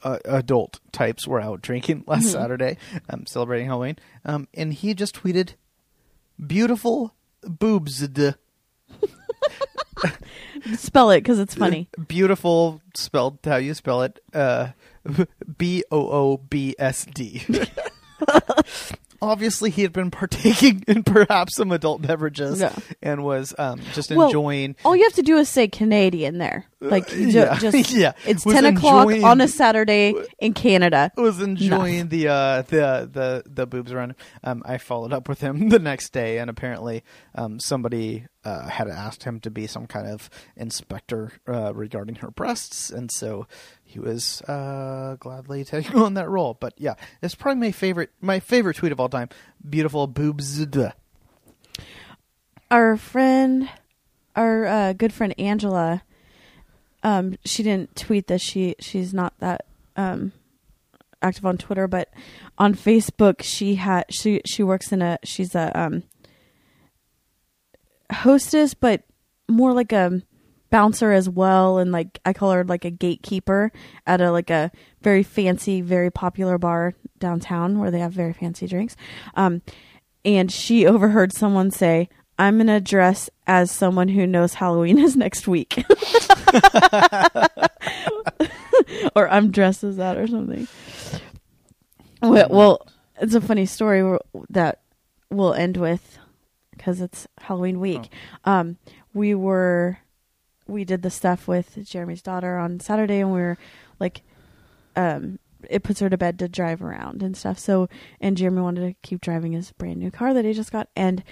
uh, 0.03 0.19
adult 0.25 0.81
types 0.91 1.25
were 1.25 1.41
out 1.41 1.63
drinking 1.63 2.03
last 2.09 2.33
Saturday, 2.33 2.79
um, 3.09 3.27
celebrating 3.27 3.69
Halloween. 3.69 3.97
Um, 4.25 4.49
and 4.55 4.75
he 4.75 4.93
just 4.93 5.15
tweeted, 5.15 5.55
"Beautiful 6.45 7.15
boobs." 7.43 7.99
Spell 10.77 11.11
it 11.11 11.21
because 11.21 11.39
it's 11.39 11.55
funny. 11.55 11.89
Beautiful 12.09 12.81
spelled 12.95 13.39
how 13.45 13.57
you 13.57 13.75
spell 13.75 14.03
it. 14.03 14.19
Uh, 14.35 14.69
B 15.57 15.85
O 15.91 16.09
O 16.11 16.37
B 16.37 16.75
S 16.79 17.05
D. 17.07 17.43
Obviously, 19.21 19.71
he 19.71 19.83
had 19.83 19.93
been 19.93 20.13
partaking 20.13 20.85
in 20.87 21.03
perhaps 21.03 21.57
some 21.57 21.73
adult 21.73 22.01
beverages 22.03 22.61
Yeah. 22.61 22.73
and 23.03 23.25
was 23.25 23.53
um, 23.59 23.81
just 23.93 24.13
Well, 24.13 24.29
enjoying. 24.29 24.77
All 24.85 24.95
you 24.95 25.03
have 25.03 25.15
to 25.15 25.23
do 25.23 25.39
is 25.39 25.49
say 25.49 25.67
Canadian 25.67 26.39
there. 26.39 26.67
Like 26.81 27.09
ju- 27.09 27.29
yeah. 27.29 27.59
just 27.59 27.91
Yeah. 27.93 28.13
It's 28.25 28.47
Was 28.47 28.55
ten 28.55 28.65
o'clock 28.77 29.09
enjoying- 29.09 29.25
on 29.25 29.41
a 29.41 29.49
Saturday 29.49 30.15
in 30.39 30.55
Canada. 30.55 31.11
was 31.17 31.41
enjoying 31.43 32.11
the 32.11 32.29
uh, 32.29 32.63
the 32.63 33.11
the 33.13 33.43
the 33.45 33.67
boobs 33.67 33.93
run. 33.93 34.15
Um, 34.45 34.63
I 34.65 34.79
followed 34.79 35.13
up 35.13 35.29
with 35.29 35.41
him 35.41 35.69
the 35.71 35.81
next 35.81 36.11
day, 36.13 36.39
and 36.39 36.49
apparently, 36.49 37.03
um, 37.35 37.59
somebody 37.59 38.27
uh, 38.45 38.69
had 38.69 38.87
asked 38.87 39.25
him 39.25 39.41
to 39.41 39.51
be 39.51 39.67
some 39.67 39.89
kind 39.89 40.07
of 40.07 40.31
inspector 40.57 41.33
uh, 41.49 41.75
regarding 41.75 42.15
her 42.17 42.31
breasts, 42.31 42.89
and 42.91 43.11
so 43.11 43.49
he 43.89 43.99
was 43.99 44.43
uh, 44.43 45.17
gladly 45.19 45.65
taking 45.65 45.97
on 46.01 46.15
that 46.15 46.29
role. 46.29 46.57
But 46.59 46.75
yeah, 46.77 46.95
it's 47.23 47.35
probably 47.35 47.69
my 47.69 47.73
favorite 47.73 48.11
my 48.21 48.39
favorite 48.39 48.77
tweet 48.77 48.93
of 48.93 49.01
all 49.01 49.09
time. 49.09 49.31
Beautiful 49.69 50.07
boobs. 50.07 50.65
Our 52.71 52.99
friend, 52.99 53.71
our 54.37 54.67
uh, 54.67 54.93
good 54.93 55.13
friend 55.13 55.35
Angela, 55.39 56.03
um, 57.03 57.37
she 57.47 57.63
didn't 57.63 57.97
tweet 57.97 58.27
this. 58.27 58.43
She 58.43 58.77
she's 58.79 59.15
not 59.15 59.33
that 59.39 59.65
um, 59.97 60.33
active 61.23 61.47
on 61.47 61.57
Twitter, 61.57 61.89
but 61.89 62.13
on 62.59 62.75
Facebook 62.75 63.43
she 63.43 63.77
had 63.77 64.05
she 64.11 64.43
she 64.45 64.63
works 64.63 64.93
in 64.93 65.01
a 65.01 65.19
she's 65.25 65.55
a 65.55 65.73
um, 65.79 66.03
hostess, 68.13 68.75
but 68.75 69.05
more 69.49 69.73
like 69.73 69.93
a 69.93 70.21
bouncer 70.71 71.13
as 71.13 71.29
well, 71.29 71.79
and 71.79 71.93
like 71.93 72.19
I 72.25 72.33
call 72.33 72.53
her 72.53 72.65
like 72.65 72.85
a 72.85 72.91
gatekeeper 72.91 73.73
at 74.07 74.21
a 74.21 74.31
like 74.31 74.51
a 74.51 74.71
very 75.03 75.23
fancy, 75.23 75.81
very 75.81 76.11
popular 76.11 76.59
bar 76.59 76.95
downtown 77.19 77.79
where 77.79 77.91
they 77.91 78.01
have 78.01 78.13
very 78.13 78.33
fancy 78.33 78.67
drinks. 78.67 78.97
Um, 79.35 79.63
and 80.25 80.51
she 80.51 80.87
overheard 80.89 81.33
someone 81.33 81.71
say, 81.71 82.09
"I'm 82.39 82.59
gonna 82.59 82.81
dress 82.81 83.31
as 83.47 83.71
someone 83.71 84.09
who 84.09 84.27
knows 84.27 84.55
Halloween 84.55 84.99
is 84.99 85.17
next 85.17 85.47
week," 85.49 85.85
or 89.15 89.29
"I'm 89.29 89.51
dressed 89.51 89.85
as 89.85 89.97
that" 89.97 90.17
or 90.17 90.27
something. 90.27 90.67
Well, 92.21 92.49
well 92.51 92.89
it's 93.21 93.35
a 93.35 93.41
funny 93.41 93.67
story 93.67 94.19
that 94.51 94.81
we'll 95.31 95.55
end 95.55 95.77
with 95.77 96.19
because 96.71 97.01
it's 97.01 97.27
Halloween 97.39 97.81
week. 97.81 98.09
Um, 98.45 98.77
we 99.13 99.35
were 99.35 99.99
we 100.69 100.85
did 100.85 101.03
the 101.03 101.11
stuff 101.11 101.49
with 101.49 101.85
Jeremy's 101.85 102.23
daughter 102.23 102.59
on 102.59 102.79
Saturday, 102.81 103.19
and 103.21 103.33
we 103.33 103.41
were 103.41 103.59
like, 103.99 104.23
um, 104.95 105.39
it 105.69 105.83
puts 105.83 105.99
her 106.01 106.09
to 106.09 106.17
bed 106.17 106.39
to 106.39 106.49
drive 106.49 106.83
around 106.83 107.23
and 107.23 107.37
stuff. 107.37 107.59
So, 107.59 107.89
and 108.21 108.37
Jeremy 108.37 108.61
wanted 108.63 108.81
to 108.83 109.09
keep 109.09 109.21
driving 109.21 109.53
his 109.53 109.73
brand 109.73 109.99
new 109.99 110.11
car 110.11 110.33
that 110.35 110.45
he 110.45 110.53
just 110.53 110.71
got, 110.71 110.89
and 110.95 111.25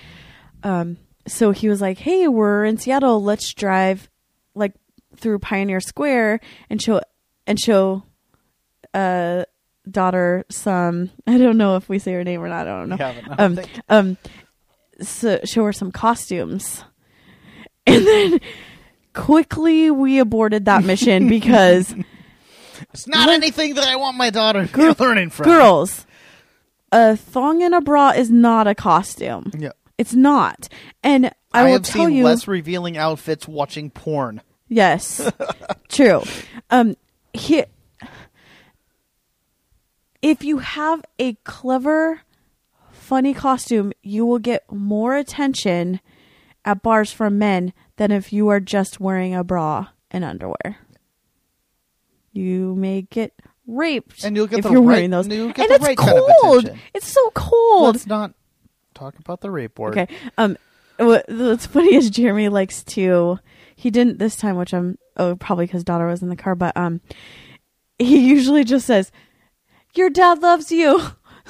um, 0.63 0.97
so 1.29 1.51
he 1.53 1.69
was 1.69 1.81
like, 1.81 1.99
"Hey, 1.99 2.27
we're 2.27 2.65
in 2.65 2.79
Seattle. 2.79 3.23
Let's 3.23 3.53
drive 3.55 4.09
like 4.55 4.73
through 5.17 5.39
Pioneer 5.39 5.81
Square 5.81 6.41
and 6.69 6.81
show 6.83 7.01
and 7.47 7.61
show 7.61 8.03
uh 8.95 9.45
daughter 9.89 10.45
some. 10.51 11.11
I 11.27 11.39
don't 11.39 11.59
know 11.59 11.77
if 11.77 11.89
we 11.89 11.99
say 11.99 12.13
her 12.13 12.25
name 12.25 12.43
or 12.43 12.49
not. 12.49 12.67
I 12.67 12.79
don't 12.79 12.89
know. 12.89 12.97
Yeah, 12.99 13.09
I 13.09 13.15
don't 13.21 13.41
um, 13.41 13.57
think- 13.57 13.81
um, 13.89 14.19
so 15.03 15.41
show 15.45 15.65
her 15.65 15.73
some 15.73 15.93
costumes, 15.93 16.83
and 17.87 18.07
then 18.07 18.41
quickly 19.17 19.91
we 19.91 20.21
aborted 20.21 20.67
that 20.67 20.85
mission 20.85 21.29
because 21.37 21.93
It's 22.93 23.09
not 23.09 23.29
anything 23.29 23.75
that 23.75 23.85
I 23.85 23.97
want 23.97 24.17
my 24.17 24.31
daughter 24.31 24.69
learning 24.99 25.31
from. 25.31 25.45
girls, 25.45 26.07
a 26.93 27.17
thong 27.17 27.63
and 27.63 27.75
a 27.75 27.81
bra 27.81 28.11
is 28.11 28.31
not 28.31 28.67
a 28.69 28.75
costume. 28.75 29.51
Yeah. 29.59 29.73
It's 29.99 30.13
not, 30.15 30.69
and 31.03 31.27
I, 31.27 31.63
I, 31.63 31.65
will 31.65 31.73
have 31.73 31.83
tell 31.83 32.07
seen 32.07 32.17
you. 32.17 32.25
less 32.25 32.47
revealing 32.47 32.99
outfits 32.99 33.49
watching 33.49 33.91
porn. 33.91 34.43
Yes, 34.69 35.31
true. 35.89 36.23
Um, 36.71 36.97
he, 37.33 37.65
if 40.21 40.45
you 40.45 40.59
have 40.59 41.03
a 41.19 41.35
clever, 41.45 42.21
funny 42.93 43.33
costume, 43.33 43.93
you 44.03 44.27
will 44.27 44.39
get 44.39 44.71
more 44.71 45.17
attention 45.17 46.01
at 46.65 46.83
bars 46.83 47.11
from 47.11 47.39
men 47.39 47.73
than 47.97 48.11
if 48.11 48.33
you 48.33 48.49
are 48.49 48.61
just 48.61 49.01
wearing 49.01 49.35
a 49.35 49.43
bra 49.45 49.89
and 50.11 50.25
underwear. 50.25 50.79
You 52.33 52.75
may 52.75 53.03
get 53.03 53.33
raped, 53.67 54.23
And 54.25 54.37
you'll 54.37 54.47
get 54.47 54.61
if 54.61 54.65
the 54.65 54.71
you're 54.73 54.81
right- 54.83 54.97
wearing 54.97 55.11
those. 55.11 55.27
and 55.27 55.33
it's 55.57 55.83
right 55.85 55.97
kind 55.97 56.19
of 56.19 56.25
cold. 56.43 56.71
it's 56.95 57.09
so 57.09 57.31
cold. 57.35 57.95
Let's 57.95 58.07
not 58.07 58.33
talk 58.95 59.19
about 59.19 59.41
the 59.41 59.51
rape 59.51 59.79
word. 59.79 59.97
Okay. 59.99 60.15
Um, 60.37 60.57
what, 60.99 61.25
what's 61.29 61.67
funny 61.67 61.95
is 61.95 62.11
Jeremy 62.11 62.49
likes 62.49 62.83
to. 62.85 63.39
He 63.75 63.91
didn't 63.91 64.19
this 64.19 64.37
time, 64.37 64.57
which 64.57 64.73
I'm 64.73 64.99
oh 65.19 65.37
probably 65.37 65.67
because 65.67 65.85
daughter 65.85 66.07
was 66.07 66.23
in 66.23 66.29
the 66.31 66.37
car, 66.37 66.55
but 66.55 66.75
um, 66.77 67.01
he 67.99 68.27
usually 68.29 68.65
just 68.65 68.87
says, 68.87 69.13
"Your 69.95 70.09
dad 70.09 70.41
loves 70.41 70.73
you." 70.73 71.01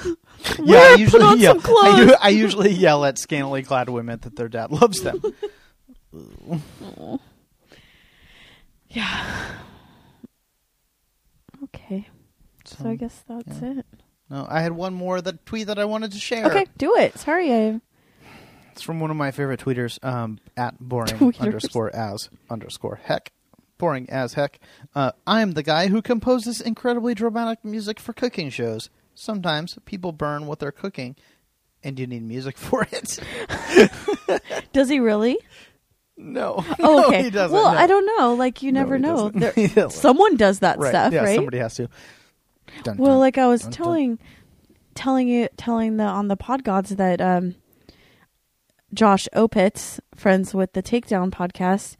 Yeah, 0.03 0.13
Wear- 0.59 0.91
I 0.93 0.95
usually, 0.95 1.19
put 1.21 1.27
on 1.27 1.39
yeah, 1.39 1.47
some 1.49 1.61
clothes. 1.61 2.11
I, 2.21 2.27
I 2.27 2.29
usually 2.29 2.71
yell 2.71 3.03
at 3.05 3.17
scantily 3.17 3.63
clad 3.63 3.89
women 3.89 4.19
that 4.21 4.35
their 4.35 4.47
dad 4.49 4.71
loves 4.71 5.01
them. 5.01 5.21
yeah. 8.89 9.45
Okay. 11.63 12.07
So, 12.65 12.83
So, 12.83 12.89
I 12.89 12.95
guess 12.95 13.23
that's 13.27 13.61
it. 13.61 13.85
no, 14.29 14.45
I 14.49 14.61
had 14.61 14.73
one 14.73 14.93
more 14.93 15.21
that 15.21 15.45
tweet 15.45 15.67
that 15.67 15.79
I 15.79 15.85
wanted 15.85 16.11
to 16.11 16.19
share. 16.19 16.45
Okay, 16.47 16.65
do 16.77 16.95
it. 16.95 17.17
Sorry, 17.17 17.51
I. 17.53 17.81
It's 18.73 18.81
from 18.83 18.99
one 18.99 19.09
of 19.09 19.17
my 19.17 19.31
favorite 19.31 19.59
tweeters, 19.59 20.03
um, 20.05 20.39
at 20.55 20.79
boring 20.79 21.07
Tweeters. 21.17 21.39
underscore 21.39 21.95
as 21.95 22.29
underscore 22.49 22.99
heck. 23.03 23.31
Boring 23.79 24.09
as 24.09 24.33
heck. 24.33 24.59
Uh, 24.95 25.11
I'm 25.25 25.51
the 25.53 25.63
guy 25.63 25.87
who 25.87 26.01
composes 26.01 26.61
incredibly 26.61 27.13
dramatic 27.15 27.63
music 27.65 27.99
for 27.99 28.13
cooking 28.13 28.49
shows. 28.49 28.89
Sometimes 29.15 29.77
people 29.85 30.11
burn 30.11 30.45
what 30.45 30.59
they're 30.59 30.71
cooking, 30.71 31.15
and 31.83 31.99
you 31.99 32.05
need 32.05 32.21
music 32.23 32.57
for 32.59 32.85
it. 32.91 33.19
Does 34.73 34.89
he 34.89 34.99
really? 34.99 35.37
No. 36.17 36.55
Oh, 36.57 36.75
No, 36.79 37.05
okay. 37.07 37.23
he 37.23 37.29
doesn't. 37.29 37.53
well, 37.55 37.71
no. 37.71 37.77
I 37.79 37.87
don't 37.87 38.05
know. 38.17 38.33
Like 38.33 38.61
you 38.63 38.71
never 38.71 38.95
he 38.97 39.01
know. 39.03 39.29
There- 39.33 39.89
someone 39.89 40.35
does 40.35 40.59
that 40.59 40.79
right. 40.79 40.89
stuff, 40.89 41.13
yeah, 41.13 41.23
right? 41.23 41.35
somebody 41.35 41.59
has 41.59 41.75
to. 41.75 41.89
Dun, 42.83 42.97
Well, 42.97 43.11
dun, 43.11 43.19
like 43.19 43.37
I 43.37 43.47
was 43.47 43.61
dun, 43.61 43.71
dun. 43.71 43.77
telling, 43.77 44.19
telling 44.95 45.27
you, 45.27 45.47
telling 45.57 45.97
the 45.97 46.03
on 46.03 46.27
the 46.27 46.35
pod 46.35 46.63
gods 46.63 46.89
that 46.95 47.21
um, 47.21 47.55
Josh 48.93 49.27
Opitz, 49.35 49.99
friends 50.15 50.53
with 50.53 50.73
the 50.73 50.83
Takedown 50.83 51.29
podcast, 51.29 51.95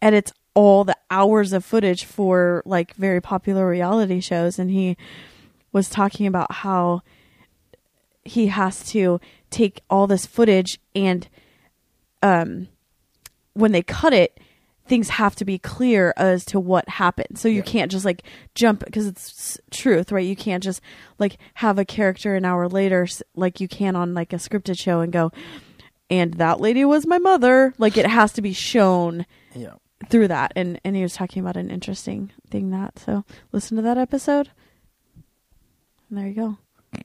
edits 0.00 0.32
all 0.54 0.84
the 0.84 0.96
hours 1.10 1.52
of 1.52 1.64
footage 1.64 2.04
for 2.04 2.62
like 2.66 2.94
very 2.96 3.20
popular 3.22 3.66
reality 3.66 4.20
shows 4.20 4.58
and 4.58 4.70
he 4.70 4.96
was 5.72 5.88
talking 5.88 6.26
about 6.26 6.52
how 6.52 7.00
he 8.22 8.48
has 8.48 8.84
to 8.90 9.18
take 9.48 9.80
all 9.88 10.06
this 10.06 10.26
footage 10.26 10.78
and 10.94 11.28
um 12.22 12.68
when 13.54 13.72
they 13.72 13.82
cut 13.82 14.12
it 14.12 14.38
things 14.88 15.10
have 15.10 15.36
to 15.36 15.44
be 15.44 15.58
clear 15.58 16.12
as 16.16 16.44
to 16.44 16.58
what 16.58 16.88
happened. 16.88 17.38
So 17.38 17.46
you 17.46 17.62
can't 17.62 17.88
just 17.90 18.04
like 18.04 18.24
jump 18.56 18.84
because 18.84 19.06
it's 19.06 19.56
truth 19.70 20.10
right? 20.10 20.26
You 20.26 20.34
can't 20.34 20.62
just 20.62 20.80
like 21.20 21.38
have 21.54 21.78
a 21.78 21.84
character 21.84 22.34
an 22.34 22.44
hour 22.44 22.68
later 22.68 23.06
like 23.36 23.60
you 23.60 23.68
can 23.68 23.94
on 23.94 24.12
like 24.12 24.32
a 24.32 24.36
scripted 24.36 24.76
show 24.78 24.98
and 25.00 25.12
go 25.12 25.30
and 26.10 26.34
that 26.34 26.60
lady 26.60 26.84
was 26.84 27.06
my 27.06 27.18
mother. 27.18 27.72
Like 27.78 27.96
it 27.96 28.06
has 28.06 28.32
to 28.32 28.42
be 28.42 28.52
shown 28.52 29.24
Yeah. 29.54 29.74
through 30.10 30.28
that. 30.28 30.52
And 30.56 30.80
and 30.84 30.96
he 30.96 31.02
was 31.02 31.14
talking 31.14 31.40
about 31.40 31.56
an 31.56 31.70
interesting 31.70 32.32
thing 32.50 32.70
that. 32.70 32.98
So 32.98 33.24
listen 33.52 33.76
to 33.76 33.82
that 33.84 33.98
episode. 33.98 34.50
And 36.10 36.18
there 36.18 36.26
you 36.26 36.34
go. 36.34 36.58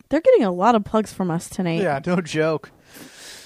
They're 0.09 0.19
getting 0.21 0.43
a 0.43 0.51
lot 0.51 0.73
of 0.75 0.83
plugs 0.83 1.13
from 1.13 1.29
us 1.31 1.47
tonight. 1.47 1.81
Yeah, 1.81 1.99
no 2.05 2.21
joke. 2.21 2.71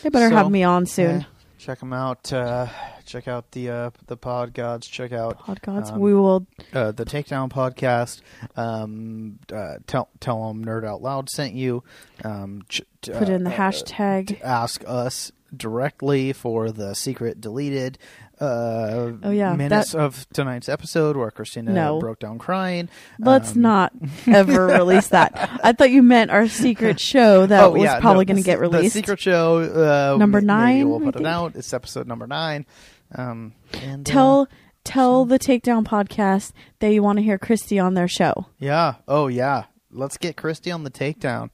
they 0.02 0.10
better 0.10 0.30
So, 0.30 0.36
have 0.36 0.50
me 0.50 0.64
on 0.64 0.86
soon. 0.86 1.20
Yeah, 1.22 1.26
check 1.62 1.80
them 1.80 1.94
out. 1.94 2.34
Uh, 2.34 2.68
check 3.06 3.28
out 3.28 3.52
the 3.52 3.70
uh, 3.70 3.90
the 4.08 4.18
pod 4.18 4.54
gods. 4.54 4.88
Check 4.88 5.12
out 5.12 5.40
pod 5.40 5.62
gods 5.62 5.92
um, 5.92 6.00
we 6.00 6.14
will 6.14 6.48
uh, 6.74 6.92
the 6.92 7.06
Takedown 7.06 7.50
podcast. 7.50 8.22
Um, 8.58 9.40
uh, 9.54 9.76
tell 9.88 10.10
tell 10.20 10.48
them 10.48 10.66
Nerd 10.66 10.86
Out 10.86 11.02
Loud 11.02 11.30
sent 11.30 11.54
you. 11.54 11.84
Um, 12.24 12.64
ch- 12.68 12.82
put 13.02 13.30
in 13.30 13.44
the 13.44 13.52
uh, 13.52 13.58
hashtag 13.58 14.42
ask 14.42 14.84
us 14.88 15.32
directly 15.56 16.34
for 16.34 16.72
the 16.72 16.94
secret 16.96 17.40
deleted 17.42 17.98
uh, 18.42 19.12
Oh, 19.24 19.30
yeah, 19.30 19.56
minutes 19.56 19.92
that- 19.92 20.02
of 20.02 20.28
tonight's 20.34 20.68
episode 20.68 21.16
where 21.16 21.30
Christina 21.32 21.72
No. 21.72 22.00
broke 22.00 22.20
down 22.20 22.40
crying. 22.40 22.90
let's 23.20 23.52
Um, 23.56 23.62
not 23.62 23.94
ever 24.28 24.66
release 24.68 25.10
that 25.10 25.32
i 25.64 25.72
thought 25.74 25.92
you 25.92 26.02
meant 26.04 26.32
our 26.32 26.48
secret 26.48 27.00
show 27.00 27.46
that 27.46 27.64
oh, 27.64 27.72
was 27.72 27.84
yeah, 27.84 28.00
probably 28.00 28.26
no, 28.26 28.34
going 28.34 28.44
to 28.44 28.46
get 28.46 28.60
released 28.60 28.94
The 28.96 29.00
secret 29.02 29.20
show 29.20 29.60
uh, 29.60 30.18
Number 30.18 30.42
nine, 30.42 30.90
We'll 30.90 31.00
put 31.00 31.16
it 31.16 31.26
out. 31.26 31.56
It's 31.56 31.72
episode 31.74 32.08
number 32.08 32.26
nine. 32.28 32.66
Um, 33.14 33.54
and, 33.74 34.08
uh, 34.10 34.12
tell 34.12 34.48
tell 34.84 35.26
the 35.26 35.38
takedown 35.38 35.84
podcast 35.86 36.52
that 36.80 36.92
you 36.92 37.04
want 37.04 37.18
to 37.20 37.24
hear 37.24 37.38
christy 37.38 37.78
on 37.78 37.94
their 37.94 38.08
show 38.08 38.48
yeah. 38.58 38.96
Oh 39.08 39.28
yeah. 39.28 39.66
Let's 39.92 40.18
get 40.18 40.38
Christy 40.38 40.72
on 40.72 40.84
the 40.84 40.90
takedown. 40.92 41.50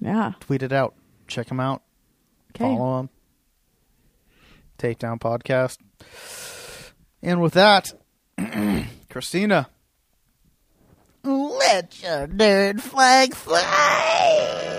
yeah 0.00 0.32
Tweet 0.40 0.62
it 0.62 0.72
out. 0.72 0.94
Check 1.28 1.50
him 1.50 1.60
out. 1.60 1.82
okay 2.54 2.64
Follow 2.74 3.00
him. 3.00 3.10
Takedown 4.76 5.18
podcast. 5.18 5.78
And 7.22 7.40
with 7.40 7.54
that, 7.54 7.92
Christina. 9.10 9.68
Let 11.24 12.02
your 12.02 12.28
nerd 12.28 12.80
flag 12.80 13.34
fly. 13.34 14.75